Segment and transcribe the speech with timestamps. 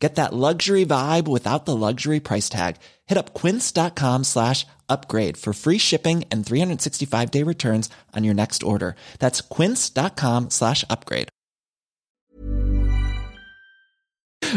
[0.00, 2.76] Get that luxury vibe without the luxury price tag.
[3.06, 8.62] Hit up quince.com slash upgrade for free shipping and 365 day returns on your next
[8.62, 8.94] order.
[9.18, 11.28] That's quince.com slash upgrade.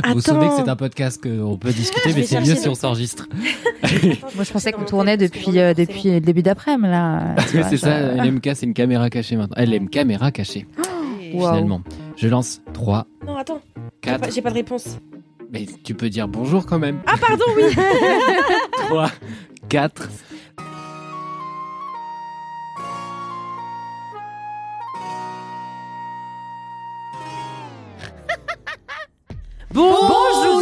[0.07, 2.73] Vous vous souvenez que c'est un podcast qu'on peut discuter, mais c'est mieux si on
[2.73, 3.27] s'enregistre.
[4.35, 7.35] Moi, je pensais qu'on tournait depuis, euh, depuis le début d'après-midi, là.
[7.69, 9.55] C'est ça, LMK, c'est une caméra cachée maintenant.
[9.57, 10.65] Elle aime caméra cachée,
[11.33, 11.47] Wow.
[11.49, 11.81] finalement.
[12.15, 14.21] Je lance 3, Non, attends, j'ai 4.
[14.21, 14.97] pas, j'ai pas de réponse.
[15.53, 16.99] Mais tu peux dire bonjour quand même.
[17.05, 17.73] Ah, pardon, oui
[18.89, 19.11] 3,
[19.69, 20.09] 4.
[29.73, 30.61] Bonjour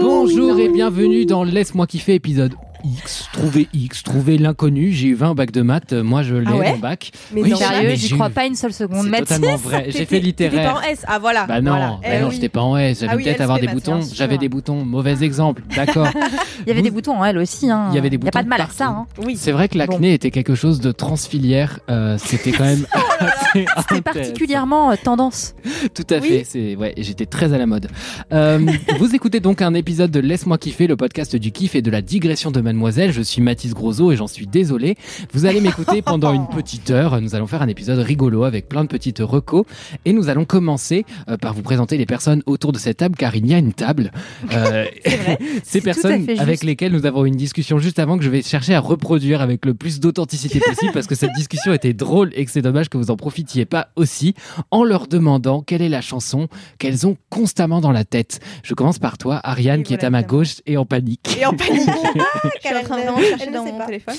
[0.00, 4.92] Bonjour et bienvenue dans Laisse-moi kiffer épisode X, trouver X, trouver l'inconnu.
[4.92, 7.10] J'ai eu 20 au bac de maths, moi je l'ai Ah ouais mon bac.
[7.32, 9.06] Mais Oui, Sérieux, j'y crois eu- pas une seule seconde.
[9.12, 9.86] C'est totalement vrai.
[9.90, 10.74] J'ai fait littéraire.
[10.74, 11.46] Pas en S, ah voilà.
[11.46, 11.86] Bah non, voilà.
[12.02, 12.34] bah Eh non, oui.
[12.34, 13.00] j'étais pas en S.
[13.00, 14.00] J'avais Ah oui, peut-être avoir des maths, boutons.
[14.12, 14.84] J'avais des boutons.
[14.84, 15.62] Mauvais exemple.
[15.74, 16.08] D'accord.
[16.66, 17.70] il y avait Vous- des boutons en elle aussi.
[17.70, 17.86] Hein.
[17.90, 18.86] Il y avait des Il y a pas boutons de mal à ça.
[18.86, 19.06] Hein.
[19.24, 19.36] Oui.
[19.36, 21.80] C'est vrai que l'acné était quelque chose de transfilière.
[21.90, 22.86] euh, C'était quand même
[23.20, 25.54] assez C'était particulièrement euh, tendance.
[25.94, 26.44] Tout à fait.
[26.44, 26.94] C'est ouais.
[26.96, 27.88] J'étais très à la mode.
[28.32, 28.64] Euh,
[28.98, 32.02] vous écoutez donc un épisode de Laisse-moi kiffer, le podcast du kiff et de la
[32.02, 33.12] digression de Mademoiselle.
[33.12, 34.96] Je suis Mathis Grosso et j'en suis désolé.
[35.32, 37.18] Vous allez m'écouter pendant une petite heure.
[37.18, 39.64] Nous allons faire un épisode rigolo avec plein de petites recos
[40.04, 43.34] et nous allons commencer euh, par vous présenter les personnes autour de cette table car
[43.36, 44.12] il y a une table.
[44.52, 44.86] Euh,
[45.62, 48.80] Ces personnes avec lesquelles nous avons une discussion juste avant que je vais chercher à
[48.80, 52.62] reproduire avec le plus d'authenticité possible parce que cette discussion était drôle et que c'est
[52.62, 54.34] dommage que vous en profitiez pas aussi
[54.70, 58.40] en leur demandant quelle est la chanson qu'elles ont constamment dans la tête.
[58.62, 61.36] Je commence par toi, Ariane, Et qui est à ma gauche et en panique.
[61.38, 61.88] Et en panique.
[62.62, 63.86] Je suis en train vraiment de chercher dans mon pas.
[63.86, 64.16] téléphone.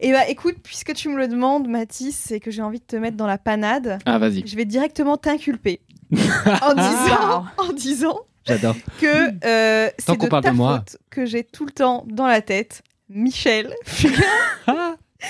[0.00, 2.96] Et bah écoute, puisque tu me le demandes, Mathis, c'est que j'ai envie de te
[2.96, 3.98] mettre dans la panade.
[4.04, 5.80] Ah, vas-y, Je vais directement t'inculper
[6.12, 8.74] en disant, en disant j'adore.
[9.00, 10.78] que euh, Tant c'est qu'on de parle ta de moi.
[10.78, 13.72] faute que j'ai tout le temps dans la tête Michel.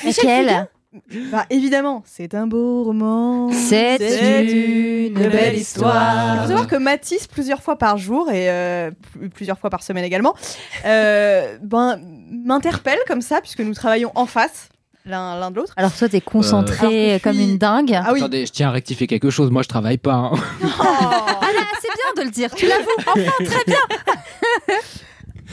[0.04, 0.68] Laquelle
[1.30, 3.50] bah évidemment, c'est un beau roman.
[3.52, 3.96] C'est
[5.08, 6.42] une belle Il histoire.
[6.42, 10.04] faut savoir que Mathis, plusieurs fois par jour et euh, pl- plusieurs fois par semaine
[10.04, 10.34] également,
[10.84, 11.98] euh, ben,
[12.30, 14.68] m'interpelle comme ça, puisque nous travaillons en face,
[15.06, 15.72] l'un l'un de l'autre.
[15.78, 17.94] Alors toi, t'es concentré je comme suis- une dingue.
[17.94, 18.20] Ah oui.
[18.20, 19.50] Attendez, je tiens à rectifier quelque chose.
[19.50, 20.12] Moi, je travaille pas.
[20.14, 20.32] hein.
[20.62, 22.54] Ah là, c'est bien de le dire.
[22.54, 22.84] Tu l'avoues.
[22.98, 23.78] Enfin, très bien.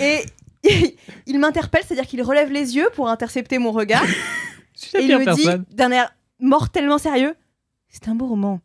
[0.02, 0.26] Et
[1.28, 4.04] il m'interpelle, c'est-à-dire qu'il relève les yeux pour intercepter mon regard.
[4.80, 5.66] Je suis la et il pire me personne.
[5.70, 7.36] dit d'un air mortellement sérieux
[7.90, 8.62] C'est un beau roman.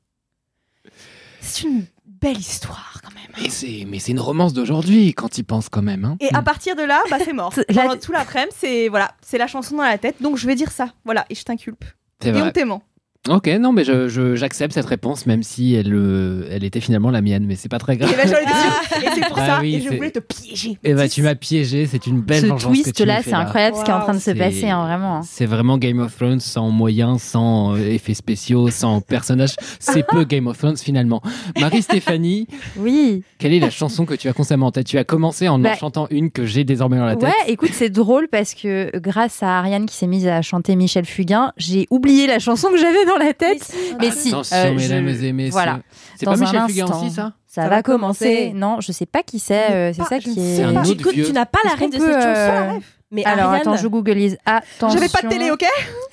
[1.40, 3.30] C'est une belle histoire quand même.
[3.42, 6.04] Mais c'est, mais c'est une romance d'aujourd'hui quand il pense quand même.
[6.04, 6.16] Hein.
[6.20, 7.52] Et à partir de là, bah, c'est mort.
[7.74, 10.16] Pendant tout l'après-midi, c'est voilà, c'est la chanson dans la tête.
[10.20, 10.92] Donc je vais dire ça.
[11.04, 11.84] Voilà, et je t'inculpe.
[12.24, 12.42] Et vrai.
[12.42, 12.82] on t'aimant.
[13.30, 17.10] Ok, non, mais je, je- j'accepte cette réponse, même si elle, euh, elle était finalement
[17.10, 18.12] la mienne, mais c'est pas très grave.
[18.12, 18.36] Et ben sûre.
[18.38, 19.58] Et c'est pour Ah ça.
[19.62, 20.78] oui, et je voulais te piéger.
[20.84, 21.14] Et bah, Mathis.
[21.14, 23.36] tu m'as piégé, c'est une belle Ce vengeance que tu twist me là, fais c'est
[23.36, 25.22] incroyable ce qui est en train de se passer, hein, vraiment.
[25.22, 29.54] C'est vraiment Game of Thrones sans moyens, sans euh, effets spéciaux, sans personnages.
[29.78, 31.22] C'est peu Game of Thrones finalement.
[31.58, 32.46] Marie-Stéphanie,
[32.76, 33.22] Oui.
[33.38, 34.86] quelle est la chanson que tu as constamment en tête?
[34.86, 37.28] Tu as commencé en en Bah, chantant une que j'ai désormais dans la tête.
[37.30, 41.06] Ouais, écoute, c'est drôle parce que grâce à Ariane qui s'est mise à chanter Michel
[41.06, 43.66] Fugain, j'ai oublié la chanson que j'avais dans la tête.
[44.00, 45.52] Mais si, Attention, euh, mesdames je- et messieurs.
[45.52, 45.80] voilà.
[46.18, 47.00] C'est Dans pas un Michel Fugain instant.
[47.06, 47.32] aussi, ça?
[47.46, 48.52] Ça, va commencer.
[48.54, 49.70] Non, je sais pas qui c'est.
[49.70, 50.62] euh, c'est ça qui est.
[50.64, 51.24] un autre Tu, écoutes, vieux.
[51.26, 52.78] tu n'as pas la qu'on de cette chanson euh,
[53.14, 54.36] Mais Alors Ariane, attends, je googlise.
[54.44, 54.98] Attention.
[54.98, 55.64] J'avais pas de télé, ok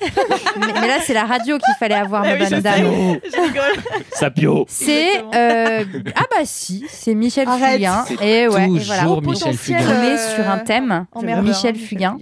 [0.60, 3.18] mais, mais là, c'est la radio qu'il fallait avoir, Ah ma oui, dame.
[3.24, 3.82] Je rigole.
[4.12, 7.74] Sapio C'est euh, ah bah si, c'est Michel Arrête.
[7.76, 9.08] Fugain C'est et ouais, et toujours voilà.
[9.10, 9.78] Au Michel Fugain.
[9.84, 11.06] On est euh, sur un thème.
[11.42, 12.16] Michel hein, Fugain.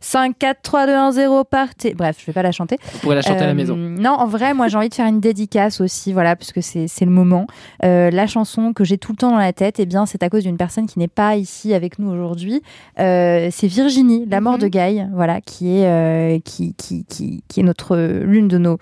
[0.00, 1.94] 5 4 3 2 1 0 partez.
[1.94, 2.78] Bref, je vais pas la chanter.
[2.92, 3.76] Vous pourrez la chanter à la Euh, maison.
[3.76, 7.04] Non, en vrai, moi j'ai envie de faire une dédicace aussi, voilà, puisque c'est c'est
[7.04, 7.46] le moment.
[7.84, 10.28] Euh, la chanson que j'ai tout le temps dans la tête, eh bien, c'est à
[10.28, 12.62] cause d'une personne qui n'est pas ici avec nous aujourd'hui.
[12.98, 14.60] Euh, c'est Virginie, la mort Mhm.
[14.60, 18.78] de Guy, voilà, qui est euh, qui, qui, qui, qui est notre l'une de nos,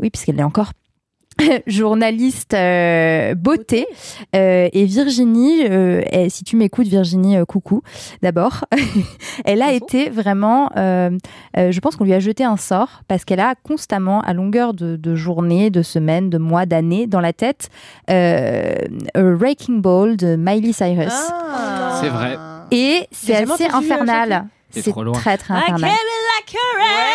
[0.00, 0.72] oui, puisqu'elle est encore
[1.66, 3.86] journaliste euh, beauté
[4.34, 7.82] Euh, et Virginie euh, elle- si tu m'écoutes Virginie euh, coucou
[8.22, 8.64] d'abord
[9.44, 11.10] elle a été vraiment euh,
[11.56, 14.74] euh, je pense qu'on lui a jeté un sort parce qu'elle a constamment à longueur
[14.74, 17.68] de, de journées de semaines de mois d'années dans la tête
[18.10, 18.74] euh,
[19.14, 22.00] A Wrecking Ball de Miley Cyrus Ah.
[22.02, 22.36] C'est vrai.
[22.72, 25.14] et c'est assez euh, infernal C'est trop loin.
[25.14, 25.90] très très I infernal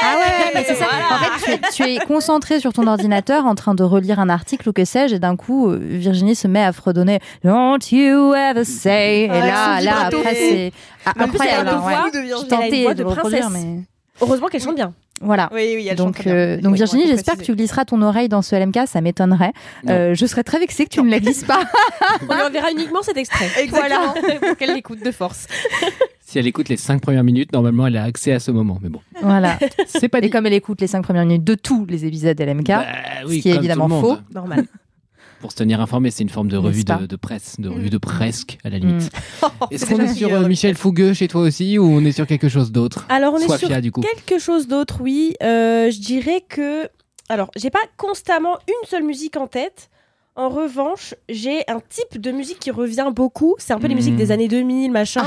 [0.02, 0.86] Ah ouais, mais c'est ça.
[1.12, 4.30] En fait, tu es, tu es concentré sur ton ordinateur en train de relire un
[4.30, 8.34] article ou que sais-je, et d'un coup, euh, Virginie se met à fredonner Don't you
[8.34, 9.24] ever say.
[9.24, 10.74] Et là, là, après, c'est
[11.06, 11.68] ah, incroyable.
[11.70, 11.96] une hein, ouais.
[11.96, 13.64] voix de Je tentais de reproduire, princesse.
[13.66, 13.84] mais
[14.22, 14.94] Heureusement qu'elle chante bien.
[15.22, 15.50] voilà.
[15.54, 18.56] Oui, oui, elle Donc, euh, donc Virginie, j'espère que tu glisseras ton oreille dans ce
[18.56, 19.54] LMK, ça m'étonnerait.
[19.90, 21.62] Euh, je serais très vexée que tu ne la glisses pas.
[22.30, 23.50] On enverra uniquement cet extrait.
[23.58, 24.14] Exactement.
[24.14, 25.48] Voilà, pour qu'elle l'écoute de force.
[26.34, 28.80] Si elle écoute les 5 premières minutes, normalement, elle a accès à ce moment.
[28.82, 29.60] Mais bon, voilà.
[29.86, 32.66] c'est pas Et comme elle écoute les cinq premières minutes de tous les épisodes LMK,
[32.70, 32.86] Bah
[33.28, 34.24] oui, ce qui est évidemment monde.
[34.34, 34.66] Normal.
[35.42, 38.00] Pour se tenir informé, c'est une forme de revue de, de presse, de revue de
[38.00, 39.12] presque, à la limite.
[39.14, 39.46] Mm.
[39.70, 42.26] Est-ce C'est qu'on est sur euh, Michel Fougueux chez toi aussi ou on est sur
[42.26, 44.02] quelque chose d'autre Alors, on est sur Fia, du coup.
[44.02, 45.36] quelque chose d'autre, oui.
[45.44, 46.90] Euh, je dirais que.
[47.30, 49.92] Alors, j'ai pas constamment une seule musique en tête.
[50.36, 53.56] En revanche, j'ai un type de musique qui revient beaucoup.
[53.60, 53.98] C'est un peu les Hmm.
[53.98, 55.26] musiques des années 2000, machin.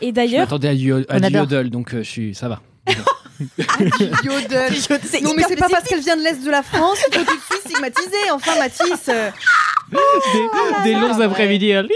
[0.00, 2.60] Et Je d'ailleurs, m'attendais à du, à yodel, donc euh, je suis, ça va.
[4.24, 4.72] Yodel.
[4.76, 7.30] c'est Non, mais c'est pas parce qu'elle vient de l'Est de la France qu'il faut
[7.30, 8.30] tout de suite stigmatiser.
[8.32, 9.08] Enfin, Mathis.
[9.08, 9.30] euh,
[9.90, 11.24] Des, des longs ouais.
[11.24, 11.72] après-midi.
[11.72, 11.90] à Lyon,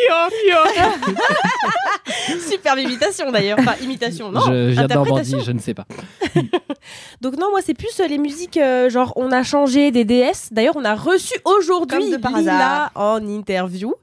[0.44, 1.14] Lyon.
[2.50, 3.58] Superbe imitation d'ailleurs.
[3.60, 4.40] Enfin, imitation, non.
[4.40, 5.40] je viens de Normandie, interprétation.
[5.40, 5.86] je ne sais pas.
[7.20, 10.48] Donc non, moi c'est plus euh, les musiques euh, genre on a changé des DS.
[10.50, 12.90] D'ailleurs, on a reçu aujourd'hui Comme de par Lila hasard.
[12.94, 13.94] en interview.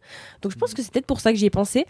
[0.46, 1.88] Donc je pense que c'est peut-être pour ça que j'y ai pensé.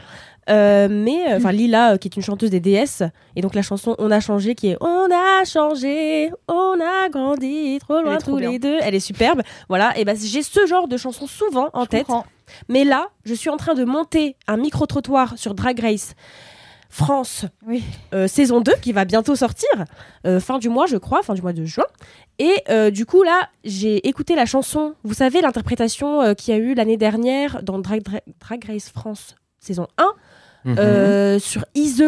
[0.49, 3.03] Euh, mais euh, enfin Lila euh, qui est une chanteuse des DS
[3.35, 7.77] et donc la chanson On a changé qui est On a changé, on a grandi
[7.81, 8.51] trop loin trop tous bien.
[8.51, 8.77] les deux.
[8.81, 9.41] Elle est superbe.
[9.67, 12.05] Voilà, et ben j'ai ce genre de chanson souvent en je tête.
[12.05, 12.25] comprends.
[12.69, 16.13] Mais là, je suis en train de monter un micro-trottoir sur Drag Race
[16.95, 17.83] France Oui.
[18.13, 19.67] euh, saison 2 qui va bientôt sortir,
[20.25, 21.83] euh, fin du mois je crois, fin du mois de juin.
[22.39, 26.57] Et euh, du coup là, j'ai écouté la chanson, vous savez l'interprétation euh, qu'il y
[26.57, 30.13] a eu l'année dernière dans Drag, Dra- Drag Race France saison 1
[30.67, 30.79] Mhm.
[30.79, 32.03] euh, sur Ise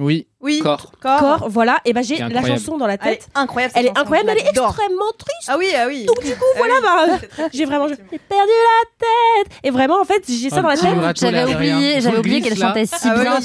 [0.00, 0.60] Oui, Oui.
[0.60, 0.90] corps.
[1.00, 1.18] Corps.
[1.18, 3.28] Corps, voilà, et ben j'ai la chanson dans la Elle est tête.
[3.34, 3.74] incroyable.
[3.76, 5.48] Elle est incroyable, elle est extrêmement triste.
[5.48, 6.06] Ah oui, ah oui.
[6.06, 7.28] Donc du coup, Ah voilà, oui.
[7.38, 8.88] bah, j'ai vraiment j'ai perdu la
[9.44, 9.52] tête.
[9.62, 11.16] Et vraiment en fait, j'ai ça dans la tête.
[11.20, 13.40] J'avais oublié, j'avais oublié qu'elle chantait si Ah bien.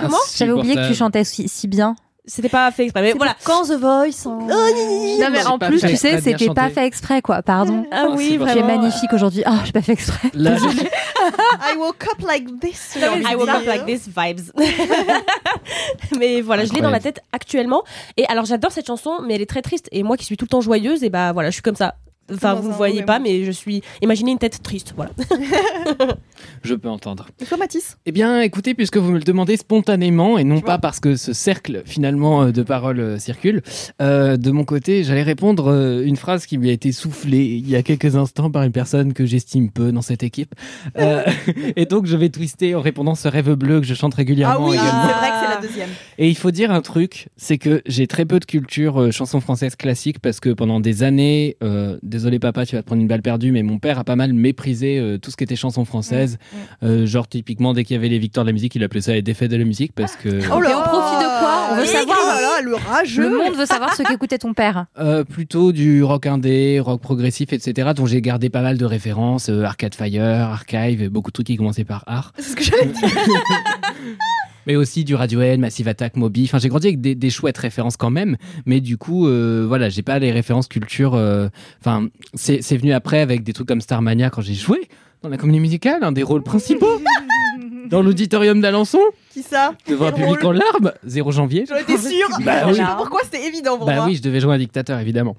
[0.00, 1.96] Comment J'avais oublié que tu chantais si, si bien.
[2.30, 3.34] C'était pas fait exprès, mais voilà.
[3.42, 4.26] Quand The Voice.
[4.26, 4.38] hein.
[4.48, 7.42] Non mais en plus, fait tu sais, c'était pas fait exprès quoi.
[7.42, 7.86] Pardon.
[7.90, 8.60] Ah Oh, oui, c'est Tu vraiment.
[8.60, 9.42] es magnifique aujourd'hui.
[9.46, 10.28] Ah, j'ai pas fait exprès.
[10.34, 10.56] Là,
[11.72, 12.96] I woke up like this.
[12.96, 14.52] I woke up like this vibes.
[16.18, 17.82] mais voilà, je l'ai dans la tête actuellement.
[18.16, 19.88] Et alors j'adore cette chanson, mais elle est très triste.
[19.92, 21.94] Et moi qui suis tout le temps joyeuse, et bah voilà, je suis comme ça.
[22.32, 23.82] Enfin, vous un voyez pas, mais je suis.
[24.02, 25.12] Imaginez une tête triste, voilà.
[26.62, 27.26] je peux entendre.
[27.40, 27.96] Et toi, Mathis?
[28.06, 31.32] Eh bien, écoutez, puisque vous me le demandez spontanément et non pas parce que ce
[31.32, 33.62] cercle finalement euh, de paroles euh, circule,
[34.02, 37.68] euh, de mon côté, j'allais répondre euh, une phrase qui lui a été soufflée il
[37.68, 40.54] y a quelques instants par une personne que j'estime peu dans cette équipe.
[40.98, 41.24] Euh,
[41.76, 44.68] et donc, je vais twister en répondant ce rêve bleu que je chante Ah régulièrement
[44.68, 45.88] oui, c'est vrai que c'est la deuxième.
[46.18, 49.40] Et il faut dire un truc, c'est que j'ai très peu de culture euh, chanson
[49.40, 53.08] française classique parce que pendant des années, euh, désolé papa, tu vas te prendre une
[53.08, 55.84] balle perdue, mais mon père a pas mal méprisé euh, tout ce qui était chanson
[55.84, 56.38] française.
[56.82, 59.12] Euh, genre typiquement dès qu'il y avait les victoires de la musique, il appelait ça
[59.12, 61.76] les défaites de la musique parce que Oh là Et on profite de quoi On
[61.76, 62.18] veut savoir.
[62.20, 63.22] oh là le rageux.
[63.22, 64.86] Le monde veut savoir ce qu'écoutait ton père.
[64.98, 67.90] euh, plutôt du rock indé, rock progressif, etc.
[67.94, 71.46] dont j'ai gardé pas mal de références, euh, Arcade Fire, Archive, et beaucoup de trucs
[71.46, 72.32] qui commençaient par art.
[72.38, 73.08] C'est ce que j'allais dire.
[74.68, 76.44] mais aussi du Radiohead, Massive Attack, Moby.
[76.44, 78.36] Enfin, j'ai grandi avec des, des chouettes références quand même,
[78.66, 81.14] mais du coup, euh, voilà, j'ai pas les références culture.
[81.14, 81.48] euh,
[81.80, 84.88] Enfin, c'est c'est venu après avec des trucs comme Starmania quand j'ai joué
[85.22, 87.00] dans la comédie musicale, un des rôles principaux
[87.90, 89.00] dans l'auditorium d'Alençon,
[89.38, 91.64] Qui ça devant un public en larmes, 0 janvier.
[91.68, 92.28] J'en étais sûre.
[92.44, 92.78] Bah oui.
[92.78, 94.06] pas pourquoi c'était évident pour Bah moi.
[94.06, 95.36] oui, je devais jouer un dictateur, évidemment.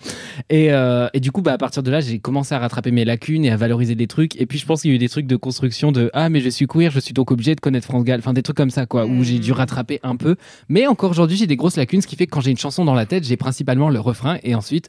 [0.49, 3.03] Et, euh, et du coup, bah, à partir de là, j'ai commencé à rattraper mes
[3.05, 4.39] lacunes et à valoriser des trucs.
[4.39, 6.39] Et puis, je pense qu'il y a eu des trucs de construction de Ah, mais
[6.39, 8.19] je suis queer, je suis donc obligé de connaître France Gall.
[8.19, 10.35] Enfin, des trucs comme ça, quoi, où j'ai dû rattraper un peu.
[10.69, 12.85] Mais encore aujourd'hui, j'ai des grosses lacunes, ce qui fait que quand j'ai une chanson
[12.85, 14.87] dans la tête, j'ai principalement le refrain et ensuite.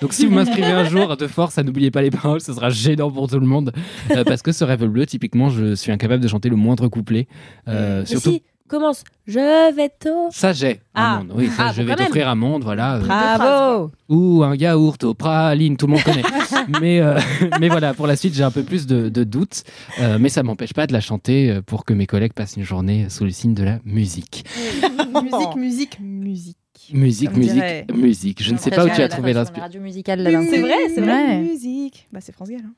[0.00, 2.68] Donc, si vous m'inscrivez un jour de force à n'oubliez pas les paroles, ce sera
[2.70, 3.72] gênant pour tout le monde.
[4.10, 7.26] Euh, parce que ce rêve bleu, typiquement, je suis incapable de chanter le moindre couplet.
[7.68, 8.04] Euh.
[8.22, 9.04] Si, commence.
[9.26, 10.32] Je vais t'offrir.
[10.32, 11.16] Ça, j'ai Ah.
[11.16, 11.32] un monde.
[11.36, 12.96] Oui, ça, Ah, je bon, vais quand t'offrir un monde, voilà.
[12.96, 13.90] euh, Bravo.
[14.08, 16.22] ou un yaourt au praline, tout le monde connaît.
[16.80, 17.18] mais, euh,
[17.60, 19.62] mais voilà, pour la suite, j'ai un peu plus de, de doutes,
[20.00, 22.64] euh, mais ça m'empêche pas de la chanter euh, pour que mes collègues passent une
[22.64, 24.44] journée sous le signe de la musique.
[25.22, 26.56] musique, musique, musique.
[26.92, 28.42] Musique, musique, dirait- musique.
[28.42, 29.80] Je ne sais pas où tu as trouvé l'inspiration.
[29.84, 31.38] C'est vrai, c'est vrai.
[31.38, 32.08] Musique.
[32.12, 32.62] Bah, c'est France Gall.
[32.64, 32.72] hein.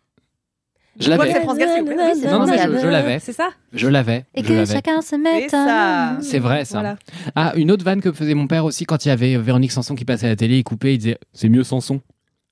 [1.01, 1.97] Je l'avais, c'est France Gall, s'il vous plaît.
[1.99, 4.49] Oui, c'est Non, non, mais France je, je l'avais, C'est ça je l'avais, Et je
[4.49, 4.73] que l'avais.
[4.73, 5.51] chacun se C'est mette.
[5.51, 6.17] ça.
[6.21, 6.79] C'est vrai ça.
[6.81, 6.97] Voilà.
[7.35, 9.95] Ah, une autre vanne que faisait mon père aussi quand il y avait Véronique Sanson
[9.95, 12.01] qui passait à la télé, il coupait, il disait c'est mieux Sanson.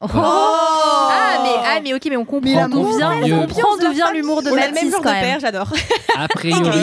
[0.00, 3.92] Oh, Ah, mais, ah, mais ok, mais on comprend Mais d'où vient, on comprend d'où
[3.92, 5.22] vient l'humour de On a le même Mathis genre de quand même.
[5.22, 5.72] père, j'adore.
[6.18, 6.80] A priori,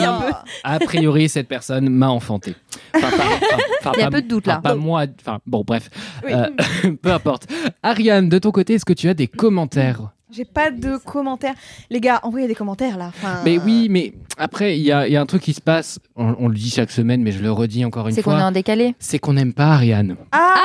[0.64, 2.54] a priori, cette personne m'a enfanté.
[2.94, 4.60] Enfin, pas- enfin, enfin, Il y a pas- peu de doute, là.
[4.62, 5.04] Pas moi.
[5.20, 5.88] Enfin, bon, bref.
[6.24, 6.32] Oui.
[6.32, 6.48] Euh,
[7.02, 7.46] peu importe.
[7.82, 11.54] Ariane, de ton côté, est-ce que tu as des commentaires J'ai pas de commentaires.
[11.90, 13.08] Les gars, envoyez des commentaires là.
[13.08, 15.60] Enfin, Mais oui, mais après, il y a, il y a un truc qui se
[15.60, 15.98] passe.
[16.16, 18.36] On, on le dit chaque semaine, mais je le redis encore une C'est qu'on est
[18.36, 18.44] fois.
[18.46, 18.94] en décalé.
[18.98, 20.16] C'est qu'on n'aime pas Ariane.
[20.32, 20.56] Ah,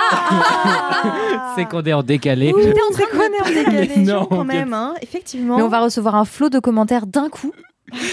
[1.56, 2.52] C'est qu'on est en décalé.
[2.56, 4.02] Oui, de connaître en décalé.
[4.04, 4.94] Non, quand même, hein.
[5.02, 5.58] effectivement.
[5.58, 7.52] Mais on va recevoir un flot de commentaires d'un coup.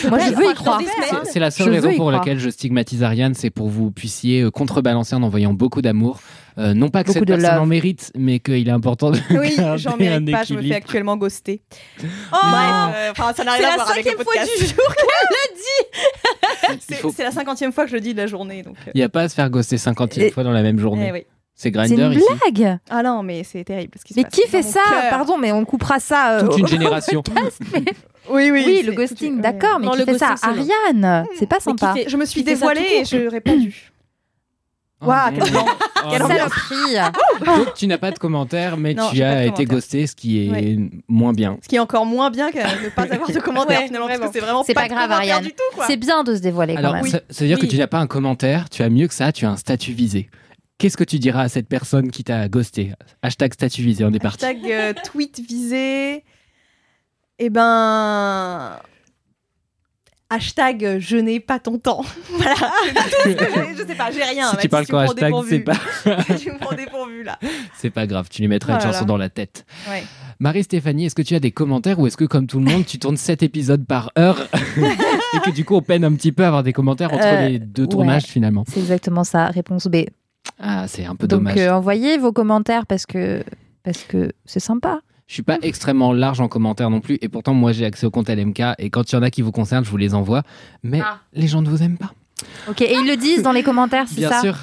[0.08, 0.80] Moi, je veux y croire.
[1.24, 2.12] C'est- la seule Je raison pour croire.
[2.12, 6.20] laquelle je stigmatise Ariane, c'est pour que vous puissiez euh, contrebalancer en envoyant beaucoup d'amour.
[6.58, 7.62] Euh, non pas que Beaucoup cette de personne love.
[7.62, 10.58] en mérite, mais qu'il est important de Oui, garder j'en un mérite pas, je me
[10.58, 10.76] fais équilibre.
[10.76, 11.62] actuellement ghoster.
[12.00, 14.60] Oh, euh, enfin, ça n'a c'est rien à la voir avec le cinquième fois podcast.
[14.60, 14.84] du jour
[16.70, 18.62] Il C'est faut- c'est la cinquantième fois que je le dis de la journée.
[18.62, 20.62] Donc, euh, il n'y a pas à se faire ghoster 50 Et- fois dans la
[20.62, 21.06] même journée.
[21.08, 21.26] eh oui.
[21.54, 22.24] C'est C'est Grinder une ici.
[22.54, 22.78] blague.
[22.90, 23.92] Ah non, mais c'est terrible.
[23.98, 25.10] ce qui se Mais passe qui dans fait mon ça cœur.
[25.10, 26.38] Pardon, mais on coupera ça.
[26.38, 27.22] euh, Toute une au- génération.
[28.30, 28.50] Oui, oui.
[28.50, 29.42] Oui, c'est- le ghosting, ouais.
[29.42, 31.92] d'accord, mais Non, qui le fait ça ghosting, Ariane C'est pas sympa.
[31.94, 33.92] fait- Je me suis Qui fait ça dévoilée tout et je répondu.
[35.02, 35.38] Oh Waouh, non.
[35.40, 35.66] quel blanc.
[36.10, 36.52] Quelle ambiance.
[36.52, 37.56] Saloperie.
[37.56, 39.66] Donc tu n'as pas de commentaires, mais Non, tu j'ai pas as été commentaires.
[39.76, 40.78] ghosté, ce qui est
[41.08, 41.58] moins bien.
[41.62, 44.20] Ce qui est encore moins bien que ne pas avoir de commentaires Ouais, finalement, vraiment.
[44.20, 45.44] parce que c'est vraiment C'est pas de grave, commentaires Ariane.
[45.44, 45.86] du tout, quoi.
[45.86, 47.06] C'est bien de se dévoiler quand Alors, même.
[47.06, 49.32] ça, ça veut dire que tu n'as pas un commentaire, tu as mieux que ça,
[49.32, 50.28] tu as un statut visé.
[50.78, 52.92] Qu'est-ce que tu diras à cette personne qui t'a ghosté?
[53.22, 54.44] Hashtag statut visé, on est parti.
[54.44, 56.24] Hashtag euh, tweet visé.
[57.38, 58.76] Eh ben.
[60.34, 62.04] Hashtag euh, je n'ai pas ton temps.
[62.30, 62.54] voilà.
[63.24, 63.32] j'ai.
[63.76, 64.50] je sais pas, j'ai rien.
[64.52, 65.74] Si tu parles prends hashtag, c'est pas,
[66.40, 67.38] tu me prends dépourvu là.
[67.76, 69.66] c'est pas grave, tu lui mettras une Oh là chanson dans la tête.
[69.90, 70.02] Ouais.
[70.38, 72.98] Marie-Stéphanie, est-ce que tu as des commentaires ou est-ce que, comme tout le monde, tu
[72.98, 74.40] tournes 7 épisodes par heure
[74.76, 77.48] et que du coup, on peine un petit peu à avoir des commentaires entre Euh,
[77.48, 78.64] les deux tournages finalement?
[78.68, 79.46] C'est exactement ça.
[79.46, 79.98] Réponse B.
[80.58, 81.58] Ah, c'est un peu Donc dommage.
[81.58, 83.44] euh, envoyez vos commentaires parce que
[83.84, 85.00] parce que c'est sympa.
[85.28, 88.10] Je suis pas extrêmement large en commentaires non plus et pourtant, moi, j'ai accès au
[88.10, 90.42] compte LMK et quand il y en a qui vous concernent, je vous les envoie.
[90.82, 91.18] Mais Ah.
[91.32, 92.12] les gens ne vous aiment pas.
[92.68, 94.56] Ok, et ils le disent dans les commentaires, c'est Bien ça sûr.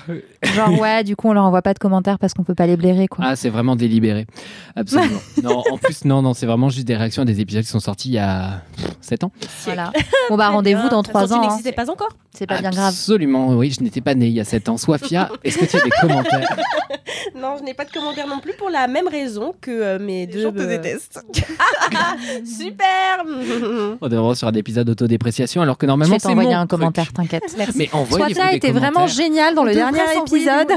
[0.53, 2.75] Genre ouais, du coup on leur envoie pas de commentaires parce qu'on peut pas les
[2.75, 3.23] blairer quoi.
[3.25, 4.27] Ah, c'est vraiment délibéré.
[4.75, 5.19] Absolument.
[5.43, 7.79] non, en plus, non, non, c'est vraiment juste des réactions à des épisodes qui sont
[7.79, 8.63] sortis il y a
[8.99, 9.31] 7 ans.
[9.63, 9.93] Voilà.
[10.29, 11.37] Bon bah rendez-vous dans Ça 3 sent ans.
[11.39, 11.47] qu'il hein.
[11.51, 12.09] n'existait pas encore.
[12.31, 12.87] C'est pas bien grave.
[12.89, 14.77] Absolument, oui, je n'étais pas né il y a 7 ans.
[14.77, 16.55] Swafia, est-ce que tu as des commentaires
[17.35, 20.25] Non, je n'ai pas de commentaire non plus pour la même raison que euh, mes
[20.25, 20.41] Les deux.
[20.43, 21.19] gens te euh, détestent.
[22.45, 23.23] Super
[24.01, 26.67] On est vraiment sur un épisode d'autodépréciation alors que Je normalement vais c'est t'envoyer un
[26.67, 26.79] truc.
[26.79, 27.43] commentaire, t'inquiète.
[27.75, 30.71] Mais envoyez Swafia était vraiment génial dans le dernier épisode.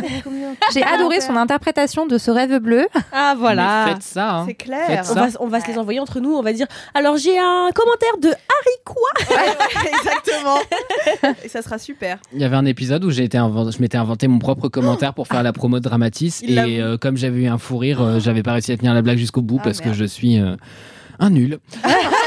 [0.73, 2.87] J'ai adoré son interprétation de ce rêve bleu.
[3.13, 3.87] Ah voilà.
[3.89, 4.31] Faites ça.
[4.39, 4.45] hein.
[4.49, 4.87] C'est clair.
[4.87, 5.27] Faites On ça.
[5.27, 6.33] va, on va se les envoyer entre nous.
[6.35, 8.97] On va dire alors j'ai un commentaire de Harry quoi
[9.31, 10.59] Ouais, ouais, exactement.
[11.45, 12.19] Et ça sera super.
[12.33, 15.27] Il y avait un épisode où j'ai été je m'étais inventé mon propre commentaire pour
[15.27, 18.21] faire la promo de Dramatis Il et euh, comme j'avais eu un fou rire, euh,
[18.21, 20.57] j'avais pas réussi à tenir la blague jusqu'au bout Ah, parce que je suis euh,
[21.19, 21.59] un nul.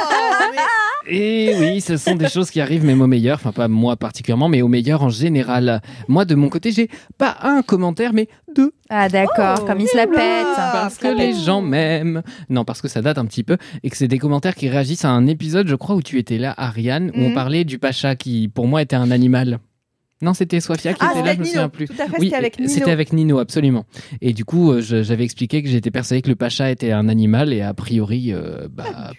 [1.07, 4.49] Et oui, ce sont des choses qui arrivent même au meilleur, enfin pas moi particulièrement,
[4.49, 5.81] mais au meilleur en général.
[6.07, 8.71] Moi de mon côté, j'ai pas un commentaire, mais deux.
[8.89, 9.65] Ah d'accord, Oh.
[9.65, 10.45] comme il se la pète.
[10.55, 12.23] Parce que les gens m'aiment.
[12.49, 15.05] Non, parce que ça date un petit peu et que c'est des commentaires qui réagissent
[15.05, 17.33] à un épisode, je crois, où tu étais là, Ariane, où on Mhm.
[17.35, 19.59] parlait du pacha qui, pour moi, était un animal.
[20.21, 21.45] Non, c'était Sofia qui Ah, était là, je me Nino.
[21.53, 21.87] souviens plus.
[21.87, 22.71] Tout à fait, Oui, c'était avec Nino.
[22.71, 23.85] c'était avec Nino, absolument.
[24.21, 27.51] Et du coup, euh, j'avais expliqué que j'étais persuadé que le pacha était un animal
[27.53, 29.11] et a priori, euh, bah,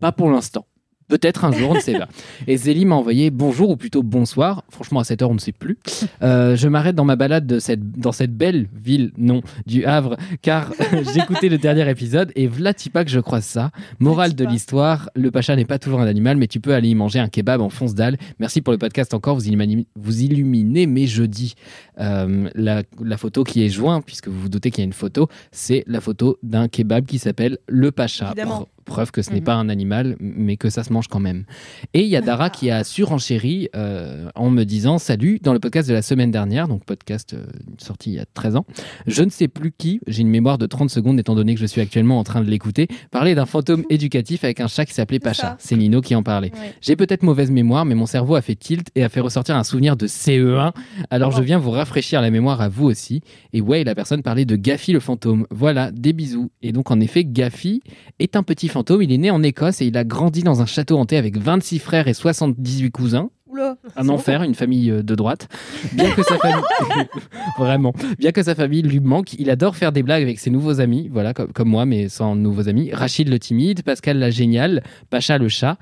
[0.00, 0.66] pas pour l'instant.
[1.08, 2.08] Peut-être un jour, on ne sait pas.
[2.46, 4.62] Et Zélie m'a envoyé bonjour ou plutôt bonsoir.
[4.70, 5.78] Franchement, à cette heure, on ne sait plus.
[6.22, 10.16] Euh, je m'arrête dans ma balade de cette, dans cette belle ville, non, du Havre,
[10.42, 10.72] car
[11.14, 13.70] j'écoutais le dernier épisode et vlatipa que je croise ça.
[13.98, 16.94] Morale de l'histoire, le pacha n'est pas toujours un animal, mais tu peux aller y
[16.94, 18.18] manger un kebab en fonce dalle.
[18.38, 21.54] Merci pour le podcast encore, vous, illumini- vous illuminez mes jeudis.
[22.00, 24.92] Euh, la, la photo qui est jointe, puisque vous vous doutez qu'il y a une
[24.92, 28.26] photo, c'est la photo d'un kebab qui s'appelle le pacha.
[28.28, 28.62] Évidemment.
[28.62, 29.44] Pre- Preuve que ce n'est Mhm.
[29.44, 31.44] pas un animal, mais que ça se mange quand même.
[31.92, 35.58] Et il y a Dara qui a surenchéri euh, en me disant Salut, dans le
[35.60, 37.44] podcast de la semaine dernière, donc podcast euh,
[37.76, 38.64] sorti il y a 13 ans,
[39.06, 41.66] je ne sais plus qui, j'ai une mémoire de 30 secondes étant donné que je
[41.66, 45.18] suis actuellement en train de l'écouter, parlait d'un fantôme éducatif avec un chat qui s'appelait
[45.20, 45.56] Pacha.
[45.58, 46.50] C'est Nino qui en parlait.
[46.54, 46.72] Ouais.
[46.80, 49.64] J'ai peut-être mauvaise mémoire, mais mon cerveau a fait tilt et a fait ressortir un
[49.64, 50.72] souvenir de CE1.
[51.10, 53.22] Alors je viens vous rafraîchir la mémoire à vous aussi.
[53.54, 55.46] Et ouais, la personne parlait de Gaffy le fantôme.
[55.50, 56.50] Voilà, des bisous.
[56.60, 57.80] Et donc en effet, Gaffy
[58.18, 59.02] est un petit fantôme.
[59.02, 61.78] Il est né en Écosse et il a grandi dans un château hanté avec 26
[61.78, 63.30] frères et 78 cousins.
[63.46, 63.78] Oula.
[63.96, 65.48] Un enfer, une famille euh, de droite.
[65.94, 66.62] Bien que sa famille,
[67.58, 70.80] vraiment, bien que sa famille lui manque, il adore faire des blagues avec ses nouveaux
[70.80, 72.90] amis, voilà, comme, comme moi, mais sans nouveaux amis.
[72.92, 75.78] Rachid le timide, Pascal la géniale, Pacha le chat,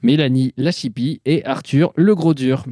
[0.00, 2.64] Mélanie la chippie et Arthur le gros dur.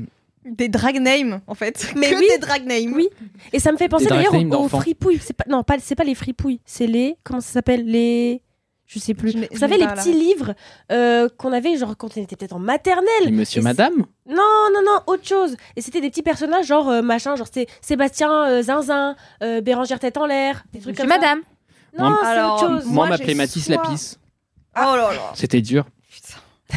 [0.45, 1.93] Des drag names, en fait.
[1.97, 2.27] Mais que oui.
[2.31, 2.93] des drag names.
[2.95, 3.09] Oui.
[3.53, 5.19] Et ça me fait penser Des d'ailleurs aux, aux fripouilles.
[5.23, 6.61] C'est pas, non, pas, c'est pas les fripouilles.
[6.65, 7.17] C'est les.
[7.25, 7.85] Comment ça s'appelle?
[7.87, 8.43] Les.
[8.87, 9.31] Je sais plus.
[9.33, 10.55] Je Vous savez, les petits livres
[10.93, 13.33] euh, qu'on avait, genre quand on était peut-être en Et maternelle.
[13.33, 15.57] Monsieur, Et madame Non, non, non, autre chose.
[15.75, 19.99] Et c'était des petits personnages, genre euh, machin, genre c'était Sébastien euh, Zinzin, euh, Bérangère
[19.99, 21.41] Tête en l'air, des trucs Monsieur comme Madame.
[21.97, 22.03] ça.
[22.05, 22.85] Non, c'est alors, autre chose.
[22.85, 24.17] Moi, Moi, on m'appelait Mathis soit- Lapis.
[24.77, 25.33] Oh là là.
[25.35, 25.87] C'était dur.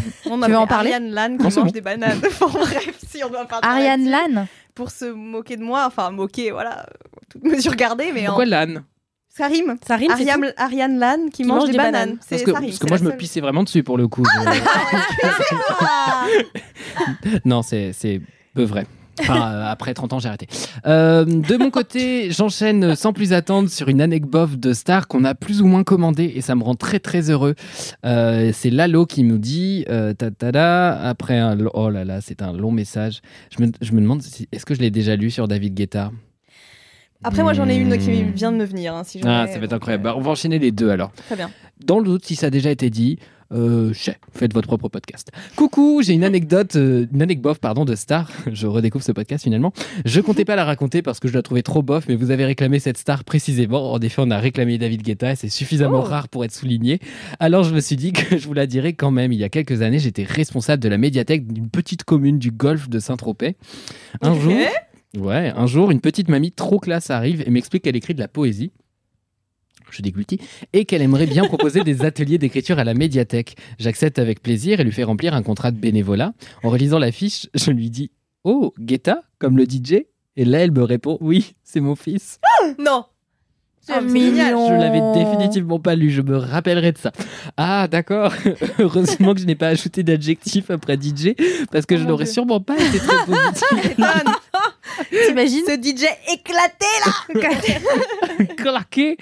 [0.26, 1.66] On Tu veux avait en parler Ariane Lann qui mange bon.
[1.66, 2.22] des bananes.
[2.26, 4.48] Enfin bref, si on doit de Ariane Lann.
[4.76, 6.86] Pour se moquer de moi, enfin moquer, voilà,
[7.30, 8.50] toute mesure gardée, mais Pourquoi en...
[8.50, 8.84] l'âne
[9.30, 9.78] ça rime.
[9.88, 10.10] Ça rime.
[10.10, 12.18] Ariane, Ariane Lann qui, mange, des, bananes.
[12.22, 14.08] C'est Parce que, ça rime, parce que moi, je me pissais vraiment dessus pour le
[14.08, 14.24] coup.
[14.36, 16.26] Ah
[17.46, 18.20] non, c'est c'est
[18.56, 18.88] peu vrai.
[19.20, 20.48] Enfin, euh, après 30 ans, j'ai arrêté.
[20.86, 25.34] Euh, de mon côté, j'enchaîne sans plus attendre sur une anecdote de star qu'on a
[25.36, 27.56] plus ou moins commandée et ça me rend très très heureux.
[28.06, 32.22] Euh, c'est Lalo qui nous dit euh, ta, ta, ta, après un oh là là,
[32.22, 33.22] c'est un long message.
[33.58, 36.12] Je me, je me demande si, est-ce que je l'ai déjà lu sur David Guetta?
[37.24, 38.32] Après, moi, j'en ai une qui Hmm.
[38.32, 38.94] vient de me venir.
[38.96, 40.04] hein, si Ah, ça va être incroyable.
[40.04, 41.12] Bah, on va enchaîner les deux alors.
[41.26, 41.50] Très bien.
[41.84, 43.18] Dans le doute, si ça a déjà été dit,
[43.52, 45.30] euh, chais, faites votre propre podcast.
[45.56, 48.30] Coucou, j'ai une anecdote, euh, une anecdote pardon de star.
[48.52, 49.74] Je redécouvre ce podcast finalement.
[50.06, 52.46] Je comptais pas la raconter parce que je la trouvais trop bof, mais vous avez
[52.46, 53.92] réclamé cette star précisément.
[53.94, 56.10] En effet, on a réclamé David Guetta et c'est suffisamment Oh.
[56.10, 57.00] rare pour être souligné.
[57.40, 59.32] Alors je me suis dit que je vous la dirais quand même.
[59.32, 62.90] Il y a quelques années, j'étais responsable de la médiathèque d'une petite commune du Golfe
[62.90, 63.56] de Saint-Tropez.
[64.22, 64.54] Un jour,
[65.18, 68.28] Ouais, un jour, une petite mamie trop classe arrive et m'explique qu'elle écrit de la
[68.28, 68.72] poésie.
[69.92, 70.40] Je déglutis.
[70.74, 73.56] Et qu'elle aimerait bien proposer des ateliers d'écriture à la médiathèque.
[73.80, 76.34] J'accepte avec plaisir et lui fais remplir un contrat de bénévolat.
[76.64, 78.12] En relisant la fiche, je lui dis
[78.44, 82.40] Oh, Guetta, comme le DJ Et là, elle me répond Oui, c'est mon fils.
[82.80, 83.06] Non
[83.82, 84.54] C'est Ah, génial.
[84.54, 84.68] mignon.
[84.68, 87.12] Je l'avais définitivement pas lu, je me rappellerai de ça.
[87.56, 88.34] Ah, d'accord.
[88.80, 91.34] Heureusement que je n'ai pas ajouté d'adjectif après DJ,
[91.72, 93.96] parce que Oh je n'aurais sûrement pas été très positif.
[95.28, 97.42] T'imagines Ce DJ éclaté là
[98.58, 99.18] claqué.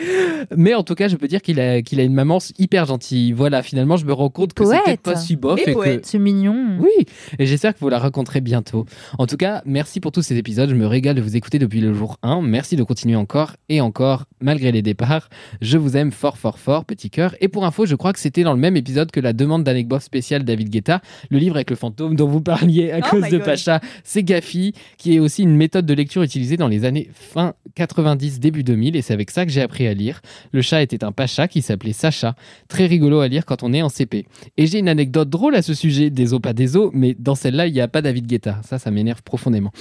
[0.55, 3.31] Mais en tout cas, je peux dire qu'il a, qu'il a une maman hyper gentille.
[3.31, 5.59] Voilà, finalement, je me rends compte que c'est peut-être pas si bof.
[5.65, 5.99] Et Et que...
[6.03, 6.77] C'est mignon.
[6.79, 7.05] Oui,
[7.39, 8.85] et j'espère que vous la raconterez bientôt.
[9.17, 10.69] En tout cas, merci pour tous ces épisodes.
[10.69, 12.41] Je me régale de vous écouter depuis le jour 1.
[12.41, 15.29] Merci de continuer encore et encore, malgré les départs.
[15.61, 17.35] Je vous aime fort, fort, fort, petit cœur.
[17.41, 20.01] Et pour info, je crois que c'était dans le même épisode que la demande d'anecdote
[20.01, 23.37] spéciale David Guetta, le livre avec le fantôme dont vous parliez à Oh cause de
[23.37, 23.45] God.
[23.45, 23.79] Pacha.
[24.03, 28.39] C'est Gafi, qui est aussi une méthode de lecture utilisée dans les années fin 90,
[28.39, 28.95] début 2000.
[28.95, 30.21] Et c'est avec ça que j'ai appris à lire.
[30.51, 32.35] Le chat était un Pacha qui s'appelait Sacha.
[32.67, 34.27] Très rigolo à lire quand on est en CP.
[34.57, 37.33] Et j'ai une anecdote drôle à ce sujet, des os pas des os, mais dans
[37.33, 38.61] celle-là, il n'y a pas David Guetta.
[38.63, 39.71] Ça, ça m'énerve profondément.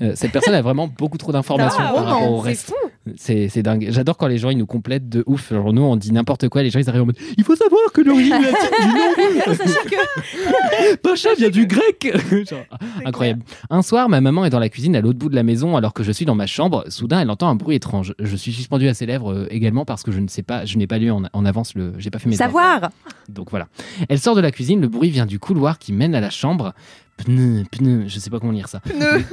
[0.00, 2.68] Euh, cette personne a vraiment beaucoup trop d'informations Ah, par oh rapport au reste.
[2.68, 2.74] fou.
[3.16, 3.88] C'est c'est dingue.
[3.90, 5.52] J'adore quand les gens ils nous complètent de ouf.
[5.52, 7.92] Genre nous on dit n'importe quoi, les gens ils arrivent en mode il faut savoir
[7.92, 9.56] que l'origine latine du nom
[11.02, 12.08] Pacha vient du grec.
[12.50, 12.64] Genre,
[13.04, 13.42] incroyable.
[13.70, 15.92] Un soir, ma maman est dans la cuisine à l'autre bout de la maison alors
[15.92, 16.84] que je suis dans ma chambre.
[16.88, 18.14] Soudain, elle entend un bruit étrange.
[18.18, 20.76] Je suis suspendu à ses lèvres euh, également parce que je ne sais pas, je
[20.78, 22.36] n'ai pas lu en, en avance le, j'ai pas fait mes.
[22.36, 22.90] Savoir.
[23.28, 23.68] Donc voilà.
[24.08, 26.74] Elle sort de la cuisine, le bruit vient du couloir qui mène à la chambre.
[27.16, 28.80] Pneu, pneu, je sais pas comment lire ça.
[28.80, 29.24] Pneu.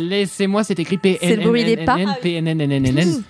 [0.00, 1.96] Laissez-moi, c'est écrit P C'est le bruit des pas.
[2.20, 3.22] P N N N N N N.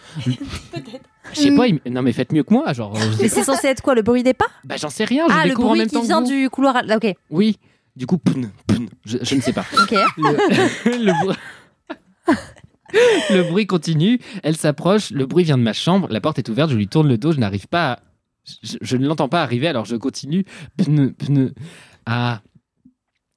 [1.33, 2.97] Je sais pas, non mais faites mieux que moi, genre.
[3.21, 5.45] Mais c'est censé être quoi Le bruit des pas Bah j'en sais rien, je Ah,
[5.45, 6.83] le découvre en bruit même qui temps vient du couloir.
[6.95, 7.59] Ok, Oui.
[7.97, 9.65] Du coup, pneu, pneu, je, ne sais pas.
[9.73, 9.95] ok.
[10.17, 11.37] Bruit...
[13.31, 16.71] le bruit continue, elle s'approche, le bruit vient de ma chambre, la porte est ouverte,
[16.71, 17.99] je lui tourne le dos, je n'arrive pas à...
[18.63, 20.45] Je, je ne l'entends pas arriver, alors je continue.
[20.77, 21.55] Pneu, pneu.
[22.05, 22.43] Ah.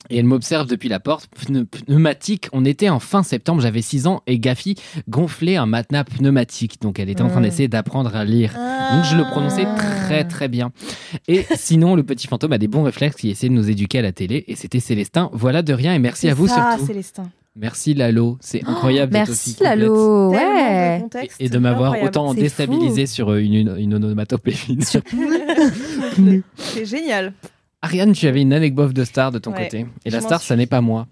[0.10, 1.28] Et elle m'observe depuis la porte.
[1.28, 2.48] Pneu, pneumatique.
[2.54, 4.76] On était en fin septembre, j'avais 6 ans et Gafi
[5.10, 6.82] gonflait un matelas pneumatique.
[6.82, 7.44] Donc elle était en train Mm.
[7.44, 8.54] d'essayer d'apprendre à lire.
[8.94, 9.76] Donc je le prononçais Ah.
[10.06, 10.72] très très bien.
[11.28, 14.02] Et sinon, le petit fantôme a des bons réflexes qui essaie de nous éduquer à
[14.02, 14.46] la télé.
[14.48, 15.30] Et c'était Célestin.
[15.34, 16.88] Voilà de rien et merci à vous ça, surtout.
[16.88, 17.30] Célestin.
[17.60, 19.80] Merci Lalo, c'est incroyable d'être aussi Oh, Merci.
[19.80, 20.30] Lalo.
[20.30, 21.00] Ouais.
[21.02, 21.42] contexte.
[21.42, 22.08] Et, et de m'avoir Incroyable.
[22.20, 24.54] autant déstabilisé sur euh, une, une, une onomatopée.
[26.56, 27.34] C'est génial.
[27.82, 29.86] Ariane, tu avais une anecdote de star de ton Ouais, côté.
[30.06, 31.08] Et la star, suis- ça n'est pas moi.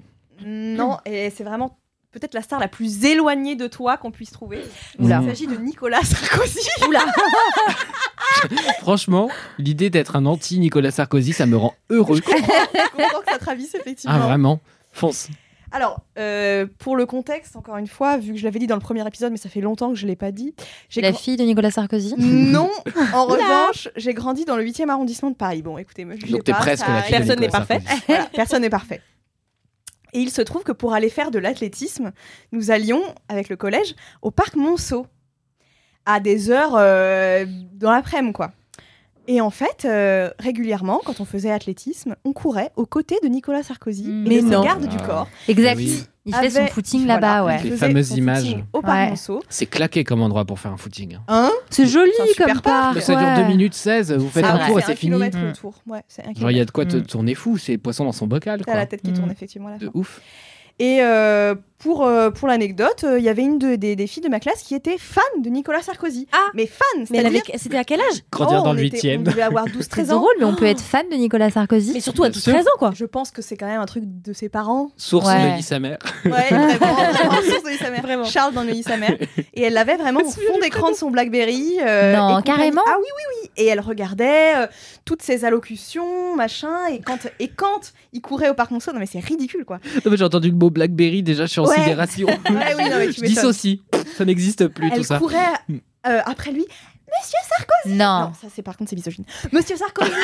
[0.45, 1.77] Non, et c'est vraiment
[2.11, 4.61] peut-être la star la plus éloignée de toi qu'on puisse trouver.
[4.99, 5.19] Oula.
[5.23, 6.59] Il s'agit de Nicolas Sarkozy.
[6.87, 7.05] Oula.
[8.79, 12.17] Franchement, l'idée d'être un anti-Nicolas Sarkozy, ça me rend heureux.
[12.17, 14.15] Je comprends que ça travisse effectivement.
[14.15, 14.59] Ah, vraiment
[14.91, 15.29] Fonce.
[15.71, 18.81] Alors, euh, pour le contexte, encore une fois, vu que je l'avais dit dans le
[18.81, 20.53] premier épisode, mais ça fait longtemps que je ne l'ai pas dit.
[20.89, 22.69] j'ai La fille de Nicolas Sarkozy Non,
[23.13, 25.61] en revanche, j'ai grandi dans le 8e arrondissement de Paris.
[25.61, 27.17] Bon, écoutez, me Donc t'es pas, presque ça la fille.
[27.17, 27.81] Personne n'est Nicolas parfait.
[28.07, 29.01] Voilà, personne n'est parfait.
[30.13, 32.13] Et il se trouve que pour aller faire de l'athlétisme,
[32.51, 35.07] nous allions, avec le collège, au parc Monceau,
[36.05, 38.51] à des heures euh, dans l'après-midi, quoi.
[39.27, 43.63] Et en fait, euh, régulièrement, quand on faisait athlétisme, on courait aux côtés de Nicolas
[43.63, 44.25] Sarkozy Mm.
[44.25, 44.63] et Mais de non.
[44.63, 45.05] gardes du Ah.
[45.05, 45.27] corps.
[45.47, 45.77] Exact.
[45.77, 46.03] Oui.
[46.27, 47.59] Il fait son footing voilà, là-bas, ouais.
[47.63, 48.41] il Les fameuses images.
[48.45, 49.13] footing Au Ouais.
[49.47, 51.19] C'est claqué comme endroit pour faire un footing.
[51.27, 53.01] Hein C'est joli C'est un super comme parc.
[53.01, 53.43] Ça dure ouais.
[53.43, 54.67] 2 minutes 16, vous faites C'est un vrai.
[54.67, 55.09] tour et C'est c'est un fini.
[55.11, 55.45] kilomètre Mm.
[55.45, 55.75] le tour.
[55.87, 57.03] Ouais, c'est un Genre, il y a de quoi te Mm.
[57.05, 59.17] tourner fou, c'est poisson dans son bocal, T'as la tête qui Mm.
[59.17, 59.85] tourne effectivement à la fin.
[59.85, 60.19] De ouf.
[60.79, 64.23] Et euh, pour, euh, pour l'anecdote, euh, il y avait une de- des, des filles
[64.23, 66.27] de ma classe qui était fan de Nicolas Sarkozy.
[66.33, 67.41] Ah Mais fan, Mais avait...
[67.57, 68.23] c'était à quel âge?
[68.31, 70.17] Grandir Oh, dans le était- 8 On devait avoir 12-13 C'est ans.
[70.19, 71.91] drôle, mais on peut être fan de Nicolas Sarkozy.
[71.93, 72.53] Mais surtout à Bien sûr.
[72.53, 72.91] 12-13 ans, quoi.
[72.95, 74.89] Je pense que c'est quand même un truc de ses parents.
[74.97, 75.51] Source Ouais.
[75.51, 75.97] de lit sa mère.
[76.25, 78.01] Ouais, vraiment, vraiment, source de sa mère.
[78.01, 78.25] Vraiment.
[78.25, 79.15] Charles dans le lit sa mère.
[79.53, 81.77] Et elle l'avait vraiment au fond d'écran de son Blackberry.
[81.81, 83.49] euh, Non, carrément Ah oui, oui, oui.
[83.57, 84.67] Et elle regardait euh,
[85.05, 86.87] toutes ses allocutions, machin.
[86.91, 89.79] Et quand, et quand il courait au parc Monceau, non mais c'est ridicule quoi.
[90.03, 91.75] Non, mais J'ai entendu le mot Blackberry, déjà je suis en Ouais.
[91.75, 92.27] sidération.
[92.49, 93.79] Ouais, oui, non, mais tu je dissocie.
[94.17, 95.17] Ça n'existe plus tout ça.
[95.19, 95.37] courait
[95.69, 96.65] euh, après lui.
[97.17, 98.19] Monsieur Sarkozy Non.
[98.27, 99.25] Non, ça c'est par contre c'est misogyne.
[99.51, 100.11] Monsieur Sarkozy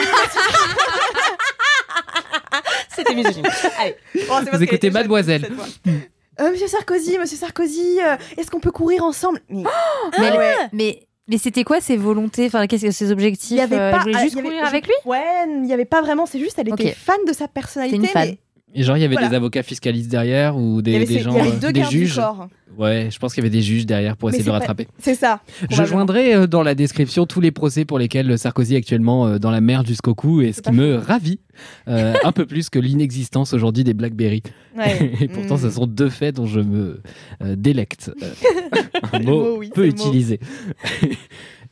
[2.95, 3.45] C'était misogyne.
[3.79, 3.95] Allez.
[4.27, 5.49] Bon, Vous écoutez jeune, Mademoiselle.
[6.39, 9.39] Euh, monsieur Sarkozy, Monsieur Sarkozy, euh, est-ce qu'on peut courir ensemble?
[9.49, 9.63] Mais
[10.19, 10.55] Mais, Ah ouais.
[10.73, 13.91] mais, mais c'était quoi ses volontés, enfin, qu'est-ce que ses objectifs il y avait euh,
[13.91, 13.97] pas.
[13.97, 14.93] elle voulait juste il y avait- courir avec lui?
[15.05, 16.25] Ouais, il y avait pas vraiment.
[16.25, 17.95] C'est juste, elle était fan de sa personnalité.
[17.97, 18.29] Une fan.
[18.29, 18.37] mais
[18.73, 19.29] Et genre, il y avait Voilà.
[19.29, 21.87] des avocats fiscalistes derrière ou des, des gens, il y avait euh, deux des du
[21.89, 22.15] juges.
[22.15, 22.47] corps.
[22.77, 24.87] Ouais, je pense qu'il y avait des juges derrière pour essayer de pas- rattraper.
[24.97, 25.41] C'est ça.
[25.69, 29.39] Je joindrai euh, dans la description tous les procès pour lesquels Sarkozy est actuellement euh,
[29.39, 31.41] dans la merde jusqu'au cou et ce qui me ravit
[31.89, 34.41] euh, un peu plus que l'inexistence aujourd'hui des Blackberry.
[34.77, 35.11] Ouais.
[35.21, 35.59] Et pourtant, Mm.
[35.63, 37.01] ce sont deux faits dont je me
[37.57, 38.09] délecte.
[39.11, 40.39] Un Le mot mot, oui, peu le utilisé.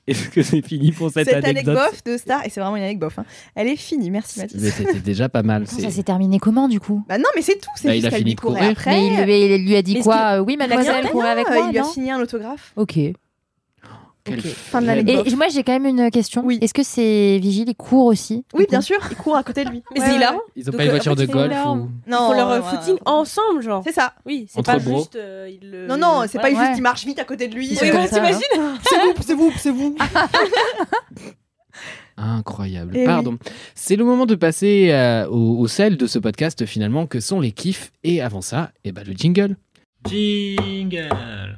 [0.10, 2.84] Est-ce que c'est fini pour cette, Cette anecdote anecdote de Star, et c'est vraiment une
[2.84, 3.26] anecdote, hein.
[3.56, 4.60] elle est finie, merci Mathis.
[4.62, 5.68] Mais C'était déjà pas mal.
[5.68, 7.04] Ça s'est terminé comment du coup?
[7.08, 8.64] Bah non, mais c'est tout, c'est Bah, il juste a qu'elle fini lui de courir.
[8.72, 8.92] après.
[8.92, 11.64] Mais il lui, il lui a dit quoi euh, Oui, mademoiselle, courez avec Ah, moi.
[11.68, 12.74] il lui a signé un autographe.
[12.76, 12.98] Ok.
[14.38, 14.42] Et.
[14.42, 16.44] Fin de moi, j'ai quand même une question.
[16.46, 16.58] Oui.
[16.62, 19.70] Est-ce que ces vigiles, ils courent aussi Oui, bien sûr, il court à côté de
[19.70, 19.84] lui.
[19.94, 20.08] Mais Ouais.
[20.56, 21.90] Ils ont Donc, pas une euh, voiture de golf ou...
[22.08, 23.00] Ils Non, font leur euh, footing ouais.
[23.06, 23.84] ensemble, genre.
[23.86, 24.14] C'est ça.
[24.26, 25.16] Oui, c'est pas juste.
[25.16, 27.68] euh, ils le- Non, non, c'est pas juste il marche vite à côté de lui.
[27.68, 28.42] Ils Oui, t'imagines
[28.84, 29.96] C'est vous, c'est vous, c'est vous.
[32.18, 32.92] Incroyable.
[32.96, 33.38] Eh Pardon.
[33.76, 37.40] C'est le moment de passer euh, au, au sel de ce podcast finalement que sont
[37.40, 37.92] les kiffs?
[38.04, 39.56] Et avant ça, eh ben, le jingle.
[40.08, 41.58] Jingle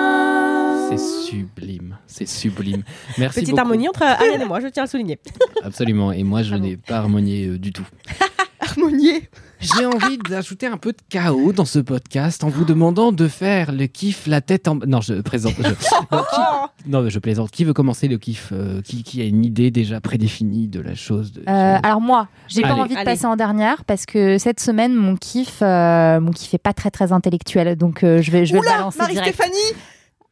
[2.25, 2.83] C'est sublime.
[3.17, 3.61] Merci Petite beaucoup.
[3.61, 5.19] harmonie entre Ariane et moi, je tiens à le souligner.
[5.63, 6.11] Absolument.
[6.11, 7.85] Et moi, je n'ai pas harmonié euh, du tout.
[8.59, 9.27] Harmonier.
[9.59, 13.71] J'ai envie d'ajouter un peu de chaos dans ce podcast en vous demandant de faire
[13.71, 14.75] le kiff la tête en...
[14.87, 15.55] Non, je présente...
[15.57, 15.63] je-
[16.11, 17.51] Non, qui- Non, mais je plaisante.
[17.51, 20.95] Qui veut commencer le kiff euh, qui, qui a une idée déjà prédéfinie de la
[20.95, 21.41] chose de...
[21.41, 23.05] Euh, alors moi, j'ai pas envie de Allez.
[23.05, 26.91] passer en dernière parce que cette semaine mon kiff, euh, mon kiff est pas très
[26.91, 29.15] très intellectuel, donc euh, je vais je vais le Oula, balancer direct.
[29.17, 29.77] Marie-Stéphanie,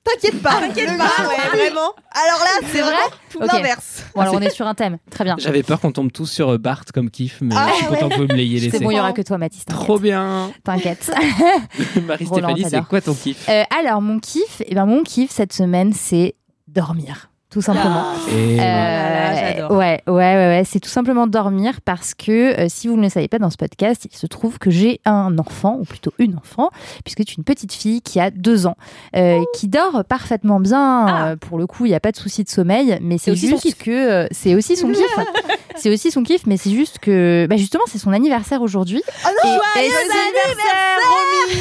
[0.04, 0.60] t'inquiète pas.
[0.60, 1.92] T'inquiète pas, ouais, vraiment.
[2.12, 3.52] Alors là, c'est vrai vraiment tout Ok.
[3.54, 4.04] l'inverse.
[4.16, 5.36] Bon alors on est sur un thème, très bien.
[5.38, 8.10] J'avais peur qu'on tombe tous sur euh, Bart comme kiff, mais Ah je suis content
[8.10, 8.78] que vous me l'ayez laissé.
[8.78, 9.66] C'est bon, il y aura que toi Mathis.
[9.66, 9.84] t'inquiète.
[9.86, 11.12] Trop bien T'inquiète.
[12.08, 13.48] Marie-Stéphanie, c'est quoi ton kiff?
[13.50, 16.36] Euh, alors mon kiff, eh ben mon kiff cette semaine c'est
[16.68, 18.04] dormir, tout simplement.
[18.32, 19.72] Et Euh, j'adore.
[19.72, 23.10] ouais, ouais, ouais, ouais, c'est tout simplement dormir parce que euh, si vous ne le
[23.10, 26.36] savez pas dans ce podcast, il se trouve que j'ai un enfant, ou plutôt une
[26.38, 26.70] enfant,
[27.04, 28.76] puisque c'est une petite fille qui a deux ans,
[29.16, 31.06] euh, qui dort parfaitement bien.
[31.08, 31.28] Ah.
[31.30, 33.48] euh, pour le coup, il n'y a pas de souci de sommeil, mais c'est aussi
[33.48, 33.78] son juste kiff.
[33.80, 33.92] que
[34.26, 35.04] euh, c'est aussi son kiff.
[35.76, 39.02] c'est aussi son kiff, mais c'est juste que, bah justement, c'est son anniversaire aujourd'hui.
[39.26, 41.60] Oh non, Et- et- anniversaire, Romy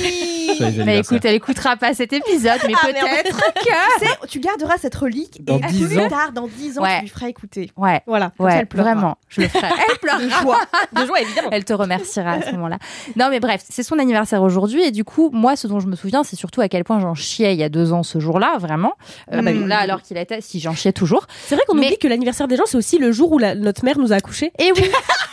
[0.59, 0.99] Joyeux Mais anniversaire.
[0.99, 3.61] écoute, elle écoutera pas cet épisode, mais Ah, peut-être que.
[4.01, 6.09] Tu sais, tu garderas cette relique Dans et 10 plus ans.
[6.09, 6.97] tard, dans 10 ans, Ouais.
[6.97, 7.71] tu lui feras écouter.
[7.77, 8.93] Ouais, Voilà, comme ça, ouais, elle pleurera.
[8.95, 9.67] vraiment, je le ferai.
[9.91, 10.19] Elle pleure.
[10.21, 10.59] De joie.
[10.93, 11.49] De joie, évidemment.
[11.53, 12.79] Elle te remerciera à ce moment-là.
[13.17, 14.83] Non, mais bref, c'est son anniversaire aujourd'hui.
[14.83, 17.15] Et du coup, moi, ce dont je me souviens, c'est surtout à quel point j'en
[17.15, 18.95] chiais il y a deux ans ce jour-là, vraiment.
[19.33, 19.65] Euh, Ah bah oui.
[19.67, 21.27] Là, alors qu'il était, si j'en chiais toujours.
[21.47, 23.55] C'est vrai qu'on Mais- oublie que l'anniversaire des gens, c'est aussi le jour où la-
[23.55, 24.53] notre mère nous a accouchés.
[24.59, 24.91] Et oui, et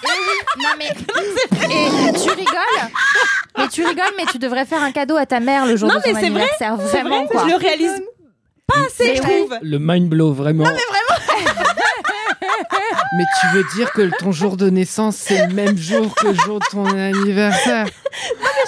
[0.07, 0.63] oui.
[0.63, 0.89] Non, mais.
[1.65, 2.89] Et tu rigoles.
[3.57, 5.95] Mais tu rigoles, mais tu devrais faire un cadeau à ta mère le jour Non,
[5.95, 6.77] de son mais c'est vrai, anniversaire.
[6.79, 7.43] C'est Vraiment, vrai, quoi.
[7.45, 8.01] je le réalise
[8.67, 9.57] pas assez, Mais je trouve.
[9.61, 10.65] Le mind blow, vraiment.
[13.17, 16.33] mais tu veux dire que ton jour de naissance, c'est le même jour que le
[16.35, 17.87] jour de ton anniversaire?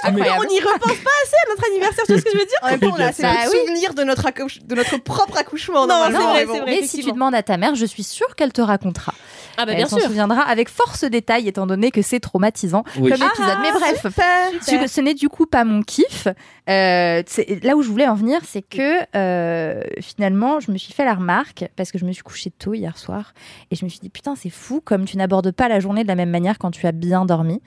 [0.03, 0.45] Incroyable.
[0.45, 2.57] On n'y repense pas assez à notre anniversaire, tu vois ce que je veux dire?
[2.61, 3.57] En même temps, on a assez Bah de oui.
[3.65, 5.87] souvenirs de notre, accouche- de notre propre accouchement.
[5.87, 6.61] Non, c'est vrai, mais vrai.
[6.65, 9.13] Mais si tu demandes à ta mère, je suis sûre qu'elle te racontera.
[9.59, 10.05] Ah bah elle bien s'en sûr.
[10.05, 13.09] souviendra avec force détail, étant donné que c'est traumatisant Oui.
[13.11, 13.57] comme épisode.
[13.63, 14.05] Mais bref,
[14.61, 16.27] ce, ce n'est du coup pas mon kiff.
[16.69, 17.23] Euh,
[17.63, 21.13] là où je voulais en venir, c'est que euh, finalement, je me suis fait la
[21.13, 23.33] remarque parce que je me suis couchée tôt hier soir
[23.71, 26.07] et je me suis dit putain, c'est fou comme tu n'abordes pas la journée de
[26.07, 27.61] la même manière quand tu as bien dormi.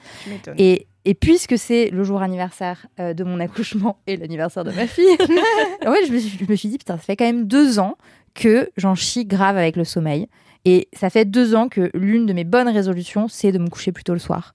[0.58, 4.86] Et, et puisque c'est le jour anniversaire euh, de mon accouchement et l'anniversaire de ma
[4.86, 5.12] fille,
[5.86, 7.78] en fait, je me, suis, je me suis dit, putain, ça fait quand même deux
[7.78, 7.96] ans
[8.34, 10.28] que j'en chie grave avec le sommeil.
[10.66, 13.92] Et ça fait deux ans que l'une de mes bonnes résolutions, c'est de me coucher
[13.92, 14.52] plus tôt le soir.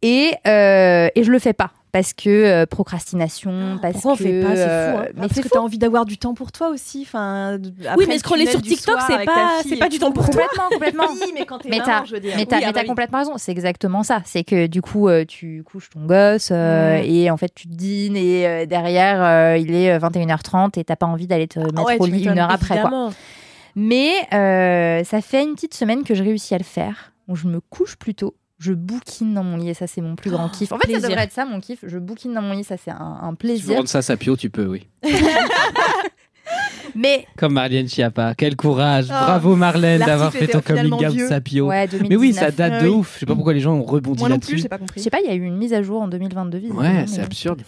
[0.00, 1.72] Et, euh, et je le fais pas.
[1.94, 4.22] Parce que euh, procrastination, parce pourquoi on que.
[4.24, 4.56] fait pas?
[4.56, 5.04] C'est fou, hein.
[5.04, 7.02] euh, Mais parce que t'as envie d'avoir du temps pour toi aussi.
[7.06, 7.56] Enfin,
[7.96, 10.42] Oui, mais le scroller sur TikTok, c'est pas- c'est pas du temps pour toi.
[10.42, 11.04] Complètement, complètement.
[11.24, 12.34] Oui, mais quand t'es Mais maman, je veux dire.
[12.36, 12.88] Mais t'as Oui, ah bah oui.
[12.88, 13.34] complètement raison.
[13.36, 14.22] C'est exactement ça.
[14.24, 18.16] C'est que du coup, euh, tu couches ton gosse euh, et en fait, tu dînes
[18.16, 21.84] et euh, derrière, euh, il est euh, 21h30 et t'as pas envie d'aller te mettre
[21.84, 22.80] ouais, au lit une heure après.
[22.80, 23.10] Quoi.
[23.76, 27.12] Mais euh, ça fait une petite semaine que je réussis à le faire.
[27.28, 28.34] Où je me couche plus tôt.
[28.64, 30.72] Je bouquine dans mon lit et ça, c'est mon plus grand kiff.
[30.72, 31.02] En fait, plaisir.
[31.02, 31.80] ça devrait être ça, mon kiff.
[31.86, 33.76] Je bouquine dans mon lit, ça, c'est un, un Si tu veux plaisir.
[33.76, 34.86] rendre ça sapio, tu peux, oui.
[36.96, 38.34] Mais Comme Marlène Schiappa.
[38.36, 39.06] Quel courage.
[39.08, 41.66] Oh, Bravo Marlène d'avoir fait ton coming out sapio.
[41.66, 42.08] ouais, 2019.
[42.08, 42.94] Mais oui, ça date de oui.
[42.94, 43.14] ouf.
[43.14, 44.68] Je sais pas pourquoi les gens ont rebondi Moi non plus, là-dessus.
[44.96, 46.58] Je sais pas, il y a eu une mise à jour en 2022.
[46.58, 47.62] visiblement, Ouais, c'est absurde.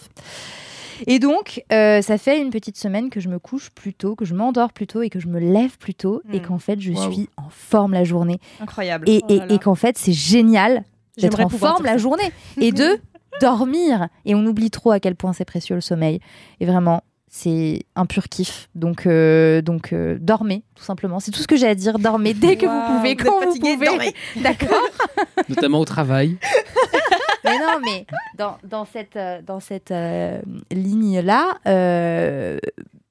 [1.05, 4.25] Et donc, euh, ça fait une petite semaine que je me couche plus tôt, que
[4.25, 6.41] je m'endors plus tôt et que je me lève plus tôt et Mm.
[6.41, 8.39] qu'en fait, je suis en forme la journée.
[8.59, 9.07] Incroyable.
[9.09, 10.83] Et, Oh et- et qu'en fait, c'est génial
[11.17, 12.99] d'être en forme la journée et de
[13.41, 14.07] dormir.
[14.25, 16.19] Et on oublie trop à quel point c'est précieux le sommeil.
[16.59, 18.69] Et vraiment, c'est un pur kiff.
[18.73, 21.19] Donc, euh, donc euh, dormez, tout simplement.
[21.19, 21.99] C'est tout ce que j'ai à dire.
[21.99, 24.13] Dormez dès que vous pouvez, Vous êtes quand vous pouvez.
[24.41, 24.81] D'accord
[25.49, 26.37] Notamment au travail.
[27.47, 28.05] Mais non, mais
[28.37, 32.57] dans, dans cette, euh, dans cette euh, ligne-là, euh,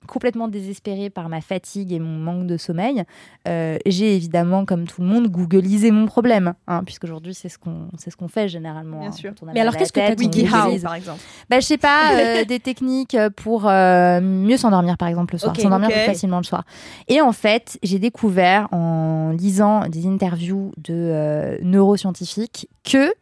[0.06, 3.02] complètement désespérée par ma fatigue et mon manque de sommeil,
[3.46, 6.54] euh, j'ai évidemment, comme tout le monde, googlisé mon problème.
[6.66, 9.00] Hein, Puisqu'aujourd'hui, c'est ce qu'on c'est ce qu'on fait généralement.
[9.00, 9.32] Bien hein, sûr.
[9.42, 10.82] on a Mais alors, qu'est-ce que on googlé googlise.
[10.82, 11.20] par exemple?
[11.50, 15.52] bah, Je sais pas, euh, des techniques pour euh, mieux s'endormir, par exemple, le soir.
[15.52, 16.64] Ok, s'endormir plus facilement le soir.
[17.08, 23.12] Et en fait, j'ai découvert en lisant des interviews de neuroscientifiques que.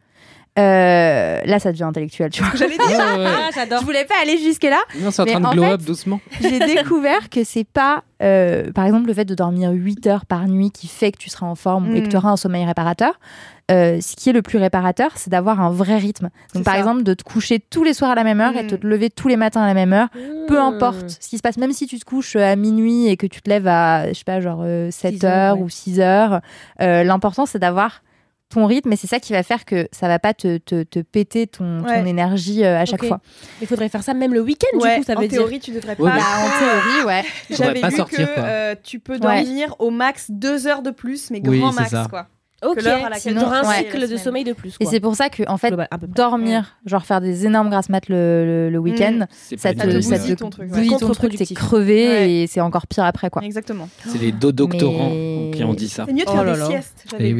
[0.57, 2.51] Euh, là, ça devient intellectuel, tu vois.
[2.55, 2.87] J'allais dire.
[2.87, 3.31] Ouais, ouais, ouais.
[3.47, 3.81] Ah, j'adore.
[3.81, 4.79] Je voulais pas aller jusque-là.
[4.99, 6.19] Non, c'est en train de glow fait- up doucement.
[6.41, 10.47] J'ai découvert que c'est pas, euh, par exemple, le fait de dormir 8 heures par
[10.47, 12.09] nuit qui fait que tu seras en forme et que Mm.
[12.09, 13.19] tu auras un sommeil réparateur.
[13.71, 16.29] Euh, ce qui est le plus réparateur, c'est d'avoir un vrai rythme.
[16.53, 16.79] Donc, par ça.
[16.79, 18.67] exemple, de te coucher tous les soirs à la même heure et Mm.
[18.67, 20.09] de te lever tous les matins à la même heure.
[20.47, 20.65] Peu Hmm.
[20.75, 23.41] importe ce qui se passe, même si tu te couches à minuit et que tu
[23.41, 25.63] te lèves à, je sais pas, genre 7 Six heures, heures ouais.
[25.63, 26.41] ou 6 heures,
[26.81, 28.03] euh, l'important c'est d'avoir
[28.49, 30.99] ton rythme et c'est ça qui va faire que ça va pas te, te, te
[30.99, 32.07] péter ton, ton Ouais.
[32.07, 33.19] énergie euh, à chaque fois.
[33.61, 35.39] Il faudrait faire ça même le week-end, Ouais, du coup, ça en veut dire.
[35.39, 36.17] théorie, tu devrais Ouais, pas.
[36.17, 37.23] bah, Bah, en théorie, ouais.
[37.49, 39.19] J'avais pas lu sortir, que euh, tu peux Ouais.
[39.43, 42.07] dormir au max deux heures de plus, mais Oui, grand max, ça.
[42.09, 42.27] quoi.
[42.63, 42.79] Ok,
[43.17, 43.75] Sinon, un ouais.
[43.79, 44.75] cycle de sommeil de plus.
[44.79, 48.07] Et c'est pour ça que, en fait, Global, dormir, genre faire des énormes grasses mat
[48.09, 50.87] le, le, le week-end, C'est ça te, ça te ton truc, ouais.
[50.97, 52.31] ton truc, t'es crevé Ouais.
[52.31, 53.43] et c'est encore pire après, quoi.
[53.43, 53.87] Exactement.
[54.07, 56.05] C'est les dos doctorants Mais- qui ont dit ça.
[56.07, 56.65] C'est mieux de Oh faire là des là.
[56.67, 57.33] siestes, j'avais Eh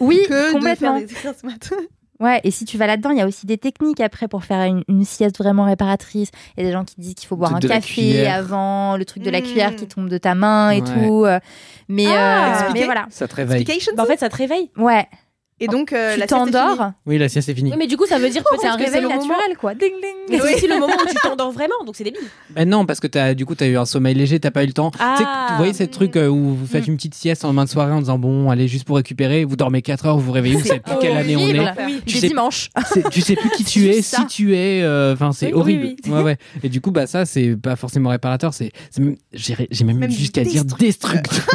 [0.00, 0.20] oui.
[0.28, 1.00] Que complètement.
[1.00, 1.72] de faire des grasses mat.
[2.18, 4.62] Ouais, et si tu vas là-dedans, il y a aussi des techniques après pour faire
[4.62, 6.30] une, une sieste vraiment réparatrice.
[6.56, 9.22] Il y a des gens qui disent qu'il faut boire un café avant, le truc
[9.22, 9.42] de la Mm.
[9.42, 10.86] cuillère qui tombe de ta main et Ouais.
[11.08, 11.24] tout.
[11.26, 11.38] euh,
[11.90, 13.04] Mais, Ah, euh, mais voilà.
[13.10, 13.66] Ça te réveille.
[13.94, 14.70] Bah, en fait, ça te réveille.
[14.78, 15.06] Ouais.
[15.58, 16.90] Et donc, euh, tu la t'endors.
[17.06, 17.70] Oui, la sieste est finie.
[17.70, 19.20] Oui, mais du coup, ça veut dire C'est un que c'est réveil le moment.
[19.26, 19.74] naturel, quoi.
[19.74, 20.40] Ding Mais ding.
[20.46, 22.20] c'est aussi le moment où tu t'endors vraiment, donc c'est débile.
[22.50, 24.64] Ben non, parce que as, du coup, tu as eu un sommeil léger, t'as pas
[24.64, 24.90] eu le temps.
[24.98, 25.14] Ah.
[25.16, 27.64] Tu sais, vous voyez ces trucs euh, où vous faites une petite sieste en main
[27.64, 30.32] de soirée en disant bon, allez, juste pour récupérer, vous dormez 4 heures, vous vous
[30.32, 31.58] réveillez, vous savez plus quelle année on est.
[31.58, 31.74] horrible.
[31.86, 32.02] Oui.
[32.04, 32.68] Tu Tu sais- dimanche.
[33.10, 35.96] Tu sais plus qui tu es, si tu es, euh, enfin c'est Oui, horrible.
[36.04, 36.10] oui.
[36.12, 36.36] Ouais, ouais.
[36.62, 38.72] Et du coup, bah ça c'est pas forcément réparateur, c'est,
[39.32, 41.46] j'ai j'ai même, Même jusqu'à dire destructeur.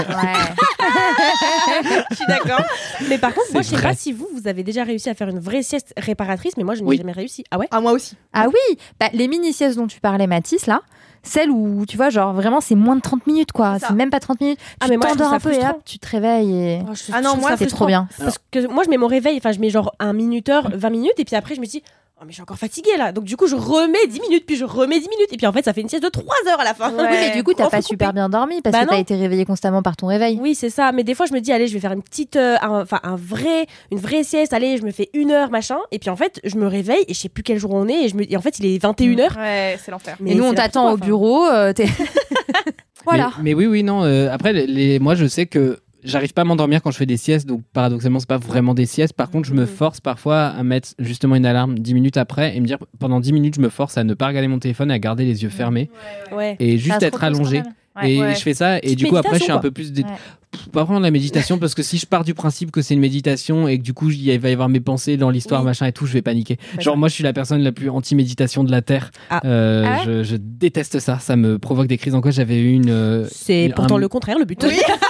[2.11, 2.63] Je suis d'accord.
[3.09, 3.89] Mais par contre, moi, je sais vrai.
[3.89, 6.75] pas si vous, vous avez déjà réussi à faire une vraie sieste réparatrice, mais moi,
[6.75, 6.97] je n'ai Oui.
[6.97, 7.43] jamais réussi.
[7.51, 8.15] Ah ouais Ah, moi aussi.
[8.33, 10.81] Ah oui, bah, les mini-siestes dont tu parlais, Mathis, là,
[11.23, 13.77] celles où, tu vois, genre vraiment, c'est moins de 30 minutes, quoi.
[13.79, 14.59] C'est même pas 30 minutes.
[14.79, 16.79] Ah, tu t'endors un peu et hop, tu te réveilles et...
[16.89, 18.07] Oh, je- Ah non, moi, ça c'est trop bien.
[18.17, 21.13] Parce que moi, je mets mon réveil, enfin, je mets genre un minuteur, 20 minutes,
[21.19, 21.83] et puis après, je me dis,
[22.21, 23.11] oh, mais je suis encore fatiguée là.
[23.11, 25.51] Donc, du coup, je remets 10 minutes, puis je remets 10 minutes, et puis en
[25.51, 26.91] fait, ça fait une sieste de 3 heures à la fin.
[26.91, 27.01] Ouais.
[27.01, 27.81] Oui, mais du coup, t'as pas couper.
[27.87, 30.37] super bien dormi parce Bah que t'as été réveillé constamment par ton réveil.
[30.41, 30.91] Oui, c'est ça.
[30.91, 32.99] Mais des fois, je me dis, allez, je vais faire une petite, euh, un- enfin,
[33.03, 34.53] un, vrai, une vraie sieste.
[34.53, 35.77] Allez, je me fais une heure, machin.
[35.91, 38.05] Et puis en fait, je me réveille et je sais plus quel jour on est.
[38.05, 38.31] Et, je me...
[38.31, 40.15] et en fait, il est 21 h Ouais, c'est l'enfer.
[40.25, 41.45] et nous, on t'attend au bureau.
[41.47, 41.73] euh,
[43.05, 43.31] voilà.
[43.37, 44.03] Mais, mais oui, oui, non.
[44.03, 47.05] euh, après, les, les- moi, je sais que j'arrive pas à m'endormir quand je fais
[47.05, 49.13] des siestes, donc paradoxalement, c'est pas vraiment des siestes.
[49.13, 49.67] Par contre, je me Mhm.
[49.67, 53.33] force parfois à mettre justement une alarme 10 minutes après et me dire pendant 10
[53.33, 55.49] minutes, je me force à ne pas regarder mon téléphone et à garder les yeux
[55.49, 55.89] fermés
[56.35, 56.55] Ouais.
[56.59, 57.61] et juste être allongé.
[58.01, 58.09] Ouais.
[58.13, 59.91] Et je fais ça, et Petite du coup, après, je suis un peu plus.
[59.91, 60.03] dé-.
[60.03, 62.93] Pff, Pas vraiment de la méditation, parce que si je pars du principe que c'est
[62.93, 65.65] une méditation et que du coup, il va y avoir mes pensées dans l'histoire, Oui.
[65.67, 66.57] machin et tout, je vais paniquer.
[66.77, 69.11] Ouais, Genre, moi, je suis la personne la plus anti-méditation de la Terre.
[69.29, 69.41] Ah.
[69.43, 72.35] Euh, Ah je, je déteste ça, ça me provoque des crises d'angoisse.
[72.35, 72.89] J'avais eu une.
[72.89, 74.63] euh, C'est un- pourtant le contraire, le but.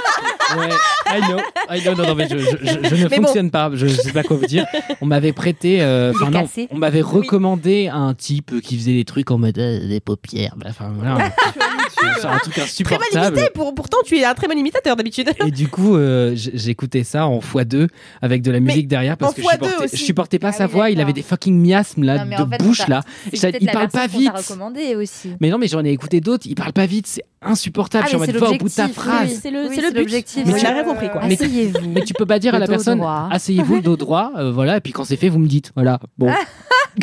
[0.57, 0.69] Ouais,
[1.07, 1.37] I know,
[1.69, 3.23] I know, non, non, mais je, je- je- je ne Mais bon.
[3.23, 4.65] fonctionne pas, je, je sais pas quoi vous dire.
[5.01, 9.31] On m'avait prêté, euh, enfin non, on m'avait recommandé un type qui faisait des trucs
[9.31, 11.31] en mode euh, des paupières, bah, enfin voilà,
[12.19, 13.37] c'est un truc Très mal insupportable.
[13.37, 15.29] imité, pour, pourtant tu es un très bon imitateur d'habitude.
[15.45, 17.87] Et du coup, euh, j'écoutais ça en x2
[18.21, 20.53] avec de la musique derrière parce en que je x2 supportais, je supportais pas Ah
[20.53, 20.89] sa voix.
[20.89, 23.01] Il avait des fucking miasmes là mais de en fait, bouche là.
[23.31, 24.31] Il parle pas vite.
[24.35, 25.31] recommandé aussi.
[25.39, 26.45] Mais non, mais j'en ai écouté d'autres.
[26.47, 28.05] Il parle pas vite, c'est insupportable.
[28.07, 28.27] Ah, je au bout
[28.69, 29.29] de ta phrase.
[29.29, 29.39] oui.
[29.41, 30.43] C'est le, Oui, c'est l'objectif.
[30.45, 31.21] Mais tu- rien compris quoi.
[31.27, 31.89] Mais- Asseyez-vous.
[31.89, 33.01] Mais tu peux pas dire à la personne
[33.31, 35.71] asseyez-vous le dos droit, euh, voilà, et puis quand c'est fait, vous me dites.
[35.75, 35.99] Voilà.
[36.17, 36.31] Bon.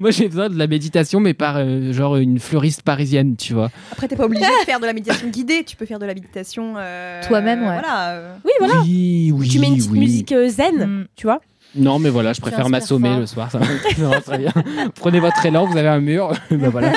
[0.00, 3.70] Moi, j'ai besoin de la méditation, mais par euh, genre une fleuriste parisienne, tu vois.
[3.92, 5.64] Après, t'es pas obligé de faire de la méditation guidée.
[5.64, 6.74] Tu peux faire de la méditation.
[6.78, 7.66] euh, Toi-même, ouais.
[7.80, 8.22] Voilà.
[8.44, 8.80] Oui, voilà.
[8.82, 9.98] Oui, oui, tu mets une petite oui.
[10.00, 11.06] musique euh, zen, Mm.
[11.16, 11.40] tu vois.
[11.76, 13.50] Non, mais voilà, je préfère m'assommer le soir.
[13.50, 14.52] Ça va, ça va très bien.
[14.94, 16.32] Prenez votre élan, vous avez un mur.
[16.50, 16.92] ben voilà,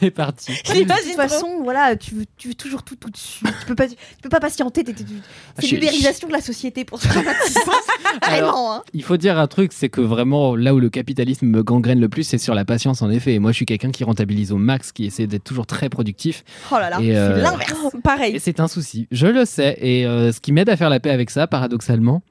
[0.06, 0.52] c'est parti.
[0.52, 3.48] De toute façon, voilà, tu veux, tu veux toujours tout tout de suite.
[3.60, 4.84] Tu peux pas, tu peux pas patienter.
[4.88, 7.08] Ah, C'est l'ubérisation de la société pour ce
[8.22, 8.74] Vraiment.
[8.74, 8.82] Hein.
[8.92, 12.08] Il faut dire un truc, c'est que vraiment là où le capitalisme me gangrène le
[12.08, 13.34] plus, c'est sur la patience en effet.
[13.34, 16.44] Et moi, je suis quelqu'un qui rentabilise au max, qui essaie d'être toujours très productif.
[16.70, 17.74] Oh là là, euh, c'est l'inverse.
[17.84, 18.36] Oh, Pareil.
[18.36, 19.76] Et c'est un souci, je le sais.
[19.80, 22.22] Et euh, ce qui m'aide à faire la paix avec ça, paradoxalement,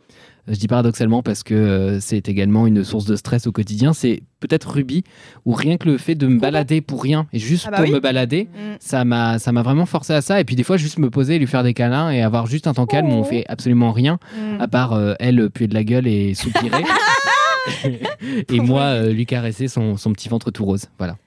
[0.50, 4.22] je dis paradoxalement parce que euh, c'est également une source de stress au quotidien, c'est
[4.40, 5.04] peut-être Ruby,
[5.46, 7.86] ou rien que le fait de me balader pour rien, et juste Ah bah pour
[7.86, 7.92] oui.
[7.94, 8.76] me balader, Mm.
[8.80, 10.40] ça m'a ça m'a vraiment forcé à ça.
[10.40, 12.74] Et puis des fois, juste me poser, lui faire des câlins et avoir juste un
[12.74, 13.24] temps calme où on Oh.
[13.24, 14.62] fait absolument rien, Mm.
[14.62, 16.84] à part euh, elle puer de la gueule et soupirer.
[18.50, 20.86] et moi, euh, lui caresser son, son petit ventre tout rose.
[20.98, 21.18] Voilà.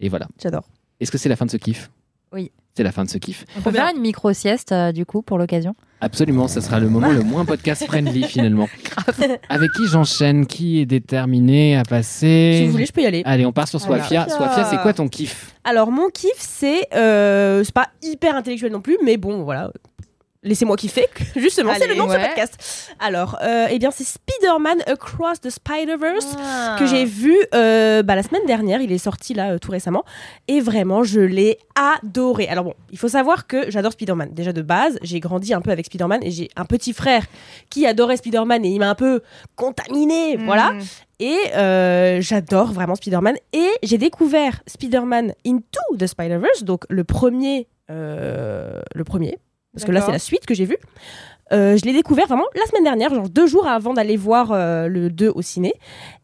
[0.00, 0.26] Et voilà.
[0.42, 0.64] J'adore.
[1.00, 1.90] Est-ce que c'est la fin de ce kiff?
[2.32, 2.50] Oui.
[2.74, 3.44] C'est la fin de ce kiff.
[3.58, 5.74] On peut faire une micro-sieste, euh, du coup, pour l'occasion?
[6.04, 8.68] Absolument, ça sera le moment le moins podcast friendly finalement.
[9.48, 10.46] Avec qui j'enchaîne?
[10.46, 12.56] Qui est déterminé à passer?
[12.58, 13.22] Si vous voulez, je peux y aller.
[13.24, 13.80] Allez, on part sur.
[13.80, 14.02] Sofia.
[14.02, 14.28] Sofia.
[14.28, 15.54] Sofia, c'est quoi ton kiff?
[15.62, 16.88] Alors, mon kiff, c'est.
[16.92, 19.70] euh, c'est pas hyper intellectuel non plus, mais bon, voilà.
[20.44, 22.90] Laissez-moi kiffer, justement, c'est le nom de ce podcast.
[22.98, 26.74] Alors, euh, eh bien, c'est Spider-Man Across the Spider-Verse Ah.
[26.80, 28.80] que j'ai vu euh, bah, la semaine dernière.
[28.80, 30.04] Il est sorti là euh, tout récemment.
[30.48, 32.48] Et vraiment, je l'ai adoré.
[32.48, 34.30] Alors, bon, il faut savoir que j'adore Spider-Man.
[34.32, 37.24] Déjà de base, j'ai grandi un peu avec Spider-Man et j'ai un petit frère
[37.70, 39.20] qui adorait Spider-Man et il m'a un peu
[39.54, 40.36] contaminé.
[40.36, 40.44] Mm.
[40.44, 40.72] Voilà.
[41.20, 43.36] Et euh, j'adore vraiment Spider-Man.
[43.52, 47.68] Et j'ai découvert Spider-Man Into the Spider-Verse, donc le premier.
[47.90, 49.38] euh, le premier.
[49.72, 50.76] Parce que là, c'est la suite que j'ai vue.
[51.52, 54.88] Euh, je l'ai découvert vraiment la semaine dernière, genre deux jours avant d'aller voir euh,
[54.88, 55.74] le 2 au ciné.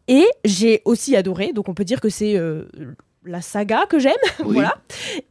[0.06, 1.52] Et j'ai aussi adoré.
[1.52, 2.64] Donc on peut dire que c'est euh,
[3.28, 4.12] la saga que j'aime.
[4.44, 4.54] Oui.
[4.54, 4.76] voilà.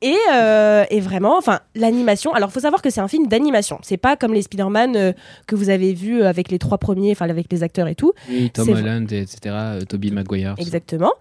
[0.02, 2.34] Et, euh, et vraiment, enfin, l'animation.
[2.34, 3.80] Alors, faut savoir que c'est un film d'animation.
[3.82, 5.14] C'est pas comme les Spider-Man euh,
[5.48, 8.12] que vous avez vus avec les trois premiers, enfin, avec les acteurs et tout.
[8.30, 9.38] Oui, Tom Holland, etc.
[9.46, 10.56] euh, Tobey Maguire.
[10.58, 11.14] Exactement.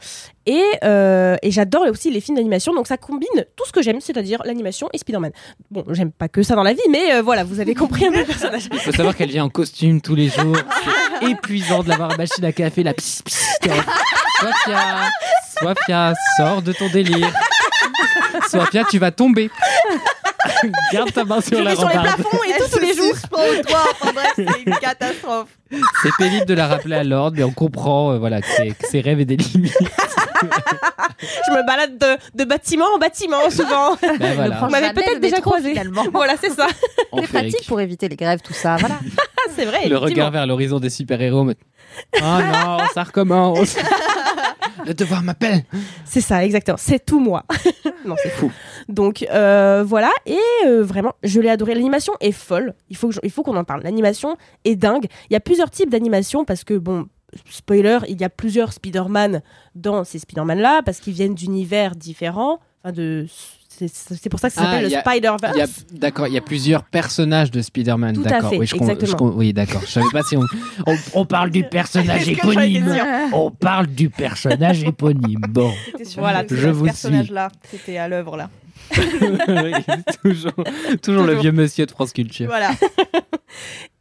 [0.46, 2.74] Et, euh, et j'adore aussi les films d'animation.
[2.74, 5.32] Donc, ça combine tout ce que j'aime, c'est-à-dire l'animation et Spider-Man.
[5.70, 8.12] Bon, j'aime pas que ça dans la vie, mais euh, voilà, vous avez compris un
[8.12, 8.68] peu le personnage.
[8.72, 10.56] Il faut savoir qu'elle vient en costume tous les jours.
[11.20, 13.58] C'est épuisant de l'avoir machine à café, la pss, pss,
[15.60, 17.32] Sofia, sors de ton délire.
[18.50, 19.50] Sofia, tu vas tomber.
[20.92, 22.20] Garde ta main sur Je la vais sur les rambarde.
[22.20, 23.14] plafonds et tout tous les jours.
[23.32, 25.48] Enfin bref, c'est une catastrophe.
[26.02, 28.86] C'est pénible de la rappeler à l'ordre, mais on comprend euh, voilà, que, ses- que
[28.86, 29.76] ses rêves et des limites.
[30.42, 33.96] Je me balade de, de bâtiment en bâtiment souvent.
[34.20, 35.70] Ben voilà, prends Vous m'avez jamais peut-être le déjà métro, croisé.
[35.70, 36.04] finalement.
[36.12, 36.66] voilà, c'est ça.
[37.10, 38.76] en C'est pratique pour éviter les grèves, tout ça.
[38.76, 38.96] Voilà.
[39.18, 39.22] Ah,
[39.56, 39.78] c'est vrai.
[39.80, 40.04] Le effectivement.
[40.04, 41.42] regard vers l'horizon des super-héros.
[41.44, 41.56] mais-
[42.20, 43.76] Oh non, ça recommence.
[44.86, 45.64] Le devoir m'appelle.
[46.04, 46.78] C'est ça, exactement.
[46.78, 47.44] C'est tout moi.
[48.06, 48.50] non, c'est Fou.
[48.88, 51.74] Donc euh, voilà, et euh, vraiment, je l'ai adoré.
[51.74, 52.74] L'animation est folle.
[52.88, 53.82] Il faut, que je- il faut qu'on en parle.
[53.82, 55.06] L'animation est dingue.
[55.28, 57.06] Il y a plusieurs types d'animation parce que bon.
[57.50, 59.42] Spoiler, il y a plusieurs Spider-Man
[59.74, 62.60] dans ces Spider-Man-là parce qu'ils viennent d'univers différents.
[62.82, 63.26] Enfin, de,
[63.76, 65.86] c'est, pour ça que ça Ah, s'appelle le Spider-Verse.
[65.92, 68.14] D'accord, il y a plusieurs personnages de Spider-Man.
[68.14, 68.50] Tout à D'accord.
[68.50, 69.30] fait, oui, je exactement.
[69.30, 69.82] je oui, d'accord.
[69.82, 70.42] Je savais pas si on,
[70.86, 72.94] on, on parle du personnage éponyme.
[73.32, 75.42] On parle du personnage éponyme.
[75.48, 75.72] Bon.
[76.16, 77.50] Voilà, je ce vous personnage-là.
[77.70, 78.50] C'était à l'œuvre là.
[80.22, 80.52] Toujours,
[81.02, 82.46] toujours le vieux monsieur de France Culture.
[82.46, 82.70] Voilà.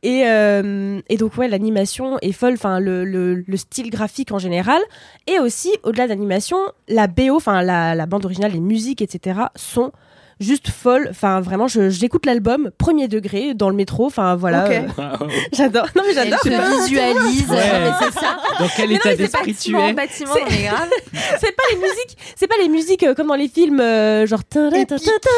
[0.03, 4.37] Et, euh, et donc ouais, l'animation est folle, enfin le, le, le style graphique en
[4.37, 4.81] général,
[5.25, 6.57] et aussi au-delà de l'animation,
[6.87, 9.39] la BO, enfin la, la bande originale, les musiques, etc.
[9.55, 9.91] sont
[10.39, 11.07] juste folle.
[11.11, 14.05] Enfin, vraiment, je- j'écoute l'album premier degré dans le métro.
[14.05, 14.65] Enfin, voilà.
[14.65, 14.71] Ok.
[14.99, 15.87] euh, j'adore.
[15.95, 16.39] Non, mais j'adore.
[16.39, 16.49] se
[16.83, 17.49] visualise.
[17.49, 17.57] Ouais.
[17.99, 18.37] C'est ça.
[18.59, 20.89] Dans quel Mais état d'esprit tu es bâtiment, grave.
[21.39, 24.43] c'est pas les musiques, c'est pas les musiques euh, comme dans les films, euh, genre.
[24.43, 25.29] ta- ta- ta- ta- ta-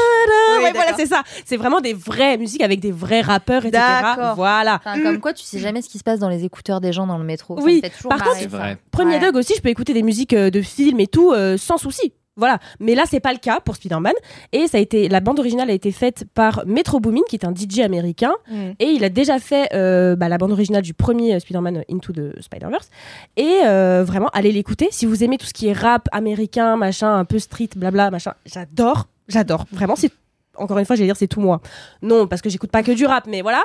[0.57, 1.23] Oui, Ouais, voilà, c'est ça.
[1.45, 3.83] C'est vraiment des vraies musiques avec des vrais rappeurs, etc.
[4.01, 4.35] D'accord.
[4.35, 4.79] Voilà.
[4.85, 7.07] Enfin, comme quoi, tu sais jamais ce qui se passe dans les écouteurs des gens
[7.07, 7.57] dans le métro.
[7.57, 8.57] Ça Oui, me fait toujours par marrer, contre, C'est ça.
[8.57, 8.77] vrai.
[8.91, 9.19] Premier Ouais.
[9.19, 12.13] Dog aussi, je peux écouter des musiques euh, de films et tout sans souci.
[12.37, 14.13] Voilà, mais là c'est pas le cas pour Spider-Man.
[14.53, 17.45] Et ça a été la bande originale a été faite par Metro Boomin qui est
[17.45, 18.31] un DJ américain.
[18.49, 18.69] Mm.
[18.79, 22.13] et il a déjà fait euh, bah, la bande originale du premier euh, Spider-Man Into
[22.13, 22.89] the Spider-Verse.
[23.35, 24.87] Et euh, vraiment allez l'écouter.
[24.91, 28.33] Si vous aimez tout ce qui est rap américain machin un peu street blabla machin
[28.45, 29.07] j'adore.
[29.27, 29.65] J'adore.
[29.71, 30.11] Vraiment c'est
[30.55, 31.61] encore une fois j'allais dire c'est tout moi.
[32.01, 33.63] Non parce que j'écoute pas que du rap mais voilà.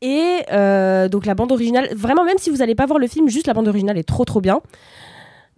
[0.00, 3.28] Et euh, donc la bande originale vraiment même si vous allez pas voir le film
[3.28, 4.56] juste la bande originale est trop trop bien.
[4.56, 4.62] euh,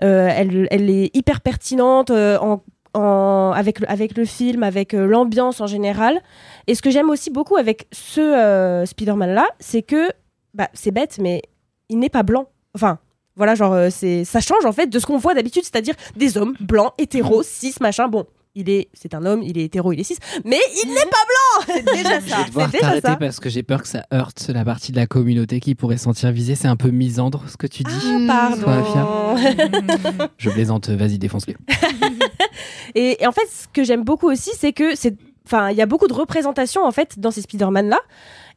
[0.07, 2.63] elle, elle est hyper pertinente euh, en,
[2.95, 6.21] en- avec, le, avec le film, avec euh, l'ambiance en général.
[6.67, 10.09] Et ce que j'aime aussi beaucoup avec ce euh, Spider-Man-là, c'est que,
[10.55, 11.43] bah, c'est bête, mais
[11.89, 12.47] il n'est pas blanc.
[12.75, 12.99] Enfin,
[13.37, 16.37] voilà, genre, euh, c'est, ça change en fait de ce qu'on voit d'habitude, c'est-à-dire des
[16.37, 18.09] hommes blancs, hétéros, cis, machin.
[18.09, 20.97] Bon, il est, c'est un homme, il est hétéro, il est cis, mais il n'est
[20.97, 22.37] pas blanc C'est déjà Je ça.
[22.39, 22.71] vais devoir
[23.03, 23.17] ça.
[23.17, 26.05] parce que j'ai peur que ça heurte la partie de la communauté qui pourrait se
[26.05, 26.55] sentir visée.
[26.57, 28.27] C'est un peu misandre ce que tu dis.
[28.29, 29.37] Ah, pardon.
[30.39, 31.57] Je plaisante, vas-y, défonce-les.
[32.95, 35.83] Et, et en fait, ce que j'aime beaucoup aussi, c'est que c'est, enfin, il y
[35.83, 37.99] a beaucoup de représentations en fait dans ces Spider-Man là,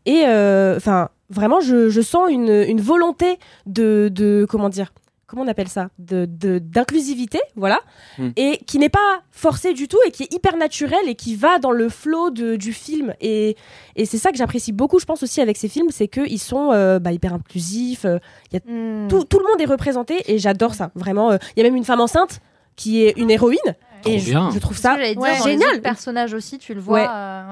[0.05, 3.37] et euh, enfin, vraiment, je, je sens une, une volonté
[3.67, 4.91] de, de, comment dire,
[5.33, 6.25] comment on appelle ça, de,
[6.59, 7.79] d'inclusivité, voilà,
[8.19, 8.29] Hmm.
[8.35, 11.57] et qui n'est pas forcée du tout et qui est hyper naturelle et qui va
[11.57, 13.13] dans le flow de- du film.
[13.19, 13.55] Et,
[13.95, 16.71] et c'est ça que j'apprécie beaucoup, je pense aussi avec ces films, c'est qu'ils sont
[16.71, 18.05] euh, bah, hyper inclusifs.
[18.05, 18.19] euh,
[18.67, 19.07] Mm.
[19.09, 20.91] tout, tout le monde est représenté et j'adore ça.
[20.93, 22.39] Vraiment, euh, il y a même une femme enceinte
[22.75, 23.57] qui est une héroïne.
[24.05, 24.49] Et je, bien.
[24.53, 25.69] je trouve ça dire, ouais, les génial.
[25.73, 26.99] autres personnages aussi, tu le vois.
[27.01, 27.07] Ouais.
[27.09, 27.43] euh,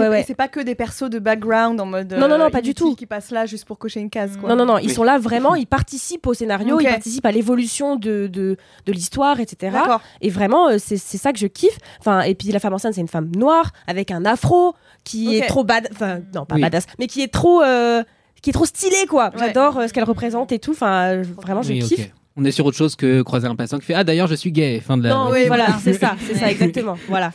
[0.00, 0.08] ouais.
[0.08, 2.12] Ouais, C'est- pas que des persos de background en mode.
[2.12, 2.94] Non, non, non, euh, pas du tout.
[2.94, 4.48] Qui passent là juste pour cocher une case, quoi.
[4.48, 4.94] Non, non, non, ils Oui.
[4.94, 8.56] sont là vraiment, ils participent au scénario, ils participent à l'évolution de, de,
[8.86, 9.76] de l'histoire, etc.
[10.20, 11.78] Et vraiment, euh, c'est c'est ça que je kiffe.
[12.00, 15.46] Enfin, et puis la femme enceinte, c'est une femme noire avec un afro qui est
[15.46, 15.88] trop bad.
[15.92, 16.60] Enfin, non, pas Oui.
[16.62, 17.62] badass, mais qui est trop.
[17.62, 18.02] euh,
[18.42, 19.26] qui est trop stylée, quoi.
[19.26, 19.38] Ouais.
[19.38, 20.70] J'adore euh, ce qu'elle représente et tout.
[20.70, 22.10] Enfin, vraiment, je Oui, kiffe.
[22.36, 24.52] On est sur autre chose que croiser un passant qui fait Ah, d'ailleurs, je suis
[24.52, 24.80] gay.
[24.80, 25.10] Fin de la.
[25.10, 26.96] Non, oui, Oui, voilà, c'est ça, c'est ça, exactement.
[27.08, 27.32] Voilà.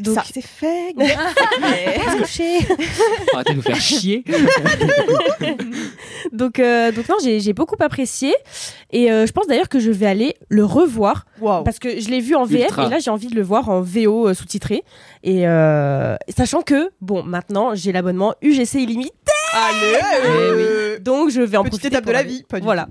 [0.00, 0.92] Donc, c'est fait.
[3.32, 4.24] Arrêtez de nous faire chier.
[6.32, 8.34] donc, euh, donc non, j'ai j'ai beaucoup apprécié.
[8.90, 11.26] Et euh, je pense d'ailleurs que je vais aller le revoir.
[11.64, 12.86] Parce que je l'ai vu en VF Ultra.
[12.86, 14.82] et là j'ai envie de le voir en VO euh, sous-titré.
[15.22, 19.12] Et euh, sachant que, bon, maintenant j'ai l'abonnement UGC illimité,
[19.54, 20.96] Allez.
[20.96, 21.88] Eh donc je vais en Petite profiter.
[21.88, 22.42] étape pour de la aller- vie.
[22.48, 22.88] Pas du Voilà.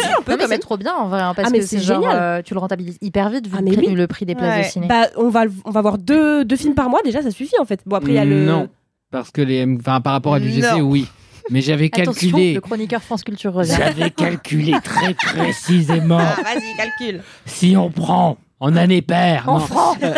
[0.00, 0.58] Si, un peu Non, mais quand c'est même.
[0.60, 2.16] trop bien en vrai, hein, parce Ah, mais que c'est génial.
[2.16, 3.94] euh, tu le rentabilises hyper vite vu Ah, le mais prix, oui.
[3.94, 4.64] le prix des places Ouais.
[4.64, 4.86] de ciné.
[4.86, 7.64] Bah, on va, on va voir deux, deux films par mois déjà, ça suffit en
[7.64, 7.80] fait.
[7.86, 8.44] Bon, après il y a le.
[8.46, 8.68] Non.
[9.10, 9.66] Parce que les.
[9.78, 11.06] Enfin, par rapport à l'UGC, oui.
[11.50, 12.52] Mais j'avais calculé.
[12.54, 13.74] le chroniqueur France Culture revient.
[13.78, 16.18] J'avais calculé très précisément.
[16.20, 17.22] Ah, vas-y, calcule.
[17.46, 19.98] Si on prend en année paire, En francs.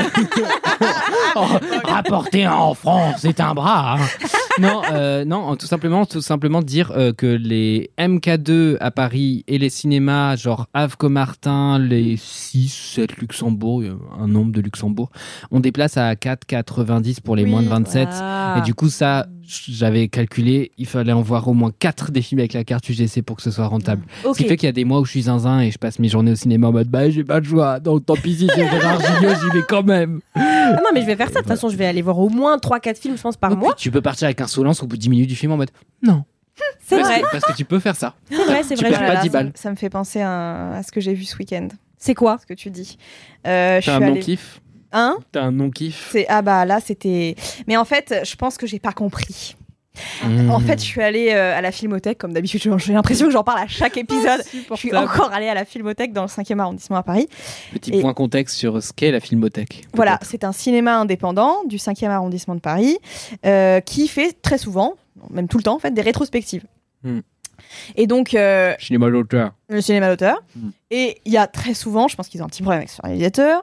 [1.37, 1.47] Oh,
[1.85, 3.95] rapporter en francs, c'est un bras.
[3.95, 3.99] hein.
[4.59, 9.59] non, euh, non, tout simplement, tout simplement dire euh, que les MK2 à Paris et
[9.59, 15.11] les cinémas, genre Havre Comartin, les 6, 7 Luxembourg, a un nombre de Luxembourg,
[15.53, 18.09] ont des places à 4,90 pour les Oui, moins de 27.
[18.11, 18.57] Ah.
[18.59, 19.27] Et du coup, ça,
[19.69, 23.23] j'avais calculé, il fallait en voir au moins 4 des films avec la carte UGC
[23.23, 24.03] pour que ce soit rentable.
[24.25, 24.37] Ok.
[24.37, 25.99] Ce qui fait qu'il y a des mois où je suis zinzin et je passe
[25.99, 28.49] mes journées au cinéma en mode bah j'ai pas de choix, donc tant pis si
[28.55, 30.21] c'est Gérard Jugnot, j'y vais quand même.
[30.35, 31.35] Ah non, mais je vais faire ça.
[31.35, 33.59] De toute façon, je vais aller voir au moins 3-4 films, je pense, par Donc,
[33.61, 33.75] mois.
[33.77, 35.71] Tu peux partir avec insolence au bout de 10 minutes du film en mode
[36.03, 36.25] non.
[36.85, 38.15] C'est Parce vrai, que- Parce que tu peux faire ça.
[38.29, 38.91] c'est vrai, c'est Tu vrai.
[38.91, 39.53] perds pas Voilà, 10 ça- balles.
[39.55, 41.69] Ça me fait penser à, à ce que j'ai vu ce week-end.
[41.99, 42.99] C'est quoi Ce que tu dis.
[43.47, 44.61] Euh, je T'as un allée- non-kiff
[44.93, 47.37] Hein T'as un non-kiff C'est ah bah là c'était.
[47.67, 49.57] Mais en fait, je pense que j'ai pas compris.
[50.25, 50.51] Mmh.
[50.51, 52.61] En fait, je suis allée euh, à la Filmothèque comme d'habitude.
[52.79, 54.41] J'ai l'impression que j'en parle à chaque épisode.
[54.71, 57.29] Je suis encore allée à la Filmothèque dans le 5e arrondissement à Paris.
[57.73, 59.85] Petit et- point contexte sur ce qu'est la Filmothèque.
[59.95, 62.99] Voilà, c'est un cinéma indépendant du 5e arrondissement de Paris
[63.45, 64.95] euh, qui fait très souvent,
[65.31, 66.65] même tout le temps en fait, des rétrospectives.
[67.03, 67.21] Hmm.
[67.97, 69.53] Et donc, euh, Cinéma d'auteur.
[69.69, 70.43] le cinéma d'auteur.
[70.57, 70.71] Hmm.
[70.91, 73.03] Et il y a très souvent, je pense qu'ils ont un petit problème avec ce
[73.03, 73.63] réalisateur,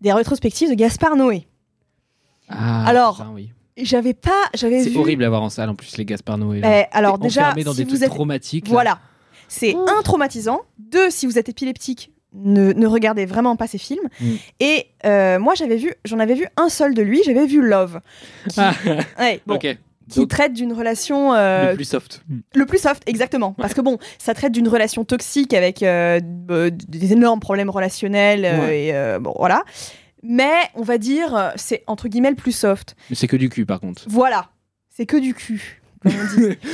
[0.00, 1.46] Des rétrospectives de Gaspard Noé.
[2.48, 3.52] Ah, Alors, putain, oui.
[3.76, 4.98] J'avais pas, j'avais c'est vu.
[4.98, 6.60] horrible à voir en salle en plus les Gaspard Noé.
[6.60, 6.80] là.
[6.80, 8.66] Eh, alors déjà, dans si des vous trucs êtes, traumatiques.
[8.66, 8.72] là.
[8.72, 8.98] voilà,
[9.48, 10.60] c'est un traumatisant.
[10.78, 14.04] Deux, si vous êtes épileptique, ne, ne regardez vraiment pas ces films.
[14.20, 14.26] Mm.
[14.60, 17.22] Et euh, moi, j'avais vu, j'en avais vu un seul de lui.
[17.24, 18.00] J'avais vu Love,
[18.48, 18.74] qui, Ah,
[19.18, 19.78] ouais, bon, ok.
[20.10, 22.22] Qui Donc, traite d'une relation euh, le plus soft.
[22.54, 23.52] Le plus soft, exactement.
[23.52, 28.44] Parce que bon, ça traite d'une relation toxique avec euh, euh, des énormes problèmes relationnels
[28.44, 28.84] euh, Ouais.
[28.86, 29.62] et euh, bon voilà.
[30.22, 32.94] Mais on va dire, c'est entre guillemets le plus soft.
[33.08, 34.02] Mais c'est que du cul par contre.
[34.08, 34.50] Voilà,
[34.90, 35.80] c'est que du cul.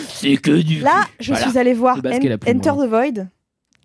[0.09, 1.49] c'est que du Là, je Voilà.
[1.49, 3.29] suis allée voir En- Enter the Void.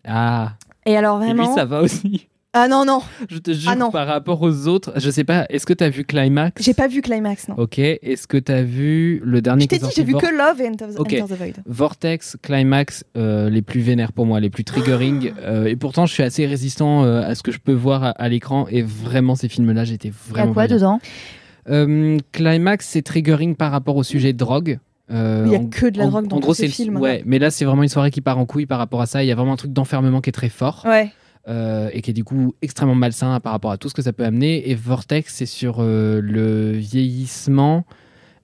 [0.06, 0.54] Ah,
[0.86, 2.28] Et alors et lui vraiment, ça va aussi.
[2.54, 3.92] Ah non non, Je te jure Ah non.
[3.92, 6.62] par rapport aux autres, je sais pas, est-ce que t'as vu Climax?
[6.62, 7.56] J'ai pas vu Climax non.
[7.58, 10.60] Ok, est-ce que t'as vu le dernier je t'ai dit, j'ai vu Vor- que Love
[10.62, 10.98] et Enter, the
[11.38, 11.54] Void.
[11.66, 15.32] Vortex, Climax, euh, les plus vénères pour moi, les plus triggering.
[15.40, 18.10] euh, et pourtant, je suis assez résistant euh, à ce que je peux voir à,
[18.10, 18.68] à l'écran.
[18.70, 20.54] Et vraiment, ces films-là, j'étais Il y a vraiment.
[20.54, 21.00] quoi dedans?
[21.70, 24.80] Euh, Climax, c'est triggering par rapport au sujet de drogue.
[25.12, 26.64] Euh, Il y a en- que de la en- drogue dans en tous gros, ces
[26.64, 26.98] c'est le- films.
[26.98, 29.24] Ouais, mais là, c'est vraiment une soirée qui part en couille par rapport à ça.
[29.24, 31.10] Il y a vraiment un truc d'enfermement qui est très fort Ouais.
[31.48, 34.14] Euh, et qui est du coup extrêmement malsain par rapport à tout ce que ça
[34.14, 34.70] peut amener.
[34.70, 37.86] Et Vortex, c'est sur euh, le vieillissement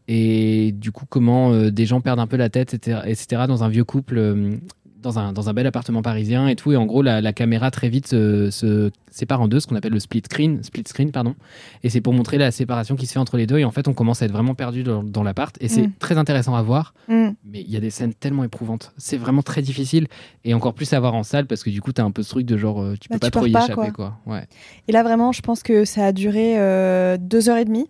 [0.08, 3.44] et du coup comment euh, des gens perdent un peu la tête, etc., etc.
[3.48, 4.60] dans un vieux couple.
[5.02, 7.72] Dans un, dans un bel appartement parisien et tout, et en gros la, la caméra
[7.72, 11.12] très vite se, se sépare en deux, ce qu'on appelle le split screen, split screen
[11.12, 11.36] pardon,
[11.84, 13.88] et c'est pour montrer la séparation qui se fait entre les deux, et en fait
[13.88, 15.94] on commence à être vraiment perdu dans, dans l'appart, et c'est Mm.
[16.00, 17.30] très intéressant à voir, Mm.
[17.46, 18.94] mais il y a des scènes tellement éprouvantes.
[18.98, 20.08] C'est vraiment très difficile
[20.44, 22.30] et encore plus à voir en salle parce que du coup, t'as un peu ce
[22.30, 24.18] truc de genre, euh, tu peux Bah, pas tu trop y pas, échapper, quoi.
[24.26, 24.34] quoi.
[24.34, 24.46] Ouais.
[24.88, 27.90] Et là, vraiment, je pense que ça a duré euh, deux heures et demie.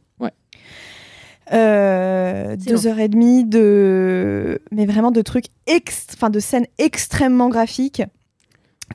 [1.53, 6.07] Euh, deux heures et demie de, mais vraiment de trucs, ex...
[6.13, 8.03] enfin de scènes extrêmement graphiques,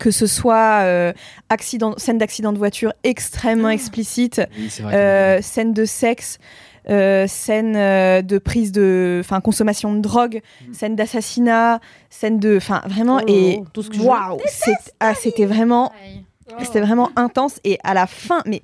[0.00, 1.12] que ce soit euh,
[1.48, 4.94] accident, scène d'accident de voiture extrêmement explicite, Oui, c'est vrai.
[4.94, 6.38] euh, scène de sexe,
[6.90, 10.74] euh, scène euh, de prise de, enfin consommation de drogue, Mm.
[10.74, 11.80] scène d'assassinat,
[12.10, 15.90] scène de, enfin vraiment Oh, et tout ce que je waouh, c'est- ah, c'était vraiment
[16.64, 17.60] c'était vraiment intense.
[17.64, 18.62] Et à la fin, mais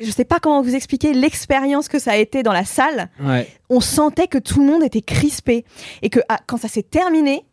[0.00, 3.08] je sais pas comment vous expliquer l'expérience que ça a été dans la salle.
[3.20, 3.48] Ouais.
[3.70, 5.64] On sentait que tout le monde était crispé
[6.02, 7.44] et que ah, quand ça s'est terminé,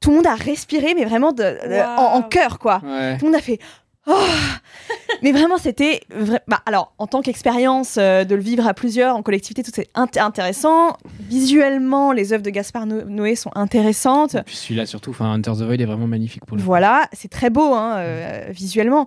[0.00, 2.80] tout le monde a respiré, mais vraiment de, de- en, en cœur quoi.
[2.84, 3.18] Ouais.
[3.18, 3.58] Tout le monde a fait.
[4.06, 4.16] Oh
[5.22, 6.00] mais vraiment, c'était.
[6.10, 9.70] vra- Bah, alors, en tant qu'expérience euh, de le vivre à plusieurs, en collectivité, tout
[9.74, 10.96] c'est int- intéressant.
[11.28, 14.36] Visuellement, les œuvres de Gaspard No- Noé sont intéressantes.
[14.46, 16.66] Celui-là surtout, Hunter the Void est vraiment magnifique pour le coup.
[16.66, 19.06] Voilà, c'est très beau hein, euh, visuellement.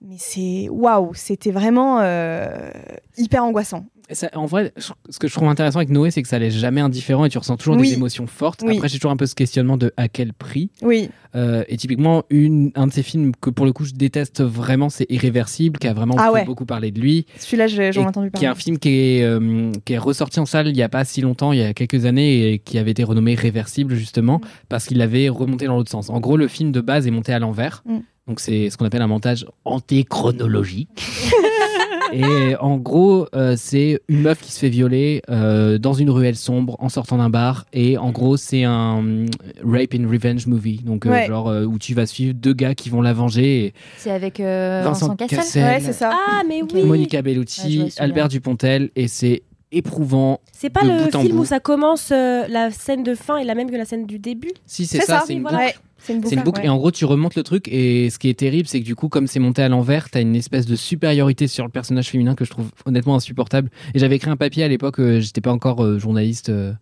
[0.00, 2.70] Mais c'est waouh, c'était vraiment euh,
[3.16, 3.86] hyper angoissant.
[4.10, 4.72] Ça- en vrai,
[5.10, 7.36] ce que je trouve intéressant avec Noé, c'est que ça laisse jamais indifférent et tu
[7.36, 7.88] ressens toujours Oui.
[7.90, 8.62] des émotions fortes.
[8.64, 8.76] Oui.
[8.76, 10.70] Après, j'ai toujours un peu ce questionnement de à quel prix.
[10.80, 14.40] Oui, Euh, et typiquement, une, un de ces films que pour le coup je déteste
[14.42, 16.46] vraiment, c'est Irréversible, qui a vraiment Ah ouais.
[16.46, 17.26] beaucoup parler de lui.
[17.38, 18.46] celui-là, j'en ai entendu qui est parler.
[18.46, 21.20] un film qui est, euh, qui est ressorti en salle il n'y a pas si
[21.20, 24.40] longtemps, il y a quelques années, et qui avait été renommé Réversible justement,
[24.70, 26.08] parce qu'il avait remonté dans l'autre sens.
[26.08, 27.82] En gros, le film de base est monté à l'envers.
[27.84, 27.98] Mm.
[28.28, 30.88] Donc c'est ce qu'on appelle un montage antéchronologique.
[32.12, 36.36] et en gros, euh, c'est une meuf qui se fait violer euh, dans une ruelle
[36.36, 37.64] sombre en sortant d'un bar.
[37.72, 39.26] Et en gros, c'est un euh,
[39.64, 40.80] rape and revenge movie.
[40.84, 41.26] Donc euh, Ouais.
[41.26, 43.64] genre euh, où tu vas suivre deux gars qui vont la venger.
[43.66, 45.38] Et C'est avec euh, Vincent Vincent Cassel.
[45.38, 45.64] Cassel.
[45.64, 46.12] Ouais, c'est ça.
[46.12, 46.84] Ah, mais oui.
[46.84, 47.92] Monica Bellucci.
[47.98, 48.90] Albert Dupontel.
[48.94, 49.42] Et c'est
[49.72, 50.40] éprouvant.
[50.52, 51.42] C'est pas de le film bout.
[51.42, 54.18] où ça commence, euh, la scène de fin est la même que la scène du
[54.18, 55.54] début Si c'est ça, c'est une boucle.
[55.54, 56.28] Ouais, c'est une boucle.
[56.30, 56.66] C'est une boucle ouais.
[56.66, 58.94] et en gros tu remontes le truc et ce qui est terrible c'est que du
[58.94, 62.34] coup comme c'est monté à l'envers t'as une espèce de supériorité sur le personnage féminin
[62.36, 65.50] que je trouve honnêtement insupportable et j'avais écrit un papier à l'époque euh, j'étais pas
[65.52, 66.72] encore euh, journaliste euh,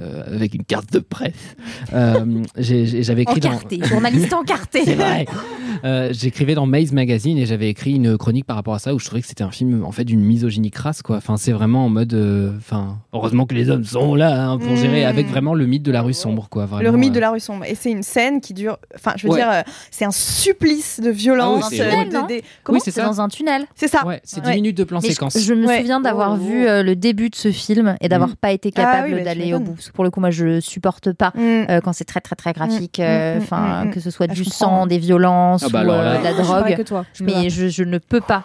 [0.00, 1.34] euh, avec une carte de presse
[1.92, 2.24] Euh,
[2.56, 4.82] j'avais écrit dans Encarté, journaliste encarté.
[4.84, 5.26] c'est vrai
[5.84, 8.98] Euh, j'écrivais dans Maze Magazine et j'avais écrit une chronique par rapport à ça où
[8.98, 11.84] je trouvais que c'était un film en fait d'une misogynie crasse quoi enfin c'est vraiment
[11.86, 14.76] en mode euh, enfin heureusement que les hommes sont là hein, pour Mmh.
[14.76, 17.30] gérer avec vraiment le mythe de la rue sombre quoi Le mythe euh, de la
[17.30, 17.64] rue sombre.
[17.66, 18.78] Et c'est une scène qui dure.
[18.94, 19.38] Enfin, je veux Ouais.
[19.40, 21.64] dire, euh, c'est un supplice de violence.
[21.64, 23.64] Ah oui, euh, de- des- Comment c'est dans un tunnel.
[23.74, 24.06] C'est ça.
[24.06, 24.54] ouais c'est 10 Ouais.
[24.56, 25.78] minutes de plan Mais je, séquence je me Ouais.
[25.80, 26.36] souviens d'avoir Oh.
[26.36, 28.36] vu euh, le début de ce film et d'avoir Mm.
[28.40, 29.76] pas été Ah capable oui, bah, d'aller au bout.
[29.94, 31.40] Pour le coup, moi, je supporte pas Mm.
[31.68, 33.00] euh, quand c'est très très très graphique.
[33.00, 36.04] Euh, Enfin, que ce soit Ah, du sang, des violences Ah bah ou alors euh,
[36.04, 36.76] là- de la pareil drogue.
[36.76, 37.04] que toi.
[37.14, 38.44] je Mais je, je ne peux pas.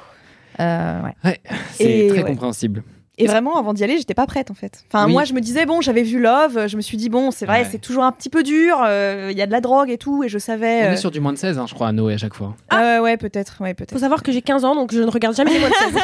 [0.59, 1.39] Euh, ouais.
[1.73, 2.23] C'est très ouais.
[2.23, 2.83] compréhensible.
[3.19, 4.83] Et vraiment, avant d'y aller, j'étais pas prête en fait.
[4.93, 5.11] Enfin, Oui.
[5.11, 7.61] moi, je me disais, bon, j'avais vu Love, je me suis dit, bon, c'est vrai,
[7.61, 7.67] Ouais.
[7.71, 10.23] c'est toujours un petit peu dur, euh, il y a de la drogue et tout,
[10.23, 10.81] et je savais.
[10.83, 12.35] On euh, est sur du moins de 16, hein, je crois, à Noé à chaque
[12.35, 12.55] fois.
[12.73, 15.51] euh, ouais, peut-être, ouais, Faut savoir que j'ai 15 ans, donc je ne regarde jamais
[15.53, 15.93] les moins de 16.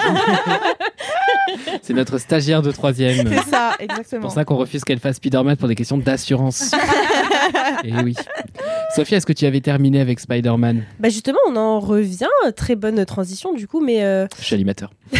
[1.81, 3.27] C'est notre stagiaire de troisième.
[3.27, 4.21] C'est ça, C'est exactement.
[4.21, 6.71] pour ça qu'on refuse qu'elle fasse Spider-Man pour des questions d'assurance.
[7.83, 8.15] Et oui.
[8.95, 10.83] Sophia, est-ce que tu avais terminé avec Spider-Man?
[10.99, 12.27] Bah justement, on en revient.
[12.55, 14.91] Très bonne transition du coup, mais euh, Je suis animateur.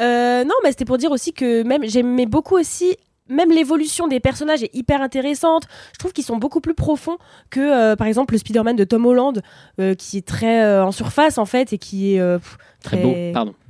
[0.00, 2.96] euh, non, mais c'était pour dire aussi que même j'aimais beaucoup aussi.
[3.28, 5.64] Même l'évolution des personnages est hyper intéressante.
[5.92, 7.16] Je trouve qu'ils sont beaucoup plus profonds
[7.50, 9.42] que, euh, par exemple, le Spider-Man de Tom Holland,
[9.80, 12.98] euh, qui est très euh, en surface en fait et qui est euh, pff, Très
[12.98, 13.14] beau.
[13.32, 13.54] Pardon.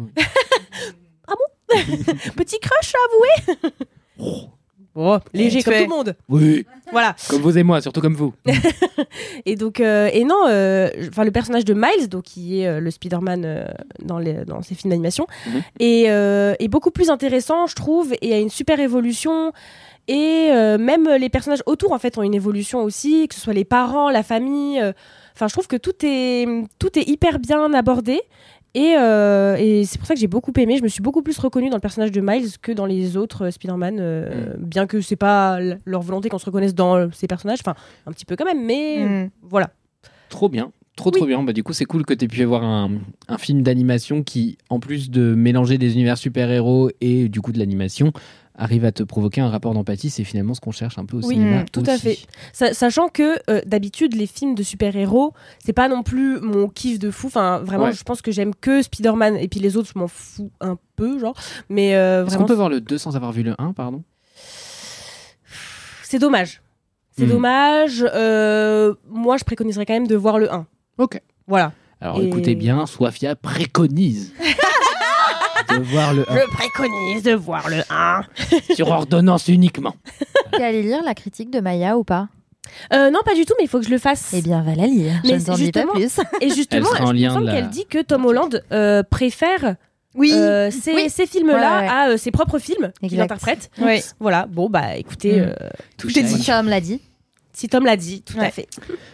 [2.36, 4.48] Petit crush à avouer.
[4.96, 6.14] Oh, léger comme fais- tout le monde.
[6.28, 7.16] Oui, Voilà.
[7.28, 8.32] comme vous et moi, surtout comme vous.
[9.46, 12.80] Et donc, euh, et non, euh, enfin le personnage de Miles, donc qui est euh,
[12.80, 13.64] le Spider-Man euh,
[14.02, 15.62] dans, les, dans ces films d'animation, Mhm.
[15.80, 19.52] est, euh, est beaucoup plus intéressant, je trouve, et a une super évolution.
[20.06, 23.54] Et euh, même les personnages autour, en fait, ont une évolution aussi, que ce soit
[23.54, 24.80] les parents, la famille.
[24.80, 24.92] euh,
[25.36, 26.46] Enfin, je trouve que tout est,
[26.78, 28.20] tout est hyper bien abordé.
[28.74, 30.76] Et, euh, et c'est pour ça que j'ai beaucoup aimé.
[30.78, 33.46] Je me suis beaucoup plus reconnue dans le personnage de Miles que dans les autres
[33.46, 37.28] euh, Spider-Man, euh, bien que c'est pas leur volonté qu'on se reconnaisse dans euh, ces
[37.28, 37.58] personnages.
[37.64, 37.74] Enfin,
[38.06, 39.30] un petit peu quand même, mais Mm.
[39.42, 39.70] voilà.
[40.28, 40.72] Trop bien.
[40.96, 41.42] Trop trop bien.
[41.42, 42.90] Bah, du coup, c'est cool que tu aies pu avoir un,
[43.28, 47.58] un film d'animation qui, en plus de mélanger des univers super-héros et du coup de
[47.58, 48.12] l'animation,
[48.56, 50.10] arrive à te provoquer un rapport d'empathie.
[50.10, 51.64] C'est finalement ce qu'on cherche un peu au Oui, cinéma.
[51.72, 52.18] tout à fait.
[52.52, 55.32] Sa- sachant que euh, d'habitude, les films de super-héros,
[55.64, 57.26] c'est pas non plus mon kiff de fou.
[57.26, 57.92] Enfin, vraiment, Ouais.
[57.92, 61.18] je pense que j'aime que Spider-Man et puis les autres, je m'en fous un peu,
[61.18, 61.34] genre.
[61.68, 64.02] Mais euh, Est-ce qu'on peut voir le 2 sans avoir vu le 1, pardon?
[66.02, 66.62] C'est dommage.
[67.16, 67.30] C'est Hmm.
[67.30, 68.04] dommage.
[68.14, 70.66] Euh, moi, je préconiserais quand même de voir le 1.
[70.98, 71.20] Ok.
[71.46, 71.72] Voilà.
[72.00, 74.32] Alors Et- écoutez bien, Soifia préconise
[75.68, 78.22] de voir le 1 Je préconise de voir le 1.
[78.74, 79.94] sur ordonnance uniquement.
[80.52, 82.28] Tu es allé lire la critique de Maya ou pas?
[82.92, 84.32] Euh, non, pas du tout, mais il faut que je le fasse.
[84.34, 85.12] Eh bien, va la lire.
[85.24, 86.46] Mais je ne t'en dis pas justement- plus.
[86.46, 89.76] Et justement, Elle en me lien la- qu'elle dit que Tom Holland euh, préfère
[90.14, 90.32] Oui.
[90.34, 91.10] euh, ces, Oui.
[91.10, 91.88] ces films-là Ouais, ouais.
[91.88, 93.70] à euh, ses propres films qu'il interprète.
[93.80, 94.00] Oui.
[94.18, 95.44] Voilà, bon, bah écoutez, Mm.
[95.60, 96.44] euh, Tout Je t'ai ça, dit.
[96.46, 97.00] Comme l'a dit.
[97.54, 98.68] Si Tom l'a dit, tout à fait.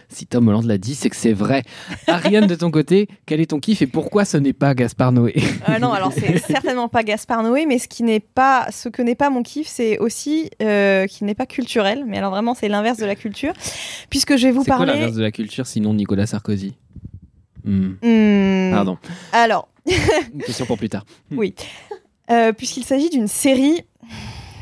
[0.09, 1.63] Si Tom Holland l'a dit, c'est que c'est vrai.
[2.07, 5.35] Ariane, de ton côté, quel est ton kiff et pourquoi ce n'est pas Gaspard Noé?
[5.65, 9.01] Ah non, alors c'est certainement pas Gaspard Noé, mais ce qui n'est pas, ce que
[9.01, 12.03] n'est pas mon kiff, c'est aussi euh, qu'il n'est pas culturel.
[12.07, 13.53] Mais alors vraiment, c'est l'inverse de la culture,
[14.09, 14.93] puisque je vais vous C'est quoi parler.
[14.93, 16.73] l'inverse de la culture sinon Nicolas Sarkozy?
[17.63, 18.97] Hmm, Hmm, Pardon,
[19.33, 19.67] Alors,
[20.33, 21.05] une question pour plus tard.
[22.31, 23.81] euh, puisqu'il s'agit d'une série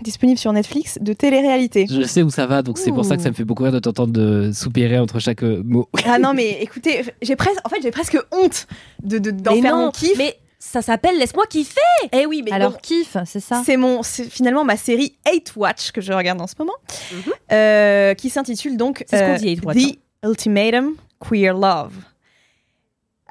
[0.03, 1.85] disponible sur Netflix de télé-réalité.
[1.89, 3.71] Je sais où ça va, donc c'est pour ça que ça me fait beaucoup rire
[3.71, 5.87] de t'entendre de soupirer entre chaque euh, mot.
[6.05, 8.67] Ah non, mais écoutez, j'ai presque, en fait, j'ai presque honte
[9.03, 10.17] de de- d'en Mais faire non, mon kiff.
[10.17, 11.79] Mais ça s'appelle Laisse-moi kiffer
[12.11, 13.61] Eh oui, mais Alors, donc, kiff, c'est ça?
[13.65, 16.73] c'est mon, c'est finalement ma série Hate Watch que je regarde en ce moment,
[17.13, 17.33] Mhm.
[17.53, 21.93] euh, qui s'intitule donc C'est ce qu'on euh, dit, Hate Watch, The Ultimatum Queer Love.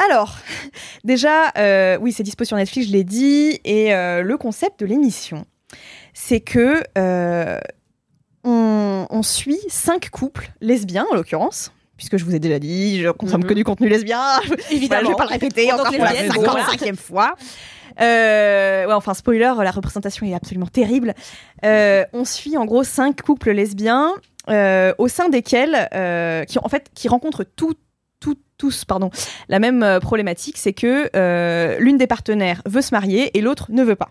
[0.08, 0.36] Alors,
[1.04, 4.86] déjà, euh, oui, c'est dispo sur Netflix, je l'ai dit, et euh, le concept de
[4.86, 5.44] l'émission,
[6.20, 7.58] c'est que euh,
[8.44, 11.72] on, on suit cinq couples lesbiens en l'occurrence.
[11.96, 13.48] Puisque je vous ai déjà dit, je consomme Mhm.
[13.48, 14.20] que du contenu lesbien.
[14.46, 17.34] Voilà, je vais pas le répéter encore pour la lesbienne, 55e fois.
[18.00, 21.14] Euh, ouais, enfin, spoiler, la représentation est absolument terrible.
[21.64, 24.12] Euh, on suit en gros cinq couples lesbiens
[24.48, 25.88] euh, au sein desquels,
[26.48, 27.74] qui, en fait, qui rencontrent tout,
[28.20, 29.10] tout- tous pardon,
[29.48, 33.96] la même problématique, c'est que l'une des partenaires veut se marier et l'autre ne veut
[33.96, 34.10] pas.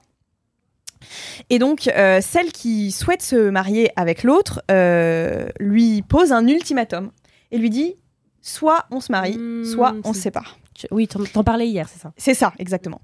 [1.49, 7.12] Et donc, euh, celle qui souhaite se marier avec l'autre euh, lui pose un ultimatum
[7.51, 7.95] et lui dit
[8.41, 10.58] soit on se marie, Hmm, soit on se sépare.
[10.91, 12.14] Oui, t'en parlais hier, c'est ça.
[12.18, 13.01] C'est ça, exactement.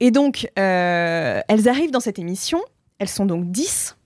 [0.00, 2.60] Et donc, euh, elles arrivent dans cette émission,
[2.98, 3.96] elles sont donc 10,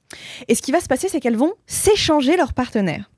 [0.48, 3.10] et ce qui va se passer, c'est qu'elles vont s'échanger leurs partenaires.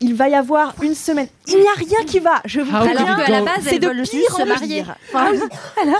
[0.00, 1.26] Il va y avoir une semaine.
[1.48, 3.16] Il n'y a rien qui va, je vous Ah, Alors préviens.
[3.16, 4.84] qu'à la base, C'est de pire juste en marier.
[5.14, 5.30] Ah.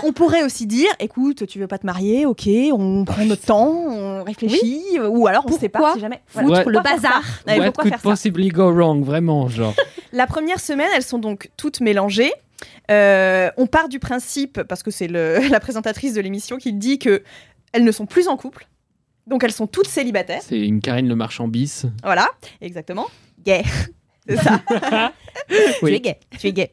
[0.03, 3.67] On pourrait aussi dire, écoute, tu veux pas te marier, ok, on prend notre temps,
[3.69, 6.21] on réfléchit, ou alors on se sépare Pourquoi si jamais.
[6.27, 7.23] Foutre Pourquoi le bazar.
[7.23, 9.73] ça Ouais, What could faire ça possibly go wrong, vraiment, genre.
[10.13, 12.31] La première semaine, elles sont donc toutes mélangées.
[12.91, 17.23] Euh, on part du principe, parce que c'est la présentatrice de l'émission qui dit que
[17.73, 18.67] elles ne sont plus en couple.
[19.25, 20.41] Donc elles sont toutes célibataires.
[20.41, 21.85] C'est une Karine Le Marchand bis.
[22.03, 22.29] Voilà,
[22.61, 23.07] exactement.
[23.43, 23.63] Gay.
[24.29, 24.61] C'est ça.
[25.49, 25.57] Oui.
[25.79, 26.19] Tu es gay.
[26.39, 26.71] Tu es gay.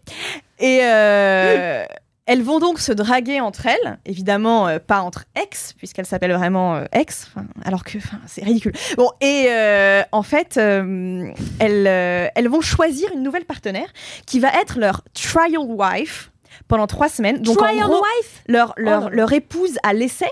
[0.58, 1.84] Et euh,
[2.26, 3.98] elles vont donc se draguer entre elles.
[4.06, 7.30] Évidemment, euh, pas entre ex, puisqu'elles s'appellent vraiment euh, ex.
[7.64, 8.72] Alors que c'est ridicule.
[8.96, 13.88] Bon, et euh, en fait, euh, elles, euh, elles vont choisir une nouvelle partenaire
[14.26, 16.32] qui va être leur trial wife
[16.66, 17.40] pendant trois semaines.
[17.42, 18.42] Donc en Trial gros, wife?
[18.48, 20.30] leur, leur, Oh leur épouse à l'essai.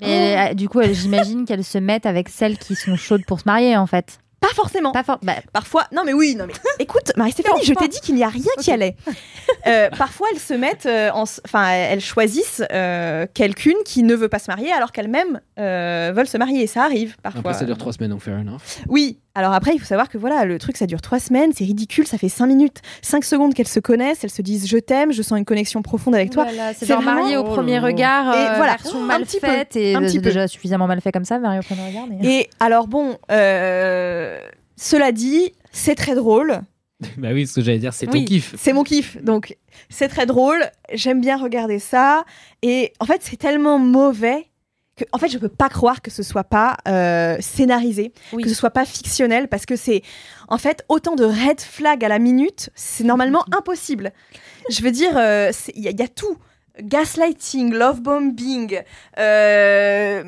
[0.00, 3.44] Et euh, du coup, j'imagine qu'elles se mettent avec celles qui sont chaudes pour se
[3.46, 4.18] marier, en fait.
[4.46, 4.92] Pas forcément.
[4.92, 5.18] Pas.
[5.22, 8.28] Bah, Parfois, non mais oui, non mais écoute, Marie-Stéphanie, je t'ai dit qu'il n'y a
[8.28, 8.96] rien qui allait.
[9.66, 14.28] Euh, parfois, elles se mettent, euh, en enfin, elles choisissent euh, quelqu'une qui ne veut
[14.28, 17.40] pas se marier alors qu'elles-mêmes euh, veulent se marier et ça arrive parfois.
[17.40, 18.60] Après, ça dure trois semaines, donc fair enough.
[18.88, 21.64] Oui, alors après, il faut savoir que voilà, le truc, ça dure trois semaines, c'est
[21.64, 25.12] ridicule, ça fait cinq minutes, cinq secondes qu'elles se connaissent, elles se disent je t'aime,
[25.12, 26.44] je sens une connexion profonde avec toi.
[26.44, 27.80] Voilà, c'est genre vraiment- marié au Oh premier là.
[27.86, 30.22] regard, Et euh, voilà, version un mal peu, et un petit peu.
[30.24, 32.06] déjà suffisamment mal fait comme ça, Mario au premier regard.
[32.08, 32.26] Mais...
[32.40, 34.38] Et alors bon, euh,
[34.76, 36.60] cela dit, c'est très drôle.
[37.18, 38.54] Bah oui, ce que j'allais dire, c'est ton Oui, kiff.
[38.56, 39.22] C'est mon kiff.
[39.22, 39.54] Donc,
[39.90, 40.58] c'est très drôle.
[40.94, 42.24] J'aime bien regarder ça.
[42.62, 44.46] Et en fait, c'est tellement mauvais
[44.96, 48.42] que, en fait, je peux pas croire que ce soit pas euh, scénarisé, Oui.
[48.42, 50.02] que ce soit pas fictionnel, parce que c'est,
[50.48, 54.12] en fait, autant de red flags à la minute, c'est normalement impossible.
[54.70, 56.38] Je veux dire, euh, il y, a- il y a tout.
[56.80, 58.82] Gaslighting, love bombing,
[59.18, 60.22] euh,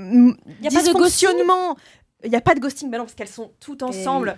[0.62, 1.76] Y a pas de dysfonctionnement.
[2.24, 4.36] Il n'y a pas de ghosting, bah non, parce qu'elles sont toutes ensemble.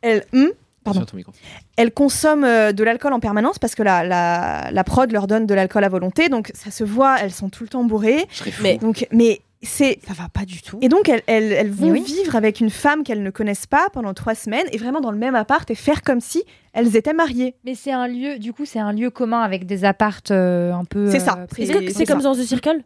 [0.00, 0.46] Elles, hmm?
[0.86, 1.00] Pardon.
[1.00, 1.32] Sur ton micro.
[1.76, 5.46] elles consomment euh, de l'alcool en permanence parce que la, la, la prod leur donne
[5.46, 8.24] de l'alcool à volonté, donc ça se voit, elles sont tout le temps bourrées.
[8.32, 8.44] Je.
[8.62, 10.78] Mais- Donc, mais c'est Ça va pas du tout.
[10.82, 12.02] et donc elles, elles, elles vont oui.
[12.02, 15.18] vivre avec une femme qu'elles ne connaissent pas pendant trois semaines et vraiment dans le
[15.18, 17.54] même appart et faire comme si elles étaient mariées.
[17.64, 20.84] Mais c'est un lieu, du coup, c'est un lieu commun avec des appartes euh, un
[20.84, 21.10] peu.
[21.10, 21.36] C'est ça.
[21.38, 21.86] euh, C'est- Est-ce privés.
[21.86, 22.28] que c'est c'est comme ça.
[22.28, 22.82] dans The Circle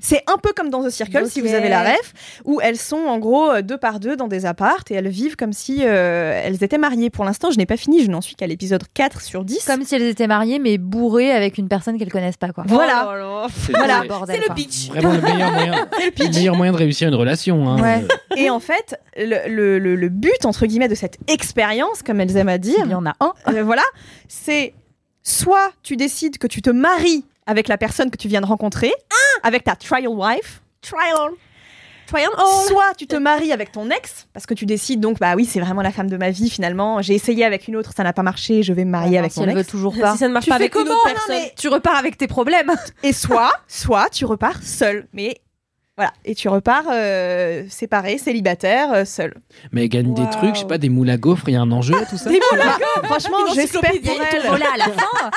[0.00, 2.12] C'est un peu comme dans The Circle, si vous avez la ref,
[2.44, 5.36] où elles sont en gros euh, deux par deux dans des appartes et elles vivent
[5.36, 7.10] comme si euh, elles étaient mariées.
[7.10, 9.64] Pour l'instant, je n'ai pas fini, je n'en suis qu'à l'épisode 4 sur 10.
[9.66, 12.64] Comme si elles étaient mariées, mais bourrées avec une personne qu'elles connaissent pas, quoi.
[12.66, 13.08] Voilà.
[13.44, 13.46] Oh.
[13.66, 14.02] C'est Voilà.
[14.26, 14.88] c'est le pitch.
[14.88, 17.68] vraiment le meilleur moyen, le meilleur moyen de réussir une relation.
[17.68, 17.80] hein.
[17.80, 18.04] Ouais.
[18.36, 22.36] Et en fait, le, le- le- le but, entre guillemets, de cette expérience, comme elles
[22.36, 23.32] aiment à dire, Il y en a un.
[23.48, 23.82] Euh, voilà,
[24.26, 24.74] c'est
[25.22, 28.92] soit tu décides que tu te maries avec la personne que tu viens de rencontrer,
[29.42, 31.30] avec ta trial wife, Trial.
[32.06, 32.28] Trial.
[32.38, 32.64] Oh.
[32.68, 35.60] soit tu te maries avec ton ex, parce que tu décides donc, bah oui, c'est
[35.60, 38.22] vraiment la femme de ma vie finalement, j'ai essayé avec une autre, ça n'a pas
[38.22, 39.68] marché, je vais me marier Ouais, avec si mon elle veut ex.
[39.68, 40.12] toujours pas.
[40.12, 41.24] Si ça ne marche Tu pas avec une Non, personne.
[41.36, 42.72] mais- Tu repars avec tes problèmes.
[43.02, 45.36] Et soit, soit tu repars seul, mais
[45.98, 49.34] voilà, et tu repars euh, séparé, célibataire, euh, seul.
[49.72, 51.60] Mais elle gagne des trucs, je sais pas, des moules à gaufres, il y a
[51.60, 52.30] un enjeu, tout ça.
[52.30, 52.62] Des mots,
[53.02, 54.08] Franchement, Une j'espère encyclopédie,
[54.46, 55.30] pour à fin.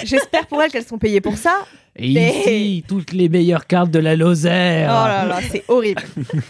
[0.04, 1.66] j'espère pour elles qu'elles sont payées pour ça.
[2.00, 4.88] Et ici, toutes les meilleures cartes de la Lozère.
[4.90, 6.02] Oh là là, c'est horrible.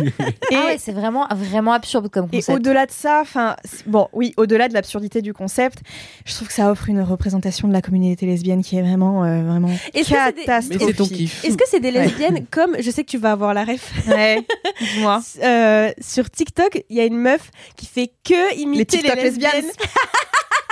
[0.03, 2.59] Et- Ah ouais, c'est vraiment, vraiment absurde comme Et concept.
[2.59, 5.79] au-delà de ça, enfin, bon, oui, au-delà de l'absurdité du concept,
[6.27, 9.43] je trouve que ça offre une représentation de la communauté lesbienne qui est vraiment, euh,
[9.43, 10.01] vraiment c'est
[10.35, 10.83] des- catastrophique.
[10.87, 11.45] C'est ton kiff.
[11.45, 14.43] Est-ce que c'est des lesbiennes comme je sais que tu vas avoir la ref Ouais,
[14.81, 15.21] dis-moi.
[15.43, 19.23] euh, sur TikTok, il y a une meuf qui fait que Les imiter les, TikTok
[19.23, 19.53] lesbiennes.
[19.55, 19.73] lesbiennes.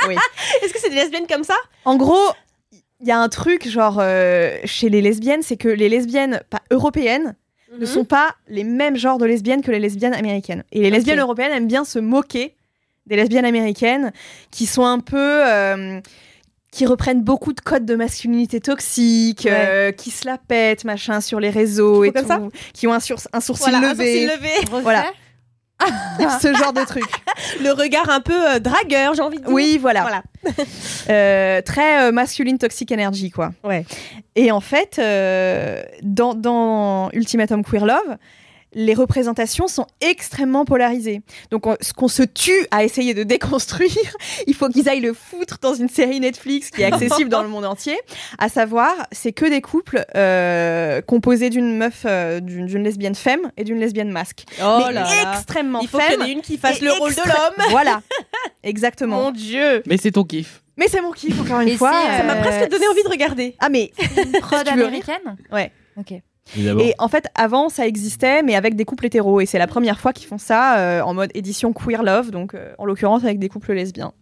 [0.09, 0.15] oui.
[0.63, 1.55] Est-ce que c'est des lesbiennes comme ça?
[1.85, 2.17] En gros,
[3.01, 6.63] il y a un truc genre euh, chez les lesbiennes, c'est que les lesbiennes pas
[6.71, 7.35] européennes
[7.73, 7.81] Mhm.
[7.81, 10.63] ne sont pas les mêmes genres de lesbiennes que les lesbiennes américaines.
[10.71, 12.55] Et les lesbiennes européennes aiment bien se moquer
[13.07, 14.13] des lesbiennes américaines
[14.53, 15.17] qui sont un peu.
[15.19, 16.01] euh,
[16.73, 19.53] qui reprennent beaucoup de codes de masculinité toxique, Ouais.
[19.53, 23.01] euh, qui se la pètent, machin, sur les réseaux et tout, comme qui ont un,
[23.01, 24.81] sur- un sourcil Voilà, un levé, sourcil levé.
[24.83, 25.07] Voilà.
[26.41, 27.05] ce genre de truc.
[27.63, 29.53] Le regard un peu euh, dragueur, j'ai envie de dire.
[29.53, 30.03] Oui, voilà.
[30.03, 30.23] Voilà.
[31.09, 33.53] Euh, très euh, masculine toxic energy, quoi.
[33.63, 33.85] Ouais.
[34.35, 35.01] Et en fait,
[36.03, 38.17] dans, dans Ultimatum Queer Love,
[38.79, 41.23] les représentations sont extrêmement polarisées.
[41.51, 43.91] Donc, on- ce qu'on se tue à essayer de déconstruire,
[44.47, 47.49] il faut qu'ils aillent le foutre dans une série Netflix qui est accessible dans le
[47.49, 47.97] monde entier.
[48.39, 53.65] À savoir, c'est que des couples euh, composés d'une meuf, euh, d'une lesbienne femme et
[53.65, 54.45] d'une lesbienne masque.
[54.63, 55.33] Oh Mais là là.
[55.33, 57.67] extrêmement Il faut qu'il y en ait une qui fasse le rôle de l'homme.
[57.71, 58.03] Voilà,
[58.63, 59.17] exactement.
[59.23, 59.83] Mon Dieu.
[59.87, 60.63] Mais c'est ton kiff.
[60.77, 61.93] Mais c'est mon kiff, encore une Et fois.
[61.93, 63.57] c'est, Ça m'a Euh, presque donné envie de regarder.
[63.59, 63.91] Ah, mais
[64.43, 65.37] Prod veux rire américaine?
[65.51, 65.73] Ouais.
[65.97, 66.13] Ok.
[66.55, 66.81] Évidemment.
[66.81, 69.41] Et en fait, avant, ça existait, mais avec des couples hétéros.
[69.41, 72.55] Et c'est la première fois qu'ils font ça euh, en mode édition queer love, donc
[72.55, 74.13] euh, en l'occurrence avec des couples lesbiens.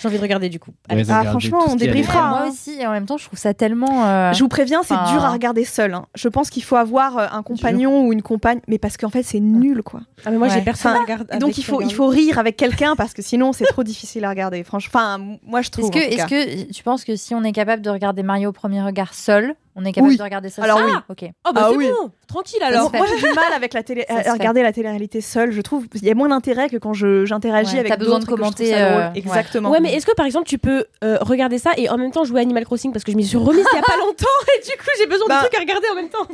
[0.00, 0.72] J'ai envie de regarder du coup.
[0.90, 2.18] Ouais, ah, franchement, on débriefera.
[2.24, 2.40] Ah.
[2.40, 4.04] Moi aussi, et en même temps, je trouve ça tellement.
[4.04, 5.94] euh, Je vous préviens, c'est Enfin- dur à regarder seul.
[5.94, 6.06] hein.
[6.16, 9.38] Je pense qu'il faut avoir un compagnon ou une compagne, mais parce qu'en fait, c'est
[9.38, 10.00] nul, quoi.
[10.24, 11.38] Ah mais moi j'ai personne Enfin, à regarder.
[11.38, 14.30] Donc, il faut, il faut rire avec quelqu'un parce que sinon, c'est trop difficile à
[14.30, 14.64] regarder.
[14.64, 15.88] Franchement, enfin, moi, je trouve.
[15.94, 16.26] Est-ce que, cas.
[16.66, 19.54] que tu penses que si on est capable de regarder Mario au premier regard seul,
[19.80, 20.16] on est capable Oui.
[20.18, 20.92] de regarder ça Alors seul oui.
[21.08, 21.24] Ok.
[21.48, 21.88] Oh bah Ah c'est oui.
[21.88, 22.10] bon.
[22.28, 22.92] Tranquille alors.
[22.92, 25.50] Moi, j'ai du mal avec la télé, à regarder la télé-réalité seule.
[25.52, 28.18] Je trouve il y a moins d'intérêt que quand je j'interagis Ouais, avec t'as besoin
[28.20, 29.10] de commenter, euh.
[29.14, 29.70] Exactement.
[29.70, 32.24] Ouais, mais est-ce que par exemple tu peux euh, regarder ça et en même temps
[32.24, 34.26] jouer à Animal Crossing parce que je m'y suis remise il y a pas longtemps
[34.56, 35.36] et du coup j'ai besoin Bah.
[35.42, 36.26] de trucs à regarder en même temps.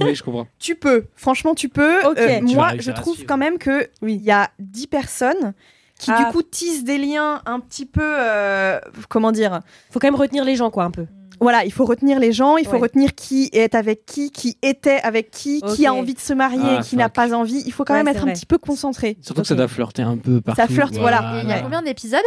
[0.00, 0.46] Oui, je comprends.
[0.58, 2.04] Tu peux, franchement, tu peux.
[2.06, 2.18] Ok.
[2.18, 5.54] Euh, Tu moi, je trouve quand même que il y a 10 personnes
[5.98, 6.24] qui Ah.
[6.24, 8.78] du coup tissent des liens un petit peu, euh,
[9.08, 9.60] comment dire?
[9.90, 11.06] Faut quand même retenir les gens quoi un peu.
[11.42, 12.78] Voilà, il faut retenir les gens, il faut Ouais.
[12.80, 16.60] retenir qui est avec qui, qui était avec qui, qui a envie de se marier,
[16.78, 17.62] Ah, qui n'a pas envie.
[17.66, 19.16] Il faut quand Ouais, même c'est être un petit peu concentré.
[19.20, 20.72] Surtout que ça doit flirter un peu partout.
[20.72, 21.38] flirte, voilà.
[21.38, 22.20] Et il y a combien d'épisodes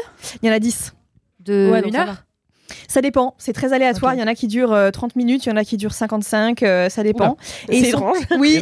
[0.43, 0.93] Il y en a 10.
[1.39, 2.16] De Ouais, une ça heure.
[2.88, 4.16] Ça dépend, c'est très aléatoire.
[4.16, 5.93] Il y en a qui durent euh, 30 minutes, il y en a qui durent
[5.93, 7.38] 55, euh, ça dépend.
[7.70, 8.18] c'est ils sont- étrange.
[8.39, 8.59] Oui,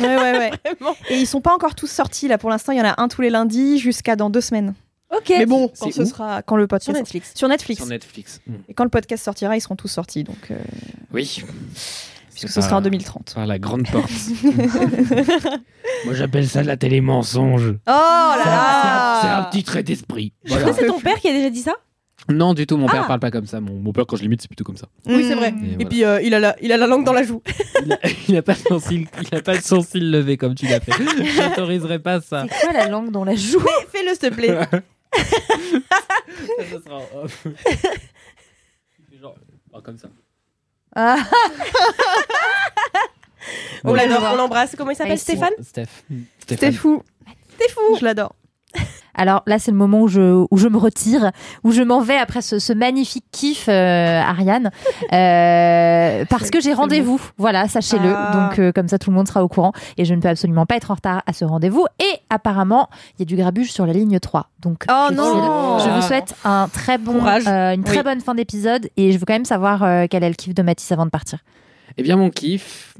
[0.00, 0.50] ouais, ouais.
[1.10, 2.72] Et ils sont pas encore tous sortis là pour l'instant.
[2.72, 4.74] Il y en a un tous les lundis jusqu'à dans deux semaines.
[5.16, 5.28] Ok.
[5.30, 7.32] Mais bon, quand ce sera quand le podcast Sur Netflix.
[7.34, 7.80] sur Netflix.
[7.80, 8.40] Sur Netflix.
[8.68, 10.24] Et quand le podcast sortira, ils seront tous sortis.
[10.24, 10.56] Donc euh,
[11.12, 11.42] Oui.
[12.32, 13.32] puisque ce sera en 2030.
[13.34, 14.10] Par la grande porte.
[16.04, 17.70] Moi, j'appelle ça de la télé mensonge.
[17.86, 20.32] Oh là là C'est un petit trait d'esprit.
[20.46, 21.72] Que c'est ton père qui a déjà dit ça?
[22.30, 23.08] Non, du tout, mon père Ah.
[23.08, 23.60] parle pas comme ça.
[23.60, 24.86] Mon, mon père, quand je l'imite, c'est plutôt comme ça.
[25.06, 25.48] Oui, c'est vrai.
[25.62, 25.88] Et Et voilà.
[25.90, 27.42] puis euh, il, a la, il a la langue dans la joue.
[27.84, 27.98] Il a,
[28.28, 30.92] il a pas de sourcil, il a pas de sourcil levé comme tu l'as fait.
[31.36, 32.46] J'autoriserai pas ça.
[32.50, 33.60] C'est quoi la langue dans la joue?
[33.92, 34.58] Fais-le s'il te plaît.
[35.16, 37.46] Ça, sera en off.
[37.46, 39.36] Il fait genre,
[39.72, 40.08] oh, comme ça.
[40.96, 41.18] Ah,
[43.84, 44.74] On l'adore, on l'embrasse.
[44.76, 45.88] Comment il s'appelle Stéphane Steph.
[46.40, 46.72] Stéphane.
[46.72, 47.02] fou.
[47.58, 47.96] T'es fou.
[47.98, 48.34] Je l'adore.
[49.14, 51.30] Alors là, c'est le moment où je, où je me retire,
[51.62, 54.70] où je m'en vais après ce, ce magnifique kiff, euh, Ariane,
[55.12, 57.20] Euh, parce que j'ai rendez-vous.
[57.38, 58.12] Voilà, sachez-le.
[58.14, 58.48] Ah.
[58.50, 60.66] Donc euh, comme ça, tout le monde sera au courant et je ne peux absolument
[60.66, 61.86] pas être en retard à ce rendez-vous.
[62.00, 64.48] Et apparemment, il y a du grabuge sur la ligne 3.
[64.60, 67.44] Donc Oh je non Je vous souhaite un très bon, Courage.
[67.46, 68.02] euh, une très Oui.
[68.04, 70.62] bonne fin d'épisode et je veux quand même savoir euh, quel est le kiff de
[70.62, 71.38] Mathis avant de partir.
[71.96, 72.94] Eh bien, mon kiff.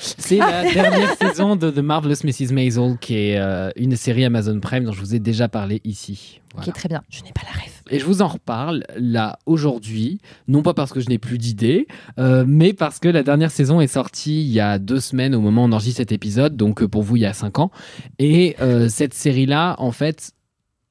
[0.00, 2.52] C'est la dernière saison de The Marvelous Mrs.
[2.52, 6.40] Maisel, qui est euh, une série Amazon Prime dont je vous ai déjà parlé ici.
[6.52, 6.64] Voilà.
[6.64, 7.02] Qui est très bien.
[7.08, 7.72] Je n'ai pas la rêve.
[7.90, 11.88] Et je vous en reparle là aujourd'hui, non pas parce que je n'ai plus d'idées,
[12.18, 15.40] euh, mais parce que la dernière saison est sortie il y a deux semaines au
[15.40, 17.72] moment où on enregistre cet épisode, donc euh, pour vous il y a cinq ans.
[18.20, 20.32] Et euh, cette série-là, en fait,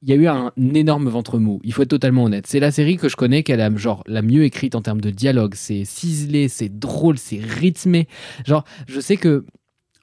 [0.02, 1.60] il y a eu un énorme ventre mou.
[1.64, 2.48] Il faut être totalement honnête.
[2.48, 5.10] C'est la série que je connais qu'elle a genre la mieux écrite en termes de
[5.10, 5.54] dialogue.
[5.56, 8.08] C'est ciselé, c'est drôle, c'est rythmé.
[8.46, 9.46] Genre, je sais que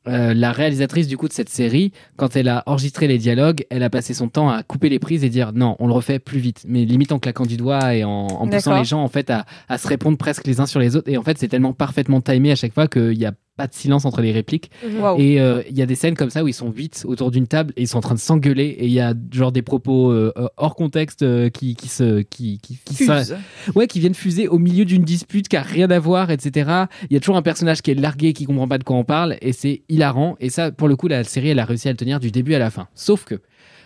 [0.08, 3.82] euh, la réalisatrice du coup de cette série, quand elle a enregistré les dialogues, elle
[3.82, 6.38] a passé son temps à couper les prises et dire non, on le refait plus
[6.38, 9.30] vite, mais limite en claquant du doigt et en, en poussant les gens en fait
[9.30, 11.10] à, à se répondre presque les uns sur les autres.
[11.10, 13.74] Et en fait, c'est tellement parfaitement timé à chaque fois qu'il n'y a pas de
[13.74, 14.70] silence entre les répliques.
[15.00, 15.18] Waouh.
[15.20, 17.46] Et euh, il y a des scènes comme ça où ils sont huit autour d'une
[17.46, 20.10] table et ils sont en train de s'engueuler et il y a genre des propos
[20.10, 23.36] euh, euh, hors contexte euh, qui, qui se qui, qui, qui se- Fuse.
[23.74, 26.70] ouais qui viennent fuser au milieu d'une dispute qui a rien à voir etc
[27.10, 29.04] il y a toujours un personnage qui est largué qui comprend pas de quoi on
[29.04, 31.92] parle et c'est hilarant et ça pour le coup la série elle a réussi à
[31.92, 33.40] le tenir du début à la fin sauf que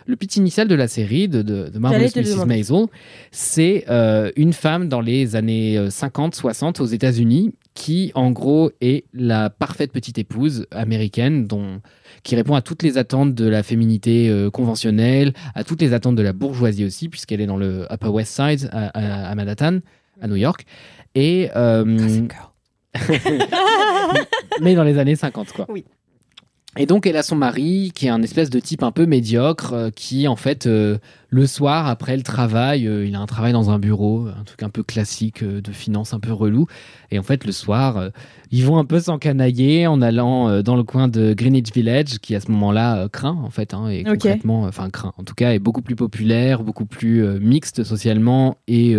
[0.07, 2.45] le pitch initial de la série de, de, de Marvelous Mrs.
[2.45, 2.85] Maisel,
[3.31, 9.49] c'est euh, une femme dans les années 50-60 aux États-Unis qui, en gros, est la
[9.49, 11.79] parfaite petite épouse américaine dont,
[12.23, 16.15] qui répond à toutes les attentes de la féminité euh, conventionnelle, à toutes les attentes
[16.15, 19.79] de la bourgeoisie aussi, puisqu'elle est dans le Upper West Side à, à- à Manhattan,
[20.21, 20.65] à New York.
[21.15, 21.85] Et, euh,
[24.61, 25.65] mais dans les années 50, quoi.
[25.69, 25.85] Oui.
[26.77, 29.73] Et donc, elle a son mari, qui est un espèce de type un peu médiocre,
[29.73, 30.99] euh, qui, en fait, euh,
[31.29, 34.63] le soir, après le travail, euh, il a un travail dans un bureau, un truc
[34.63, 36.67] un peu classique de finance, un peu relou.
[37.11, 38.11] Et en fait, le soir,
[38.51, 42.39] ils vont un peu s'encanailler en allant dans le coin de Greenwich Village, qui à
[42.39, 44.13] ce moment-là craint, en fait, hein, et Ok.
[44.13, 48.95] concrètement, enfin, craint, en tout cas, est beaucoup plus populaire, beaucoup plus mixte socialement et.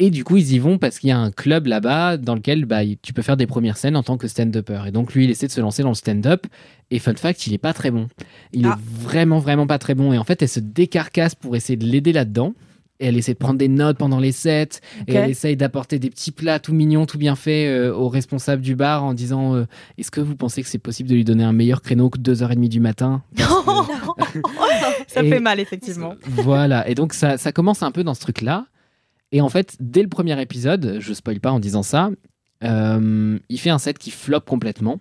[0.00, 2.64] Et du coup, ils y vont parce qu'il y a un club là-bas dans lequel
[2.64, 4.82] bah, tu peux faire des premières scènes en tant que stand-upper.
[4.88, 6.46] Et donc, lui, il essaie de se lancer dans le stand-up.
[6.90, 8.08] Et fun fact, il est pas très bon.
[8.52, 8.76] Il Ah.
[8.78, 10.12] est vraiment, vraiment pas très bon.
[10.12, 12.54] Et en fait, elle se décarcasse pour essayer de l'aider là-dedans.
[13.00, 14.68] Et elle essaie de prendre des notes pendant les sets.
[15.08, 18.62] Et elle essaye d'apporter des petits plats tout mignons, tout bien faits euh, au responsable
[18.62, 19.64] du bar en disant euh,
[19.98, 22.68] Est-ce que vous pensez que c'est possible de lui donner un meilleur créneau que 2h30
[22.68, 23.22] du matin?
[25.08, 26.14] Ça Et- fait mal, effectivement.
[26.26, 28.66] voilà, et donc ça, ça commence un peu dans ce truc-là.
[29.34, 32.10] Et en fait, dès le premier épisode, je spoil pas en disant ça,
[32.62, 35.00] euh, il fait un set qui flop complètement.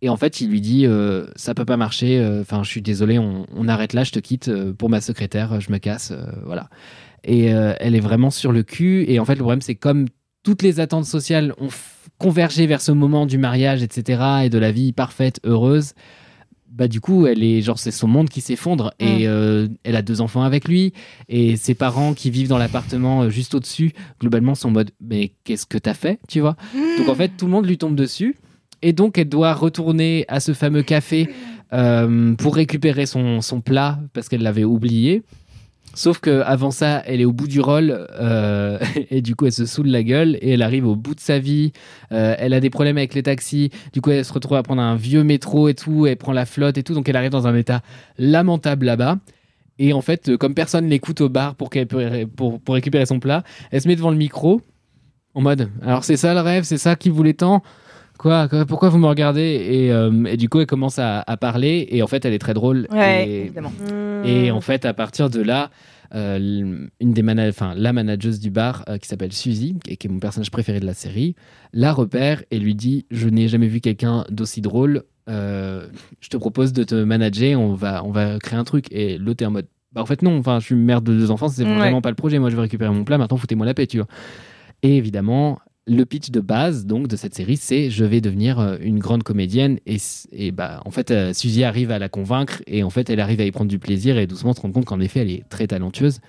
[0.00, 2.18] Et en fait, il lui dit euh, ça peut pas marcher.
[2.18, 5.02] euh, Enfin, je suis désolé, on, on arrête là, je te quitte euh, pour ma
[5.02, 6.14] secrétaire, je me casse,
[6.46, 6.70] voilà.
[7.24, 9.04] Et elle est vraiment sur le cul.
[9.06, 10.06] Et en fait, le problème, c'est comme
[10.44, 11.68] toutes les attentes sociales ont
[12.16, 15.92] convergé vers ce moment du mariage, etc., et de la vie parfaite, heureuse.
[16.70, 20.02] Bah du coup, elle est genre c'est son monde qui s'effondre et euh, elle a
[20.02, 20.92] deux enfants avec lui
[21.28, 25.32] et ses parents qui vivent dans l'appartement euh, juste au-dessus, globalement sont en mode mais
[25.44, 26.56] qu'est-ce que t'as fait, tu vois?
[26.98, 28.36] Donc en fait, tout le monde lui tombe dessus
[28.82, 31.30] et donc elle doit retourner à ce fameux café
[31.72, 35.22] euh, pour récupérer son, son plat parce qu'elle l'avait oublié.
[35.94, 38.78] Sauf que avant ça, elle est au bout du rôle euh,
[39.10, 41.38] et du coup, elle se saoule la gueule et elle arrive au bout de sa
[41.38, 41.72] vie.
[42.12, 43.70] Euh, elle a des problèmes avec les taxis.
[43.92, 46.06] Du coup, elle se retrouve à prendre un vieux métro et tout.
[46.06, 46.94] Elle prend la flotte et tout.
[46.94, 47.82] Donc, elle arrive dans un état
[48.18, 49.18] lamentable là-bas.
[49.78, 51.70] Et en fait, comme personne l'écoute au bar pour,
[52.36, 54.60] pour récupérer son plat, elle se met devant le micro
[55.34, 57.62] en mode Alors, c'est ça le rêve C'est ça qui voulait tant
[58.18, 59.40] Quoi, quoi Pourquoi vous me regardez
[59.70, 61.86] et, euh, et du coup, elle commence à, à parler.
[61.90, 62.86] Et en fait, elle est très drôle.
[62.90, 63.72] Ouais, et, évidemment.
[64.24, 65.70] et en fait, à partir de là,
[66.14, 70.18] euh, une des la manageuse du bar euh, qui s'appelle Suzy, et qui est mon
[70.20, 71.34] personnage préféré de la série,
[71.72, 75.04] la repère et lui dit Je n'ai jamais vu quelqu'un d'aussi drôle.
[75.28, 75.86] euh,
[76.20, 77.60] je te propose de te manager.
[77.60, 78.86] On va, on va créer un truc.
[78.90, 80.38] Et l'autre est en mode Bah, en fait, non.
[80.38, 81.48] Enfin, je suis mère de deux enfants.
[81.48, 81.74] C'est Ouais.
[81.76, 82.38] vraiment pas le projet.
[82.38, 83.18] Moi, je vais récupérer mon plat.
[83.18, 84.08] Maintenant, foutez-moi la paix, tu vois.
[84.82, 85.58] Et évidemment,
[85.88, 89.22] le pitch de base donc de cette série, c'est je vais devenir euh, une grande
[89.22, 89.96] comédienne et,
[90.32, 93.40] et bah en fait euh, Suzy arrive à la convaincre et en fait elle arrive
[93.40, 95.66] à y prendre du plaisir et doucement se rendre compte qu'en effet elle est très
[95.66, 96.20] talentueuse.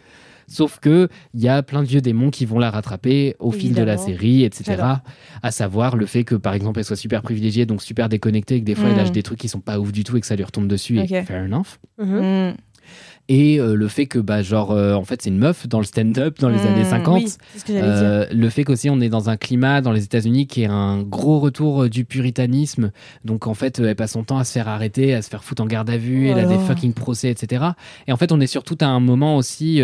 [0.51, 3.75] Sauf que il y a plein de vieux démons qui vont la rattraper au fil
[3.75, 4.77] de la série, etc.
[5.43, 8.59] À savoir le fait que par exemple elle soit super privilégiée, donc super déconnectée, et
[8.61, 8.97] que des fois elle Mm.
[8.97, 10.97] lâche des trucs qui sont pas ouf du tout et que ça lui retombe dessus.
[10.99, 11.77] Et fair enough.
[11.99, 12.55] Mhm.
[13.31, 15.85] Et euh, le fait que bah genre euh, en fait c'est une meuf dans le
[15.85, 17.15] stand-up dans les Mm, années 50.
[17.23, 17.95] Oui, c'est ce que j'allais dire.
[17.95, 21.03] Euh, le fait qu'aussi on est dans un climat dans les États-Unis qui est un
[21.03, 22.91] gros retour du puritanisme.
[23.25, 25.61] Donc en fait, elle passe son temps à se faire arrêter, à se faire foutre
[25.61, 26.59] en garde à vue, elle a des Oh.
[26.59, 27.63] fucking procès, etc.
[28.07, 29.79] Et en fait, on est surtout à un moment aussi.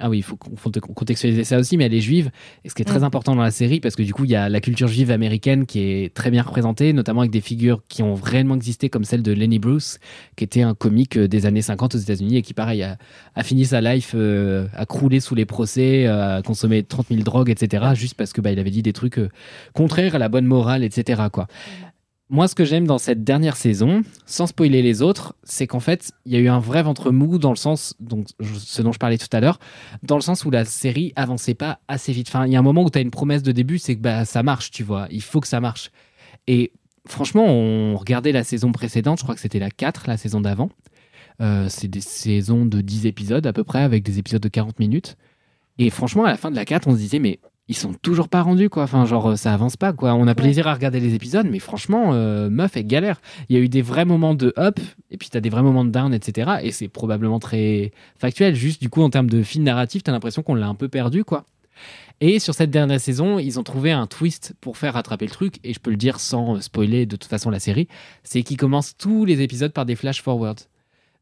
[0.00, 2.30] Ah oui, il faut contextualiser ça aussi, mais elle est juive.
[2.64, 3.04] Et ce qui est très Mm.
[3.04, 5.66] important dans la série, parce que du coup, il y a la culture juive américaine
[5.66, 9.22] qui est très bien représentée, notamment avec des figures qui ont réellement existé, comme celle
[9.22, 9.98] de Lenny Bruce,
[10.36, 13.80] qui était un comique des années 50 aux États-Unis et qui, pareil, a, fini sa
[13.80, 18.14] life euh, à crouler sous les procès, euh, à consommer 30 000 drogues, etc., juste
[18.14, 19.30] parce que bah, il avait dit des trucs euh,
[19.74, 21.24] contraires à la bonne morale, etc.
[21.32, 21.48] Quoi.
[22.30, 26.12] Moi, ce que j'aime dans cette dernière saison, sans spoiler les autres, c'est qu'en fait,
[26.24, 29.00] il y a eu un vrai ventre mou dans le sens, donc ce dont je
[29.00, 29.58] parlais tout à l'heure,
[30.04, 32.28] dans le sens où la série avançait pas assez vite.
[32.28, 34.00] Enfin, il y a un moment où tu as une promesse de début, c'est que
[34.00, 35.08] bah, ça marche, tu vois.
[35.10, 35.90] Il faut que ça marche.
[36.46, 36.70] Et
[37.08, 40.70] franchement, on regardait la saison précédente, je crois que c'était la 4, la saison d'avant.
[41.40, 44.78] Euh, c'est des saisons de 10 épisodes à peu près, avec des épisodes de 40
[44.78, 45.16] minutes.
[45.78, 48.28] Et franchement, à la fin de la 4, on se disait, mais ils sont toujours
[48.28, 48.82] pas rendus, quoi.
[48.82, 50.14] Enfin, genre, euh, ça avance pas, quoi.
[50.14, 53.20] On a plaisir à regarder les épisodes, mais franchement, euh, meuf, elle galère.
[53.48, 54.78] Il y a eu des vrais moments de up,
[55.10, 56.58] et puis t'as des vrais moments de down, etc.
[56.62, 58.54] Et c'est probablement très factuel.
[58.54, 61.24] Juste, du coup, en termes de fil narratif, t'as l'impression qu'on l'a un peu perdu,
[61.24, 61.46] quoi.
[62.20, 65.56] Et sur cette dernière saison, ils ont trouvé un twist pour faire rattraper le truc,
[65.64, 67.88] et je peux le dire sans euh, spoiler de toute façon la série,
[68.22, 70.68] c'est qu'ils commencent tous les épisodes par des flash forwards.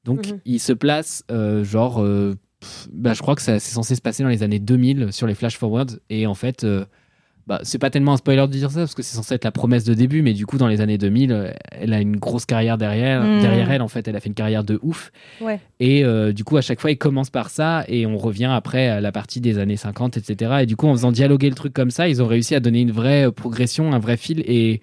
[0.05, 0.40] Donc, Mhm.
[0.44, 4.01] ils se placent, euh, genre, euh, pff, bah, je crois que ça- c'est censé se
[4.03, 6.84] passer dans les années 2000 sur les flash forwards, et en fait, euh,
[7.46, 9.51] bah, c'est pas tellement un spoiler de dire ça, parce que c'est censé être la
[9.51, 12.46] promesse de début, mais du coup, dans les années 2000, euh, elle a une grosse
[12.46, 13.40] carrière derrière, Mhm.
[13.42, 15.11] derrière elle, en fait, elle a fait une carrière de ouf.
[15.40, 15.59] Ouais.
[15.80, 18.88] Et euh, du coup, à chaque fois, il commence par ça et on revient après
[18.88, 20.53] à la partie des années 50, etc.
[20.62, 22.80] Et du coup, en faisant dialoguer le truc comme ça, ils ont réussi à donner
[22.82, 24.80] une vraie progression, un vrai fil et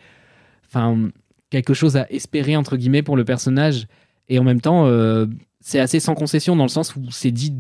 [0.67, 1.09] enfin
[1.49, 3.87] quelque chose à espérer entre guillemets pour le personnage.
[4.29, 5.25] Et en même temps, euh,
[5.61, 7.53] c'est assez sans concession dans le sens où c'est dit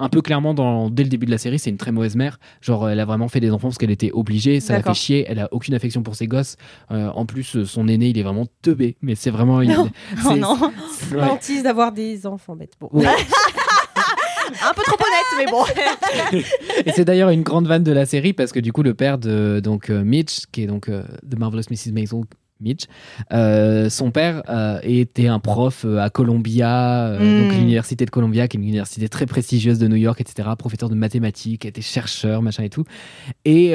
[0.00, 2.38] un peu clairement dans, dès le début de la série, c'est une très mauvaise mère.
[2.60, 5.24] Genre, elle a vraiment fait des enfants parce qu'elle était obligée, ça la fait chier,
[5.28, 6.56] elle a aucune affection pour ses gosses.
[6.92, 9.60] Euh, en plus, euh, son aîné, il est vraiment teubé, mais c'est vraiment.
[9.60, 9.90] Non.
[10.16, 10.56] c'est- Oh non,
[10.92, 11.62] c'est- ouais.
[11.62, 12.74] D'avoir des enfants bêtes.
[12.80, 12.88] Bon.
[12.92, 13.06] Ouais.
[13.08, 15.64] un peu trop honnête, mais bon.
[16.86, 19.18] Et c'est d'ailleurs une grande vanne de la série parce que du coup le père
[19.18, 21.92] de donc euh, Mitch, qui est donc euh, The Marvelous Mrs.
[21.92, 22.20] Maisel,
[22.60, 22.84] Mitch,
[23.32, 27.42] euh, son père euh, était un prof euh, à Columbia, euh, Mm.
[27.48, 30.48] donc l'université de Columbia, qui est une université très prestigieuse de New York, etc.
[30.58, 32.84] Professeur de mathématiques, qui était chercheur, machin et tout,
[33.44, 33.74] et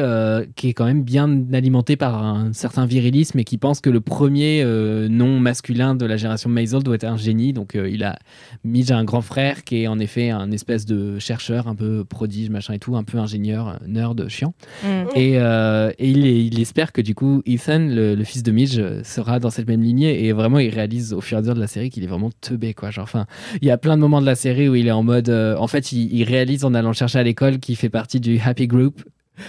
[0.55, 4.01] qui est quand même bien alimenté par un certain virilisme et qui pense que le
[4.01, 4.63] premier
[5.09, 7.53] nom masculin de la génération Maisel doit être un génie.
[7.53, 8.17] Donc il a
[8.63, 12.03] Mitch a un grand frère qui est en effet un espèce de chercheur un peu
[12.05, 14.53] prodige, machin et tout, un peu ingénieur, nerd, chiant.
[14.84, 14.88] Mm.
[15.15, 19.03] Et, et il, il espère que du coup, Ethan, le, le fils de Midge, euh,
[19.03, 20.26] sera dans cette même lignée.
[20.26, 22.30] Et vraiment, il réalise au fur et à mesure de la série qu'il est vraiment
[22.41, 22.91] teubé, quoi.
[22.91, 23.26] Genre, enfin,
[23.61, 25.30] il y a plein de moments de la série où il est en mode.
[25.30, 28.19] euh, en fait, il, il réalise en allant le chercher à l'école qu'il fait partie
[28.19, 29.03] du Happy Group.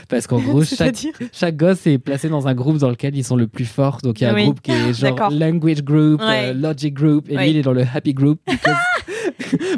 [0.08, 3.46] Parce qu'en gros, chaque, gosse est placé dans un groupe dans lequel ils sont le
[3.46, 3.98] plus forts.
[4.02, 4.44] Donc il y a un Oui.
[4.44, 5.30] groupe qui est genre.
[5.30, 6.46] Language Group, Ouais.
[6.50, 8.40] euh, Logic Group, et lui il est dans le Happy Group.
[8.48, 8.74] because-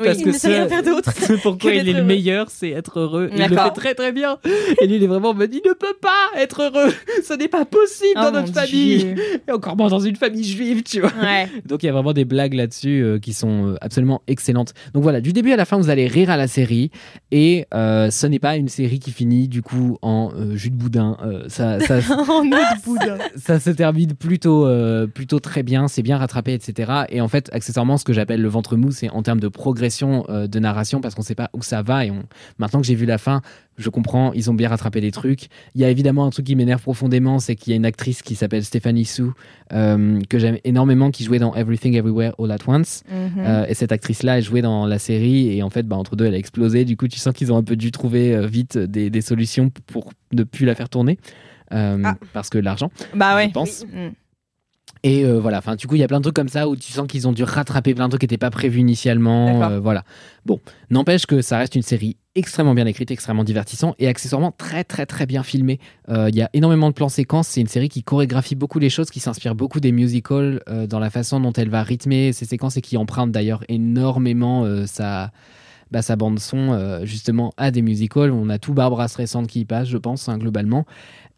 [0.05, 1.13] parce il que ne sait rien ce- faire d'autre.
[1.43, 2.05] pourquoi il est le heureux.
[2.07, 3.31] meilleur, c'est être heureux.
[3.33, 4.39] Il le fait très très bien.
[4.81, 6.93] Et lui il est vraiment en mode il ne peut pas être heureux.
[7.27, 8.99] Ce n'est pas possible Oh dans notre famille.
[9.05, 9.15] Dieu.
[9.49, 11.13] Et encore moins dans une famille juive, tu vois.
[11.23, 11.49] Ouais.
[11.67, 14.75] Donc il y a vraiment des blagues là-dessus euh, qui sont euh, absolument excellentes.
[14.95, 16.91] Donc voilà, du début à la fin, vous allez rire à la série.
[17.31, 20.77] Et euh, ce n'est pas une série qui finit du coup en euh, jus de
[20.77, 21.17] boudin.
[21.49, 21.97] Ça, ça,
[22.29, 23.19] En eau de boudin.
[23.37, 24.67] ça se termine plutôt,
[25.15, 26.93] plutôt très bien, c'est bien rattrapé, etc.
[27.09, 30.25] Et en fait, accessoirement, ce que j'appelle le ventre mou, c'est en termes de progression
[30.29, 32.05] euh, de narration, parce qu'on sait pas où ça va.
[32.07, 32.25] Et on...
[32.59, 33.43] maintenant que j'ai vu la fin,
[33.79, 35.49] je comprends, ils ont bien rattrapé les trucs.
[35.75, 38.23] Il y a évidemment un truc qui m'énerve profondément, c'est qu'il y a une actrice
[38.23, 39.25] qui s'appelle Stéphanie Sue,
[39.73, 43.03] euh, que j'aime énormément, qui jouait dans Everything Everywhere All at Once.
[43.11, 43.31] Mhm.
[43.39, 46.25] Euh, et cette actrice-là, elle jouait dans la série et en fait, bah, entre deux,
[46.27, 46.85] elle a explosé.
[46.85, 49.71] Du coup, tu sens qu'ils ont un peu dû trouver euh, vite des, des solutions
[49.87, 51.19] pour ne plus la faire tourner.
[51.71, 52.15] Ah.
[52.33, 53.49] Parce que l'argent, Bah ouais.
[53.49, 53.85] je pense.
[53.87, 54.11] Mm.
[55.03, 56.75] Et euh, voilà, enfin, du coup, il y a plein de trucs comme ça où
[56.75, 59.63] tu sens qu'ils ont dû rattraper plein de trucs qui n'étaient pas prévus initialement.
[59.63, 60.05] Euh, voilà.
[60.45, 64.85] Bon, n'empêche que ça reste une série extrêmement bien écrite, extrêmement divertissante et accessoirement très,
[64.85, 65.79] très, très bien filmée.
[66.09, 67.49] Euh, Il y a énormément de plans séquences.
[67.49, 71.11] C'est une série qui chorégraphie beaucoup les choses, qui s'inspire beaucoup des musicals dans la
[71.11, 75.31] façon dont elle va rythmer ses séquences et qui emprunte d'ailleurs énormément sa.
[75.91, 78.33] bah, sa bande son justement à des musicals.
[78.33, 80.85] On a tout Barbara Streisand qui y passe, je pense, hein, globalement.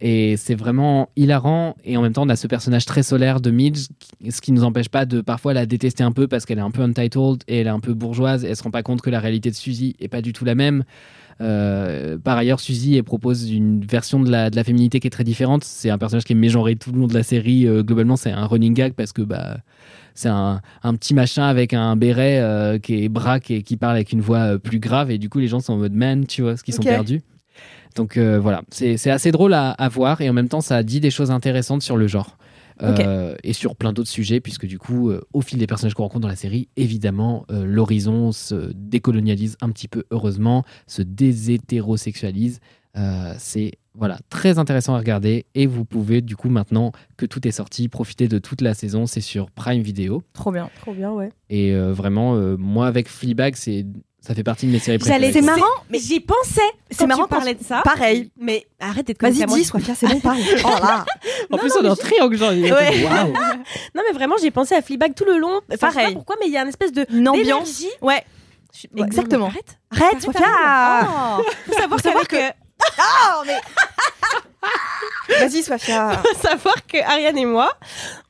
[0.00, 1.76] Et c'est vraiment hilarant.
[1.84, 3.88] Et en même temps, on a ce personnage très solaire de Midge,
[4.28, 6.70] ce qui nous empêche pas de parfois la détester un peu parce qu'elle est un
[6.70, 8.44] peu untitled et elle est un peu bourgeoise.
[8.44, 10.44] Et elle se rend pas compte que la réalité de Suzy est pas du tout
[10.44, 10.84] la même.
[11.40, 15.10] Euh, par ailleurs, Suzy elle propose une version de la, de la féminité qui est
[15.10, 15.64] très différente.
[15.64, 17.66] C'est un personnage qui est mégenré tout le long de la série.
[17.66, 19.58] Euh, globalement, c'est un running gag parce que bah,
[20.14, 23.96] c'est un, un petit machin avec un béret euh, qui est braque et qui parle
[23.96, 25.10] avec une voix plus grave.
[25.10, 27.20] Et du coup, les gens sont en mode man, tu vois, ce qu'ils sont perdus.
[27.98, 31.00] Donc euh, voilà, c'est assez drôle à, à voir et en même temps, ça dit
[31.00, 32.38] des choses intéressantes sur le genre.
[32.82, 36.04] Euh, et sur plein d'autres sujets, puisque du coup, euh, au fil des personnages qu'on
[36.04, 42.60] rencontre dans la série, évidemment, euh, l'horizon se décolonialise un petit peu, heureusement, se déshétérosexualise.
[43.38, 47.52] C'est voilà très intéressant à regarder et vous pouvez du coup maintenant que tout est
[47.52, 49.06] sorti profiter de toute la saison.
[49.06, 50.68] C'est sur Prime Video Trop bien.
[50.80, 51.30] Trop bien, ouais.
[51.48, 53.86] et vraiment moi avec Fleabag c'est
[54.28, 55.32] ça fait partie de mes séries préférées.
[55.32, 56.60] C'est marrant, mais j'y pensais.
[56.90, 57.80] C'est marrant tu parlais de ça.
[57.82, 58.30] Pareil.
[58.38, 59.54] Mais arrête d'être Vas-y, comme ça.
[59.56, 60.38] dis, sois fier, c'est bon, parle.
[60.64, 61.04] Oh là.
[61.50, 62.50] En plus on est en triangle genre.
[62.52, 63.06] Ouais.
[63.94, 65.56] Non, mais vraiment, j'ai pensé à Fleabag tout le long.
[65.56, 66.06] Enfin, Je sais Pareil.
[66.08, 67.82] pas pourquoi, mais il y a une espèce de Une ambiance.
[68.02, 68.22] Ouais,
[68.94, 69.46] ouais, Exactement.
[69.48, 70.08] non, mais Arrête.
[70.12, 70.46] arrête, sois fier.
[70.46, 73.56] Arrête, Faut savoir, savoir qu'avec, euh, Oh, mais.
[75.40, 76.20] Vas-y, sois fier.
[76.22, 77.70] faut savoir que Ariane et moi,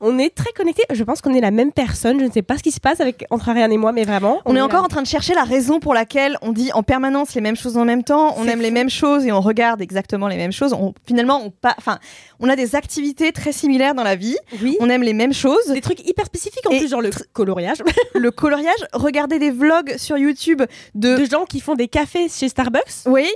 [0.00, 0.82] on est très connectés.
[0.90, 2.18] Je pense qu'on est la même personne.
[2.20, 4.40] Je ne sais pas ce qui se passe avec entre Ariane et moi, mais vraiment.
[4.44, 7.34] On est encore en train de chercher la raison pour laquelle on dit en permanence
[7.34, 10.28] les mêmes choses en même temps, on aime les mêmes choses et on regarde exactement
[10.28, 10.72] les mêmes choses.
[10.74, 11.98] On, finalement, on, enfin,
[12.40, 14.76] on a des activités très similaires dans la vie, Oui.
[14.80, 15.66] on aime les mêmes choses.
[15.68, 17.78] Des trucs hyper spécifiques en Et plus, genre le coloriage.
[18.14, 20.62] Le coloriage, regarder des vlogs sur YouTube
[20.94, 21.16] de...
[21.16, 23.04] de gens qui font des cafés chez Starbucks.
[23.06, 23.28] Oui,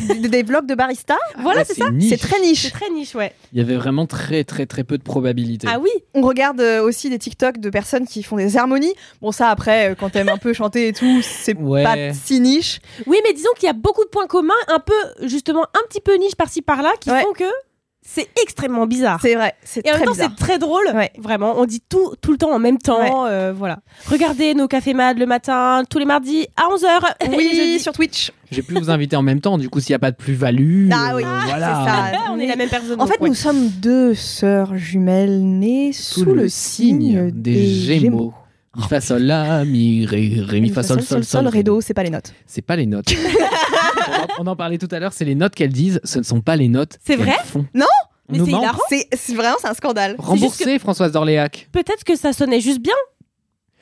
[0.00, 1.16] des, des vlogs de barista.
[1.38, 1.90] Voilà, Ouais, c'est ça.
[1.90, 2.08] niche.
[2.10, 2.62] C'est très niche.
[2.62, 3.32] C'est très niche, ouais.
[3.52, 5.66] Il y avait vraiment très très très peu de probabilités.
[5.70, 5.90] Ah oui.
[6.14, 8.94] On regarde euh, aussi des TikTok de personnes qui font des harmonies.
[9.20, 11.84] Bon, ça, après, euh, quand t'aimes un peu chanter et tout, c'est Ouais.
[11.84, 12.80] pas si niche.
[13.06, 14.94] Oui, mais disons qu'il y a beaucoup de points communs, un peu,
[15.26, 17.22] justement, un petit peu niche par-ci par-là, qui Ouais.
[17.22, 17.44] font que
[18.04, 19.20] c'est extrêmement bizarre.
[19.22, 20.30] C'est vrai, c'est Et en très même temps, bizarre.
[20.36, 20.84] c'est très drôle.
[20.92, 21.12] Ouais.
[21.18, 23.26] Vraiment, on dit tout, tout le temps en même temps.
[23.26, 23.78] euh, voilà.
[24.06, 27.36] Regardez nos cafés mad le matin, tous les mardis à 11h.
[27.36, 28.32] Oui, sur Twitch.
[28.50, 30.90] J'ai pu vous inviter en même temps, du coup s'il n'y a pas de plus-value.
[30.92, 32.12] Ah oui, euh, c'est voilà.
[32.12, 32.32] ça.
[32.32, 33.00] on est la même personne.
[33.00, 33.28] En fait, ouais.
[33.28, 38.34] nous sommes deux sœurs jumelles nées sous, le, signe des, Gémeaux.
[38.74, 41.92] Mi fa sol la mi ré ré mi fa sol sol sol ré do, c'est
[41.92, 42.32] pas les notes.
[42.46, 43.12] C'est pas les notes.
[44.08, 46.24] on, en, on en parlait tout à l'heure, c'est les notes qu'elles disent, ce ne
[46.24, 46.98] sont pas les notes.
[47.04, 47.66] C'est vrai font.
[47.74, 47.86] Non
[48.28, 48.78] On Mais c'est hilarant.
[48.88, 50.16] C'est c'est vraiment c'est un scandale.
[50.18, 51.68] Remboursé, Françoise d'Orléac.
[51.72, 52.94] Peut-être que ça sonnait juste bien.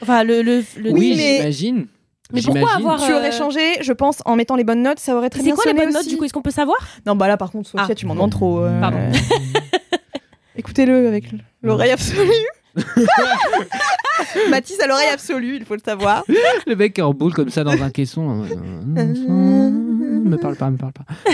[0.03, 0.43] Enfin, le.
[0.43, 1.87] le, le Oui, mais- j'imagine.
[2.33, 5.17] Mais pourquoi avoir- Tu euh, aurais changé, je pense, en mettant les bonnes notes, ça
[5.17, 7.17] aurait très C'est bien quoi les bonnes notes du coup Est-ce qu'on peut savoir Non,
[7.17, 7.95] bah là par contre, Sophia, Ah.
[7.97, 8.61] tu m'en demandes trop.
[8.61, 8.99] euh, Pardon.
[10.57, 11.25] Écoutez-le avec
[11.63, 12.29] l'oreille absolue.
[14.51, 16.25] Mathis a l'oreille absolue, il faut le savoir.
[16.67, 18.45] Le mec qui est en boule comme ça dans un caisson.
[18.45, 21.05] euh, me parle pas, me parle pas.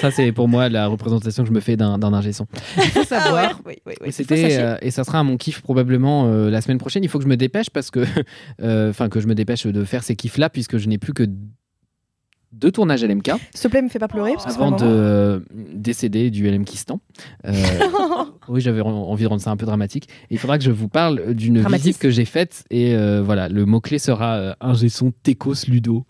[0.00, 2.46] Ça, c'est pour moi la représentation que je me fais d'un ingé son.
[2.76, 3.60] Il faut savoir.
[3.66, 4.12] oui, oui, oui.
[4.12, 7.04] C'était euh, et ça sera à mon kiff probablement euh, la semaine prochaine.
[7.04, 8.00] Il faut que je me dépêche parce que
[8.62, 11.14] euh, enfin que je me dépêche de faire ces kiffs là puisque je n'ai plus
[11.14, 11.24] que
[12.56, 14.32] deux tournages LMK S'il te plaît, me fais pas pleurer.
[14.34, 15.40] Parce avant de euh,
[15.74, 17.00] décéder du LMKistan.
[17.46, 17.52] Euh,
[18.48, 20.08] oui, j'avais en- envie de rendre ça un peu dramatique.
[20.30, 23.48] Et il faudra que je vous parle d'une visite que j'ai faite et euh, voilà,
[23.48, 26.06] le mot clé sera euh, ingé son Tecos Ludo.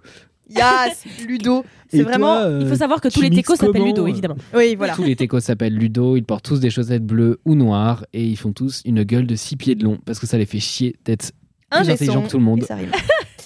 [0.49, 1.65] Yes, Ludo.
[1.89, 2.37] C'est vraiment.
[2.37, 4.37] toi, euh, Il faut savoir que tous les techos s'appellent Ludo, évidemment.
[4.55, 4.95] Oui, voilà.
[4.95, 8.37] Tous les Tecos s'appellent Ludo, ils portent tous des chaussettes bleues ou noires et ils
[8.37, 10.97] font tous une gueule de six pieds de long parce que ça les fait chier
[11.05, 11.33] d'être
[11.73, 12.63] Un plus intelligents gesson, que tout le monde.
[12.63, 12.91] et ça rime.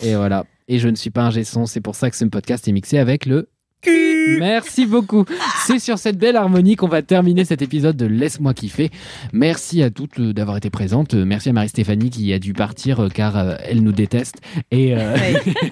[0.03, 0.45] Et voilà.
[0.73, 2.99] Et je ne suis pas un gesson, c'est pour ça que ce podcast est mixé
[2.99, 3.51] avec le
[3.83, 4.39] Cul.
[4.39, 5.25] Merci beaucoup.
[5.67, 8.91] C'est sur cette belle harmonie qu'on va terminer cet épisode de Laisse-moi kiffer.
[9.33, 11.15] Merci à toutes euh, d'avoir été présentes.
[11.15, 14.37] Euh, Merci à Marie-Stéphanie qui a dû partir euh, car elle nous déteste.
[14.71, 15.17] Et, euh,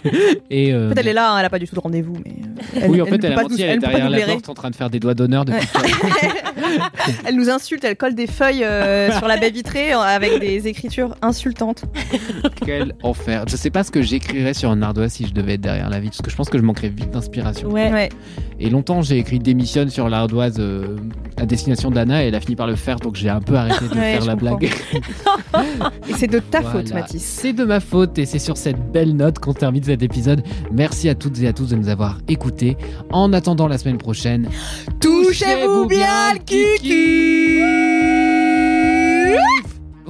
[0.50, 2.16] et euh, En fait, elle est là, hein, elle a pas du tout de rendez-vous.
[2.24, 4.26] Mais oui, en ne fait, elle a pas menti, nous- elle est ne derrière la
[4.26, 5.66] porte en train de faire des doigts d'honneur depuis.
[7.24, 11.14] Elle nous insulte, elle colle des feuilles euh, sur la baie vitrée avec des écritures
[11.22, 11.84] insultantes.
[12.64, 13.44] Quel enfer.
[13.48, 16.00] Je sais pas ce que j'écrirais sur un ardoise si je devais être derrière la
[16.00, 17.68] vitre, parce que je pense que je manquerais vite d'inspiration.
[17.68, 17.90] Ouais.
[17.98, 18.08] Ouais.
[18.60, 20.96] Et longtemps, j'ai écrit démissionne sur l'ardoise euh,
[21.36, 23.84] à destination d'Anna et elle a fini par le faire, donc j'ai un peu arrêté
[23.88, 24.56] de Ouais, faire la comprends.
[24.56, 24.72] blague.
[26.08, 26.78] Et c'est de ta Voilà.
[26.80, 27.22] faute, Mathis.
[27.22, 30.42] C'est de ma faute et c'est sur cette belle note qu'on termine cet épisode.
[30.72, 32.76] Merci à toutes et à tous de nous avoir écoutés.
[33.12, 34.48] En attendant la semaine prochaine,
[35.00, 37.62] Touchez-vous bien le kiki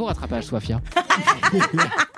[0.09, 0.81] rattrapage, Sofia.